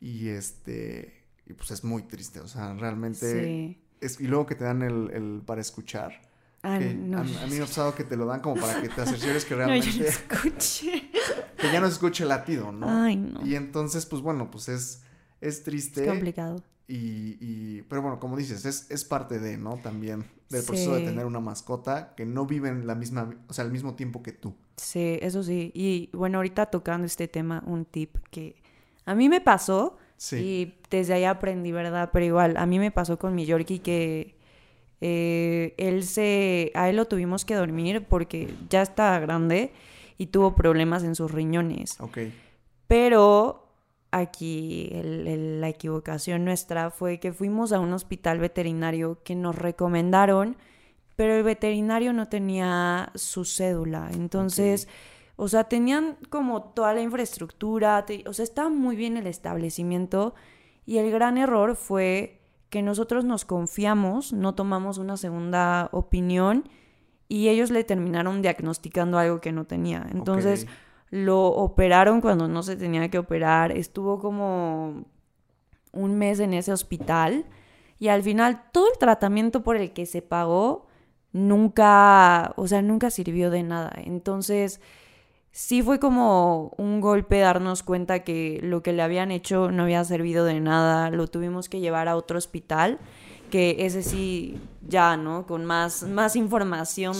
y 0.00 0.28
este, 0.28 1.24
y 1.46 1.52
pues 1.52 1.70
es 1.70 1.84
muy 1.84 2.02
triste, 2.04 2.40
o 2.40 2.48
sea, 2.48 2.74
realmente... 2.74 3.44
Sí. 3.44 3.82
Es, 4.00 4.18
y 4.18 4.28
luego 4.28 4.46
que 4.46 4.54
te 4.54 4.64
dan 4.64 4.80
el, 4.80 5.42
para 5.44 5.60
escuchar. 5.60 6.22
Ah, 6.62 6.78
no. 6.78 7.18
a, 7.18 7.24
mí 7.24 7.34
me 7.50 7.56
ha 7.58 7.60
pasado 7.60 7.94
que 7.94 8.04
te 8.04 8.16
lo 8.16 8.24
dan 8.24 8.40
como 8.40 8.58
para 8.58 8.80
que 8.80 8.88
te 8.88 9.00
asesores 9.02 9.44
que 9.44 9.54
realmente... 9.54 9.86
No, 9.90 9.98
yo 9.98 10.04
escuche. 10.06 11.10
que 11.58 11.72
ya 11.72 11.80
no 11.80 11.86
se 11.86 11.92
escuche 11.92 12.22
el 12.22 12.30
latido, 12.30 12.72
¿no? 12.72 12.88
Ay, 12.88 13.16
no. 13.16 13.46
Y 13.46 13.56
entonces, 13.56 14.06
pues 14.06 14.22
bueno, 14.22 14.50
pues 14.50 14.70
es, 14.70 15.02
es 15.42 15.62
triste. 15.64 16.04
Es 16.04 16.08
complicado. 16.08 16.62
Y, 16.92 17.82
pero 17.82 18.02
bueno, 18.02 18.18
como 18.18 18.36
dices, 18.36 18.64
es, 18.64 18.90
es 18.90 19.04
parte 19.04 19.38
de, 19.38 19.56
¿no? 19.56 19.76
También 19.76 20.24
del 20.48 20.64
proceso 20.64 20.96
de 20.96 21.04
tener 21.04 21.24
una 21.24 21.38
mascota 21.38 22.14
que 22.16 22.26
no 22.26 22.46
vive 22.46 22.68
en 22.68 22.86
la 22.86 22.96
misma, 22.96 23.30
o 23.46 23.52
sea, 23.52 23.64
al 23.64 23.70
mismo 23.70 23.94
tiempo 23.94 24.22
que 24.22 24.32
tú. 24.32 24.56
Sí, 24.80 25.18
eso 25.20 25.42
sí. 25.42 25.70
Y 25.74 26.08
bueno, 26.12 26.38
ahorita 26.38 26.66
tocando 26.66 27.06
este 27.06 27.28
tema, 27.28 27.62
un 27.66 27.84
tip 27.84 28.16
que 28.30 28.56
a 29.04 29.14
mí 29.14 29.28
me 29.28 29.40
pasó 29.40 29.98
y 30.32 30.74
desde 30.90 31.14
ahí 31.14 31.24
aprendí, 31.24 31.70
¿verdad? 31.70 32.10
Pero 32.12 32.24
igual, 32.24 32.56
a 32.56 32.66
mí 32.66 32.78
me 32.78 32.90
pasó 32.90 33.18
con 33.18 33.34
mi 33.34 33.44
Yorkie 33.44 33.80
que 33.80 34.36
eh, 35.00 35.74
él 35.76 36.04
se, 36.04 36.72
a 36.74 36.88
él 36.88 36.96
lo 36.96 37.06
tuvimos 37.06 37.44
que 37.44 37.54
dormir 37.54 38.06
porque 38.08 38.52
ya 38.68 38.82
está 38.82 39.18
grande 39.18 39.72
y 40.16 40.26
tuvo 40.26 40.54
problemas 40.54 41.04
en 41.04 41.14
sus 41.14 41.30
riñones. 41.30 42.00
Ok. 42.00 42.18
Pero 42.86 43.68
aquí 44.10 44.90
la 45.02 45.68
equivocación 45.68 46.44
nuestra 46.44 46.90
fue 46.90 47.20
que 47.20 47.32
fuimos 47.32 47.72
a 47.72 47.80
un 47.80 47.92
hospital 47.92 48.38
veterinario 48.38 49.20
que 49.24 49.34
nos 49.34 49.56
recomendaron, 49.56 50.56
pero 51.20 51.34
el 51.34 51.42
veterinario 51.42 52.14
no 52.14 52.28
tenía 52.28 53.12
su 53.14 53.44
cédula. 53.44 54.08
Entonces, 54.14 54.88
o 55.36 55.48
sea, 55.48 55.64
tenían 55.64 56.16
como 56.30 56.62
toda 56.62 56.94
la 56.94 57.02
infraestructura, 57.02 58.06
o 58.24 58.32
sea, 58.32 58.42
estaba 58.42 58.70
muy 58.70 58.96
bien 58.96 59.18
el 59.18 59.26
establecimiento 59.26 60.34
y 60.86 60.96
el 60.96 61.10
gran 61.10 61.36
error 61.36 61.76
fue 61.76 62.40
que 62.70 62.80
nosotros 62.80 63.26
nos 63.26 63.44
confiamos, 63.44 64.32
no 64.32 64.54
tomamos 64.54 64.96
una 64.96 65.18
segunda 65.18 65.90
opinión 65.92 66.66
y 67.28 67.50
ellos 67.50 67.70
le 67.70 67.84
terminaron 67.84 68.40
diagnosticando 68.40 69.18
algo 69.18 69.42
que 69.42 69.52
no 69.52 69.66
tenía. 69.66 70.06
Entonces, 70.12 70.68
lo 71.10 71.48
operaron 71.48 72.22
cuando 72.22 72.48
no 72.48 72.62
se 72.62 72.76
tenía 72.76 73.10
que 73.10 73.18
operar, 73.18 73.72
estuvo 73.72 74.18
como 74.20 75.04
un 75.92 76.16
mes 76.16 76.40
en 76.40 76.54
ese 76.54 76.72
hospital 76.72 77.44
y 77.98 78.08
al 78.08 78.22
final 78.22 78.70
todo 78.72 78.90
el 78.90 78.96
tratamiento 78.96 79.62
por 79.62 79.76
el 79.76 79.92
que 79.92 80.06
se 80.06 80.22
pagó 80.22 80.88
nunca, 81.32 82.52
o 82.56 82.66
sea, 82.68 82.82
nunca 82.82 83.10
sirvió 83.10 83.50
de 83.50 83.62
nada. 83.62 83.92
Entonces, 84.04 84.80
sí 85.52 85.82
fue 85.82 85.98
como 85.98 86.72
un 86.76 87.00
golpe 87.00 87.38
darnos 87.38 87.82
cuenta 87.82 88.24
que 88.24 88.60
lo 88.62 88.82
que 88.82 88.92
le 88.92 89.02
habían 89.02 89.30
hecho 89.30 89.70
no 89.70 89.84
había 89.84 90.04
servido 90.04 90.44
de 90.44 90.60
nada, 90.60 91.10
lo 91.10 91.26
tuvimos 91.26 91.68
que 91.68 91.80
llevar 91.80 92.08
a 92.08 92.16
otro 92.16 92.38
hospital 92.38 92.98
que 93.50 93.76
ese 93.80 94.02
sí 94.02 94.58
ya, 94.86 95.16
¿no? 95.16 95.46
Con 95.46 95.64
más, 95.64 96.04
más 96.04 96.36
información 96.36 97.16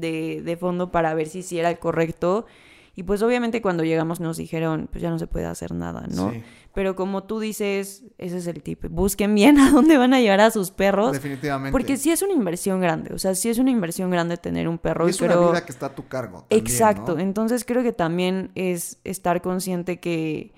de, 0.00 0.40
de, 0.42 0.56
fondo 0.56 0.90
para 0.90 1.14
ver 1.14 1.28
si 1.28 1.42
sí 1.42 1.58
era 1.58 1.70
el 1.70 1.78
correcto. 1.78 2.46
Y 2.94 3.04
pues 3.04 3.22
obviamente 3.22 3.62
cuando 3.62 3.84
llegamos 3.84 4.20
nos 4.20 4.36
dijeron, 4.36 4.88
pues 4.90 5.00
ya 5.00 5.08
no 5.08 5.18
se 5.18 5.26
puede 5.26 5.46
hacer 5.46 5.72
nada, 5.72 6.06
¿no? 6.14 6.32
Pero 6.74 6.94
como 6.94 7.24
tú 7.24 7.40
dices, 7.40 8.04
ese 8.18 8.38
es 8.38 8.46
el 8.46 8.62
tip. 8.62 8.84
Busquen 8.90 9.34
bien 9.34 9.58
a 9.60 9.70
dónde 9.70 9.96
van 9.96 10.12
a 10.12 10.20
llevar 10.20 10.40
a 10.40 10.50
sus 10.50 10.70
perros. 10.70 11.12
Definitivamente. 11.12 11.72
Porque 11.72 11.96
sí 11.96 12.10
es 12.10 12.22
una 12.22 12.32
inversión 12.32 12.80
grande. 12.80 13.14
O 13.14 13.18
sea, 13.18 13.34
sí 13.34 13.48
es 13.48 13.58
una 13.58 13.70
inversión 13.70 14.10
grande 14.10 14.36
tener 14.36 14.68
un 14.68 14.78
perro. 14.78 15.06
Y 15.06 15.10
es 15.10 15.20
una 15.20 15.36
vida 15.36 15.64
que 15.64 15.72
está 15.72 15.86
a 15.86 15.94
tu 15.94 16.06
cargo. 16.06 16.46
Exacto. 16.50 17.18
Entonces 17.18 17.64
creo 17.64 17.82
que 17.82 17.92
también 17.92 18.50
es 18.54 18.98
estar 19.04 19.40
consciente 19.40 19.98
que, 19.98 20.52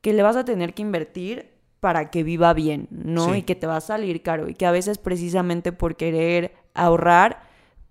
que 0.00 0.12
le 0.12 0.22
vas 0.22 0.36
a 0.36 0.44
tener 0.44 0.74
que 0.74 0.82
invertir 0.82 1.52
para 1.80 2.10
que 2.10 2.22
viva 2.22 2.52
bien, 2.52 2.86
¿no? 2.90 3.34
Y 3.34 3.42
que 3.42 3.56
te 3.56 3.66
va 3.66 3.78
a 3.78 3.80
salir 3.80 4.22
caro. 4.22 4.48
Y 4.48 4.54
que 4.54 4.66
a 4.66 4.70
veces 4.70 4.98
precisamente 4.98 5.72
por 5.72 5.96
querer 5.96 6.54
ahorrar, 6.74 7.42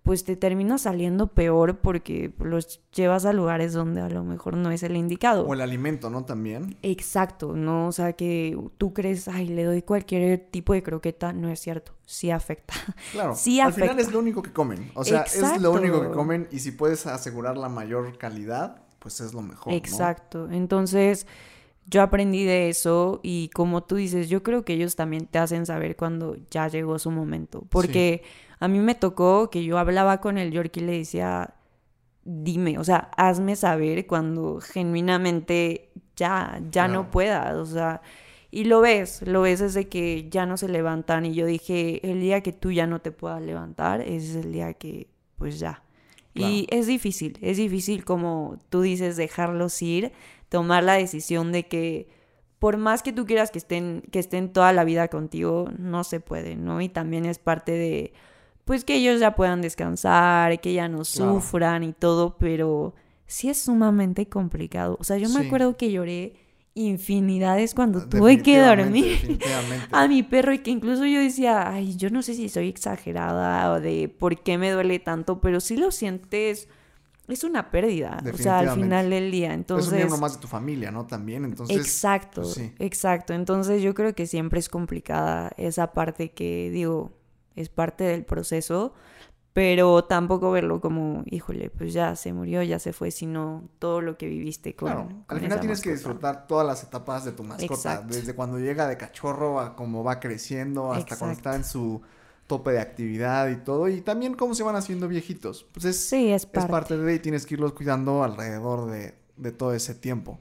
pues 0.04 0.24
te 0.24 0.36
termina 0.36 0.80
saliendo 0.80 1.28
peor 1.28 1.78
porque 1.78 2.34
los 2.40 2.82
llevas 2.92 3.26
a 3.26 3.34
lugares 3.34 3.74
donde 3.74 4.02
a 4.02 4.10
lo 4.10 4.24
mejor 4.24 4.58
no 4.58 4.72
es 4.72 4.82
el 4.82 4.98
indicado. 4.98 5.46
O 5.46 5.54
el 5.54 5.62
alimento, 5.62 6.10
¿no? 6.10 6.26
También. 6.26 6.76
Exacto, 6.82 7.56
¿no? 7.56 7.88
O 7.88 7.92
sea, 7.92 8.14
que 8.14 8.58
tú 8.78 8.94
crees, 8.94 9.28
ay, 9.28 9.48
le 9.48 9.64
doy 9.64 9.84
cualquier 9.84 10.40
tipo 10.40 10.74
de 10.74 10.82
croqueta, 10.82 11.34
no 11.34 11.50
es 11.50 11.60
cierto, 11.60 11.94
sí 12.06 12.32
afecta. 12.32 12.74
Claro, 13.12 13.36
sí 13.36 13.60
al 13.60 13.70
afecta. 13.70 13.92
final 13.92 14.00
es 14.00 14.12
lo 14.12 14.20
único 14.20 14.42
que 14.42 14.52
comen. 14.52 14.92
O 14.96 15.04
sea, 15.04 15.22
es 15.22 15.62
lo 15.62 15.72
único 15.72 16.02
que 16.02 16.10
comen 16.10 16.48
y 16.52 16.60
si 16.60 16.72
puedes 16.72 17.06
asegurar 17.06 17.58
la 17.58 17.70
mayor 17.70 18.18
calidad, 18.18 18.82
pues 19.00 19.20
es 19.22 19.34
lo 19.34 19.42
mejor. 19.42 19.74
Exacto, 19.74 20.50
entonces 20.50 21.28
yo 21.86 22.02
aprendí 22.02 22.44
de 22.44 22.70
eso 22.70 23.20
y 23.22 23.50
como 23.50 23.84
tú 23.84 23.96
dices, 23.96 24.30
yo 24.30 24.42
creo 24.44 24.64
que 24.64 24.74
ellos 24.74 24.96
también 24.96 25.28
te 25.28 25.40
hacen 25.40 25.66
saber 25.66 25.96
cuando 25.96 26.38
ya 26.50 26.68
llegó 26.68 26.98
su 27.00 27.12
momento, 27.12 27.66
porque 27.70 28.24
a 28.62 28.68
mí 28.68 28.80
me 28.80 28.94
tocó 28.94 29.50
que 29.50 29.64
yo 29.64 29.80
hablaba 29.80 30.22
con 30.22 30.38
el 30.38 30.52
York 30.52 30.78
y 30.78 30.82
le 30.82 31.00
decía, 31.00 31.56
dime, 32.24 32.78
o 32.78 32.84
sea, 32.84 33.10
hazme 33.18 33.56
saber 33.56 34.06
cuando 34.06 34.62
genuinamente 34.62 35.90
ya, 36.16 36.62
ya 36.70 36.88
no 36.88 37.10
puedas, 37.10 37.56
o 37.56 37.66
sea, 37.66 38.04
y 38.52 38.66
lo 38.66 38.80
ves, 38.80 39.24
lo 39.24 39.42
ves 39.42 39.62
desde 39.62 39.90
que 39.90 40.30
ya 40.30 40.46
no 40.46 40.58
se 40.58 40.70
levantan 40.70 41.26
y 41.26 41.34
yo 41.34 41.48
dije, 41.48 42.08
el 42.08 42.22
día 42.22 42.42
que 42.42 42.54
tú 42.54 42.72
ya 42.72 42.86
no 42.86 43.02
te 43.02 43.12
puedas 43.12 43.42
levantar, 43.42 44.02
ese 44.02 44.30
es 44.30 44.46
el 44.46 44.54
día 44.54 44.74
que, 44.74 45.10
pues 45.38 45.60
ya. 45.60 45.84
Y 46.36 46.68
es 46.70 46.86
difícil, 46.86 47.40
es 47.42 47.58
difícil 47.58 48.06
como 48.06 48.60
tú 48.70 48.82
dices, 48.82 49.18
dejarlos 49.18 49.82
ir, 49.82 50.12
tomar 50.50 50.84
la 50.84 50.94
decisión 50.94 51.52
de 51.52 51.68
que 51.68 52.10
por 52.60 52.78
más 52.78 53.02
que 53.02 53.12
tú 53.12 53.26
quieras 53.26 53.50
que 53.50 53.58
estén, 53.58 54.04
que 54.12 54.20
estén 54.20 54.54
toda 54.54 54.72
la 54.72 54.84
vida 54.84 55.08
contigo, 55.08 55.68
no 55.80 56.04
se 56.04 56.20
puede, 56.20 56.56
¿no? 56.56 56.80
Y 56.80 56.90
también 56.90 57.26
es 57.26 57.40
parte 57.40 57.72
de, 57.72 58.14
pues 58.66 58.86
que 58.86 58.96
ellos 58.96 59.20
ya 59.20 59.36
puedan 59.36 59.62
descansar, 59.62 60.60
que 60.60 60.74
ya 60.74 60.88
no 60.88 61.04
sufran 61.04 61.84
y 61.84 61.94
todo, 61.94 62.38
pero 62.38 62.94
sí 63.26 63.50
es 63.50 63.62
sumamente 63.62 64.28
complicado. 64.28 64.98
O 65.00 65.04
sea, 65.04 65.18
yo 65.18 65.30
me 65.30 65.46
acuerdo 65.46 65.78
que 65.78 65.92
lloré 65.92 66.34
infinidades 66.74 67.74
cuando 67.74 68.08
tuve 68.08 68.42
que 68.42 68.60
dormir 68.60 69.40
a 69.92 70.08
mi 70.08 70.24
perro 70.24 70.54
y 70.54 70.60
que 70.60 70.72
incluso 70.72 71.06
yo 71.06 71.20
decía, 71.20 71.70
ay, 71.70 71.98
yo 71.98 72.10
no 72.10 72.22
sé 72.22 72.34
si 72.34 72.48
soy 72.50 72.70
exagerada 72.70 73.72
o 73.74 73.82
de 73.82 74.08
por 74.08 74.42
qué 74.42 74.58
me 74.58 74.72
duele 74.72 75.00
tanto, 75.00 75.42
pero 75.42 75.60
sí 75.60 75.76
lo 75.76 75.92
sientes, 75.92 76.70
es 77.28 77.44
una 77.44 77.72
pérdida, 77.72 78.24
o 78.34 78.38
sea, 78.38 78.60
al 78.60 78.72
final 78.72 79.10
del 79.10 79.32
día. 79.32 79.54
Entonces, 79.54 79.88
es 79.88 79.92
un 79.92 79.98
miembro 79.98 80.18
más 80.18 80.36
de 80.36 80.40
tu 80.40 80.48
familia, 80.48 80.92
¿no? 80.92 81.06
También, 81.08 81.44
entonces. 81.46 81.78
Exacto, 81.78 82.42
pues 82.42 82.72
exacto. 82.80 83.34
Entonces 83.34 83.82
yo 83.82 83.94
creo 83.94 84.14
que 84.16 84.26
siempre 84.26 84.60
es 84.60 84.70
complicada 84.70 85.52
esa 85.58 85.92
parte 85.94 86.32
que 86.32 86.70
digo, 86.72 87.12
es 87.56 87.70
parte 87.70 88.04
del 88.04 88.26
proceso, 88.26 88.94
pero 89.54 90.06
tampoco 90.06 90.52
verlo 90.52 90.80
como, 90.80 91.24
híjole, 91.26 91.70
pues 91.70 91.92
ya 91.94 92.16
se 92.16 92.32
murió, 92.32 92.64
ya 92.64 92.80
se 92.80 92.94
fue, 92.94 93.12
sino 93.12 93.70
todo 93.80 94.02
lo 94.02 94.18
que 94.18 94.28
viviste 94.28 94.76
con. 94.76 94.88
Claro, 94.88 95.10
al 95.28 95.40
final 95.40 95.60
tienes 95.60 95.82
que 95.82 95.92
disfrutar 95.92 96.48
todas 96.48 96.66
las 96.66 96.84
etapas 96.84 97.26
de 97.26 97.34
tu 97.34 97.44
mascota, 97.44 98.02
desde 98.02 98.34
cuando 98.34 98.60
llega 98.60 98.88
de 98.88 98.98
cachorro 98.98 99.60
a 99.60 99.76
cómo 99.76 100.04
va 100.04 100.20
creciendo, 100.20 100.94
hasta 100.94 101.18
cuando 101.18 101.36
está 101.36 101.56
en 101.56 101.66
su 101.66 102.02
tope 102.48 102.72
de 102.72 102.80
actividad 102.80 103.50
y 103.50 103.58
todo, 103.58 103.90
y 103.90 104.02
también 104.02 104.36
cómo 104.36 104.54
se 104.54 104.64
van 104.64 104.76
haciendo 104.76 105.08
viejitos. 105.08 105.66
Pues 105.74 105.86
es, 105.86 105.98
sí, 105.98 106.32
es, 106.32 106.46
parte. 106.46 106.60
es 106.60 106.66
parte 106.72 106.98
de 106.98 107.16
y 107.16 107.20
tienes 107.20 107.46
que 107.46 107.56
irlos 107.56 107.74
cuidando 107.74 108.24
alrededor 108.24 108.90
de, 108.90 109.16
de 109.38 109.52
todo 109.52 109.74
ese 109.74 109.96
tiempo. 109.96 110.40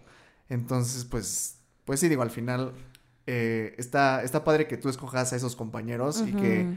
Entonces, 0.49 1.05
pues, 1.05 1.57
pues 1.85 2.01
sí, 2.01 2.09
digo, 2.09 2.23
al 2.23 2.31
final 2.31 2.75
eh, 3.27 3.75
está, 3.79 4.23
está 4.23 4.42
padre 4.42 4.66
que 4.66 4.77
tú 4.77 4.88
escojas 4.88 5.33
a 5.33 5.37
esos 5.37 5.55
compañeros 5.55 6.23
y 6.27 6.33
que, 6.33 6.77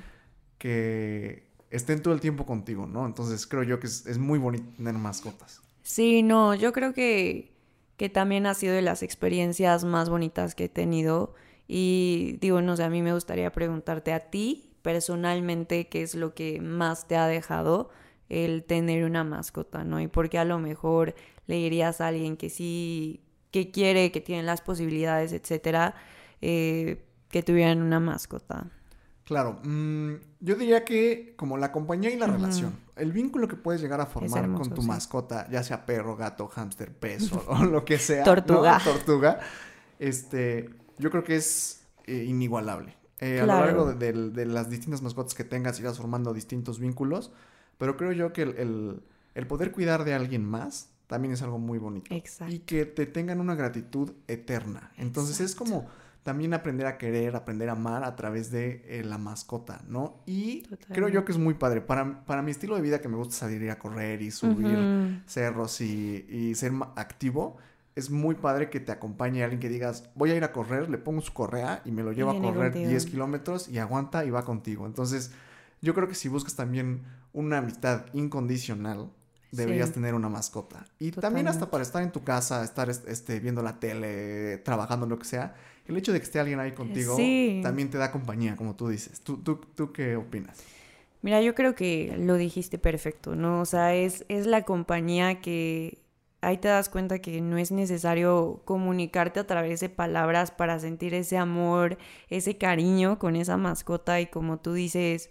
que 0.64 1.44
estén 1.72 2.02
todo 2.02 2.14
el 2.14 2.22
tiempo 2.22 2.46
contigo, 2.46 2.88
¿no? 2.88 3.06
Entonces 3.06 3.46
creo 3.46 3.64
yo 3.64 3.82
que 3.82 3.88
es, 3.88 4.18
muy 4.18 4.40
bonito 4.40 4.64
tener 4.78 4.94
mascotas. 4.94 5.62
Sí, 5.82 6.24
no, 6.24 6.56
yo 6.56 6.72
creo 6.72 6.94
que, 6.94 7.52
que 7.98 8.08
también 8.08 8.46
ha 8.46 8.54
sido 8.54 8.74
de 8.74 8.82
las 8.82 9.04
experiencias 9.04 9.84
más 9.84 10.10
bonitas 10.10 10.56
que 10.56 10.66
he 10.66 10.70
tenido. 10.70 11.34
Y 11.68 12.38
digo, 12.40 12.62
no 12.62 12.78
sé, 12.78 12.86
a 12.86 12.90
mí 12.90 13.02
me 13.02 13.14
gustaría 13.14 13.52
preguntarte 13.52 14.14
a 14.14 14.22
ti 14.22 14.72
personalmente 14.82 15.90
qué 15.90 16.02
es 16.02 16.16
lo 16.16 16.34
que 16.34 16.62
más 16.62 17.10
te 17.10 17.18
ha 17.18 17.28
dejado 17.28 17.90
el 18.30 18.64
tener 18.64 19.04
una 19.04 19.26
mascota, 19.26 19.84
¿no? 19.84 20.00
Y 20.00 20.08
porque 20.08 20.40
a 20.40 20.46
lo 20.46 20.60
mejor 20.60 21.14
le 21.46 21.56
dirías 21.56 22.00
a 22.00 22.08
alguien 22.08 22.38
que 22.38 22.50
sí, 22.50 23.20
que 23.52 23.70
quiere, 23.70 24.14
que 24.14 24.22
tiene 24.22 24.44
las 24.44 24.62
posibilidades, 24.62 25.34
etcétera, 25.34 25.96
eh, 26.40 27.04
que 27.28 27.44
tuvieran 27.44 27.82
una 27.82 28.00
mascota. 28.00 28.72
Claro, 29.26 29.60
mm, 29.64 30.16
yo 30.42 30.56
diría 30.56 30.84
que 30.84 31.34
como 31.38 31.58
la 31.58 31.72
compañía 31.72 32.12
y 32.12 32.18
la 32.18 32.28
relación, 32.28 32.78
el 32.98 33.14
vínculo 33.14 33.48
que 33.48 33.56
puedes 33.56 33.82
llegar 33.82 34.02
a 34.02 34.06
formar 34.06 34.52
con 34.54 34.74
tu 34.74 34.82
mascota, 34.82 35.48
ya 35.50 35.64
sea 35.64 35.86
perro, 35.86 36.18
gato, 36.18 36.48
hámster, 36.48 36.92
pez 36.92 37.32
o, 37.48 37.64
lo 37.64 37.86
que 37.86 37.98
sea, 37.98 38.24
tortuga, 38.24 38.80
tortuga, 38.84 39.40
este, 39.98 40.70
yo 40.98 41.10
creo 41.10 41.24
que 41.24 41.38
es 41.38 41.84
eh, 42.06 42.26
inigualable. 42.28 42.98
Eh, 43.20 43.40
a 43.40 43.46
lo 43.46 43.54
largo 43.54 43.94
de, 43.94 44.46
las 44.46 44.70
distintas 44.70 45.02
mascotas 45.02 45.34
que 45.34 45.46
tengas 45.46 45.80
irás 45.80 45.98
formando 45.98 46.34
distintos 46.34 46.80
vínculos, 46.80 47.32
pero 47.78 47.96
creo 47.96 48.12
yo 48.12 48.34
que 48.34 48.42
el, 48.42 49.48
poder 49.48 49.72
cuidar 49.72 50.04
de 50.04 50.14
alguien 50.14 50.44
más 50.44 50.90
también 51.08 51.34
es 51.34 51.42
algo 51.42 51.60
muy 51.60 51.80
bonito. 51.80 52.14
Exacto. 52.14 52.54
Y 52.54 52.60
que 52.60 52.86
te 52.86 53.06
tengan 53.06 53.40
una 53.40 53.56
gratitud 53.56 54.12
eterna. 54.28 54.92
Entonces 54.98 55.40
es 55.40 55.56
como 55.56 55.88
también 56.24 56.54
aprender 56.54 56.88
a 56.88 56.98
querer, 56.98 57.36
aprender 57.36 57.70
a 57.70 57.74
amar 57.74 58.04
a 58.04 58.16
través 58.16 58.50
de 58.50 58.82
eh, 58.88 59.04
la 59.04 59.18
mascota, 59.18 59.82
¿no? 59.88 60.22
Y 60.26 60.64
creo 60.92 61.10
yo 61.10 61.26
que 61.26 61.34
es 61.34 61.38
muy 61.38 61.54
padre. 61.54 61.82
Para, 61.82 62.26
para 62.26 62.42
mi 62.42 62.52
estilo 62.52 62.76
de 62.76 62.82
vida 62.82 63.02
que 63.02 63.10
me 63.10 63.18
gusta 63.18 63.36
salir 63.36 63.62
ir 63.62 63.72
a 63.72 63.78
correr 63.78 64.22
y 64.22 64.32
subir 64.32 65.22
cerros 65.26 65.82
y, 65.82 66.56
ser 66.56 66.72
activo, 66.96 67.58
es 67.96 68.10
muy 68.10 68.36
padre 68.36 68.70
que 68.70 68.80
te 68.80 68.92
acompañe 68.92 69.44
alguien 69.44 69.60
que 69.60 69.70
digas, 69.70 70.10
voy 70.16 70.32
a 70.32 70.36
ir 70.36 70.44
a 70.44 70.52
correr, 70.52 70.90
le 70.90 70.98
pongo 70.98 71.22
su 71.22 71.34
correa 71.34 71.82
y 71.86 71.92
me 71.92 72.04
lo 72.04 72.14
llevo 72.14 72.32
a 72.32 72.42
correr 72.42 72.74
10 72.74 73.06
kilómetros 73.06 73.68
y 73.68 73.78
aguanta 73.78 74.26
y 74.26 74.32
va 74.32 74.46
contigo. 74.46 74.86
Entonces, 74.86 75.32
yo 75.82 75.94
creo 75.94 76.08
que 76.08 76.16
si 76.16 76.30
buscas 76.30 76.56
también 76.56 77.04
una 77.34 77.58
amistad 77.58 78.06
incondicional, 78.14 79.12
deberías 79.56 79.92
tener 79.92 80.14
una 80.14 80.30
mascota. 80.30 80.86
Y 81.00 81.12
también 81.12 81.48
hasta 81.48 81.70
para 81.70 81.84
estar 81.84 82.04
en 82.04 82.12
tu 82.12 82.24
casa, 82.24 82.64
estar 82.64 82.90
este, 82.90 83.40
viendo 83.40 83.62
la 83.62 83.80
tele, 83.80 84.58
trabajando, 84.60 85.06
lo 85.06 85.20
que 85.20 85.26
sea, 85.26 85.56
el 85.88 85.98
hecho 85.98 86.14
de 86.14 86.20
que 86.20 86.26
esté 86.26 86.40
alguien 86.40 86.60
ahí 86.60 86.72
contigo 86.72 87.16
también 87.62 87.90
te 87.90 87.98
da 87.98 88.12
compañía, 88.12 88.56
como 88.56 88.76
tú 88.76 88.88
dices. 88.88 89.22
¿Tú, 89.22 89.38
tú, 89.38 89.62
tú 89.76 89.92
qué 89.92 90.16
opinas? 90.16 90.58
Mira, 91.22 91.42
yo 91.42 91.56
creo 91.56 91.76
que 91.76 92.16
lo 92.18 92.36
dijiste 92.36 92.78
perfecto, 92.78 93.36
¿no? 93.36 93.62
O 93.62 93.66
sea, 93.66 93.96
es, 93.96 94.26
es 94.28 94.46
la 94.46 94.64
compañía 94.64 95.40
que 95.40 96.00
ahí 96.42 96.58
te 96.58 96.68
das 96.68 96.90
cuenta 96.90 97.20
que 97.20 97.42
no 97.42 97.58
es 97.58 97.72
necesario 97.72 98.62
comunicarte 98.66 99.40
a 99.40 99.48
través 99.48 99.80
de 99.80 99.90
palabras 99.90 100.52
para 100.52 100.80
sentir 100.80 101.14
ese 101.14 101.38
amor, 101.38 101.98
ese 102.30 102.58
cariño 102.58 103.20
con 103.20 103.36
esa 103.36 103.58
mascota 103.58 104.20
y 104.20 104.28
como 104.28 104.58
tú 104.58 104.74
dices, 104.74 105.30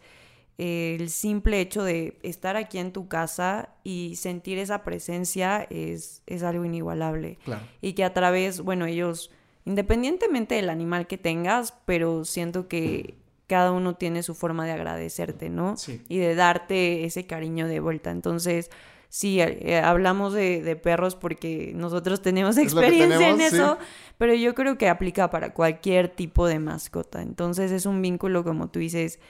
el 0.59 1.11
simple 1.11 1.61
hecho 1.61 1.83
de 1.83 2.19
estar 2.23 2.57
aquí 2.57 2.79
en 2.79 2.93
tu 2.93 3.09
casa 3.09 3.71
y 3.85 4.17
sentir 4.17 4.59
esa 4.59 4.85
presencia 4.85 5.67
es, 5.71 6.23
es 6.27 6.43
algo 6.43 6.65
inigualable. 6.65 7.38
Y 7.81 7.95
que 7.95 8.05
a 8.05 8.12
través, 8.12 8.61
bueno, 8.61 8.87
ellos 8.87 9.31
independientemente 9.65 10.57
del 10.57 10.71
animal 10.71 11.07
que 11.07 11.19
tengas, 11.19 11.75
pero 11.85 12.25
siento 12.25 12.69
que 12.69 13.15
cada 13.47 13.73
uno 13.73 13.95
tiene 13.95 14.23
su 14.23 14.35
forma 14.35 14.65
de 14.65 14.73
agradecerte, 14.73 15.51
¿no? 15.51 15.77
Sí. 15.77 16.03
Y 16.09 16.19
de 16.19 16.35
darte 16.35 17.05
ese 17.05 17.27
cariño 17.27 17.69
de 17.69 17.81
vuelta. 17.81 18.11
Entonces, 18.11 18.71
sí, 19.09 19.41
eh, 19.41 19.81
hablamos 19.85 20.33
de, 20.33 20.81
perros 20.83 21.17
porque 21.17 21.73
nosotros 21.75 22.23
tenemos 22.23 22.57
experiencia 22.57 23.29
en 23.29 23.41
eso, 23.41 23.79
pero 24.19 24.35
yo 24.35 24.55
creo 24.55 24.79
que 24.79 24.88
aplica 24.88 25.31
para 25.31 25.53
cualquier 25.53 26.09
tipo 26.09 26.47
de 26.47 26.59
mascota. 26.59 27.23
Entonces, 27.23 27.71
es 27.73 27.87
un 27.87 28.01
vínculo, 28.01 28.43
como 28.43 28.71
tú 28.71 28.79
dices, 28.79 29.21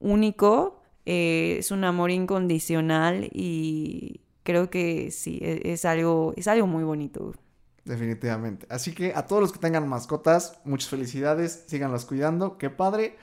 único, 0.00 0.82
eh, 1.04 1.56
es 1.58 1.70
un 1.70 1.84
amor 1.84 2.10
incondicional 2.10 3.28
y 3.32 4.20
creo 4.42 4.70
que 4.70 5.10
sí, 5.10 5.38
e, 5.42 5.72
es, 5.72 5.84
algo, 5.84 6.32
es 6.36 6.48
algo 6.48 6.66
muy 6.66 6.84
bonito. 6.84 7.34
Definitivamente. 7.84 8.66
Así 8.68 8.92
que 8.92 9.12
a 9.14 9.26
todos 9.26 9.40
los 9.40 9.52
que 9.52 9.58
tengan 9.58 9.88
mascotas, 9.88 10.58
muchas 10.64 10.90
felicidades, 10.90 11.64
síganlos 11.68 12.04
cuidando, 12.04 12.58
qué 12.58 12.70
padre. 12.70 13.16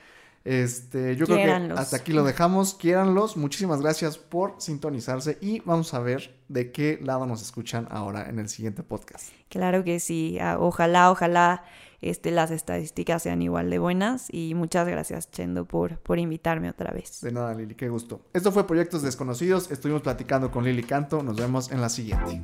Este, 0.44 1.16
yo 1.16 1.24
creo 1.24 1.38
que 1.38 1.72
hasta 1.72 1.96
aquí 1.96 2.12
lo 2.12 2.22
dejamos. 2.22 2.74
Quiéranlos. 2.74 3.36
Muchísimas 3.36 3.80
gracias 3.80 4.18
por 4.18 4.54
sintonizarse 4.58 5.38
y 5.40 5.60
vamos 5.60 5.94
a 5.94 6.00
ver 6.00 6.36
de 6.48 6.70
qué 6.70 6.98
lado 7.02 7.26
nos 7.26 7.42
escuchan 7.42 7.88
ahora 7.90 8.28
en 8.28 8.38
el 8.38 8.48
siguiente 8.48 8.82
podcast. 8.82 9.30
Claro 9.48 9.84
que 9.84 10.00
sí. 10.00 10.38
Ah, 10.40 10.58
ojalá, 10.60 11.10
ojalá 11.10 11.64
este, 12.10 12.30
las 12.30 12.50
estadísticas 12.50 13.22
sean 13.22 13.42
igual 13.42 13.70
de 13.70 13.78
buenas 13.78 14.28
y 14.32 14.54
muchas 14.54 14.86
gracias 14.86 15.30
Chendo 15.30 15.64
por, 15.64 15.98
por 15.98 16.18
invitarme 16.18 16.70
otra 16.70 16.92
vez. 16.92 17.20
De 17.20 17.32
nada 17.32 17.54
Lili, 17.54 17.74
qué 17.74 17.88
gusto. 17.88 18.20
Esto 18.32 18.52
fue 18.52 18.66
Proyectos 18.66 19.02
Desconocidos. 19.02 19.70
Estuvimos 19.70 20.02
platicando 20.02 20.50
con 20.50 20.64
Lili 20.64 20.82
Canto. 20.82 21.22
Nos 21.22 21.36
vemos 21.36 21.70
en 21.70 21.80
la 21.80 21.88
siguiente. 21.88 22.42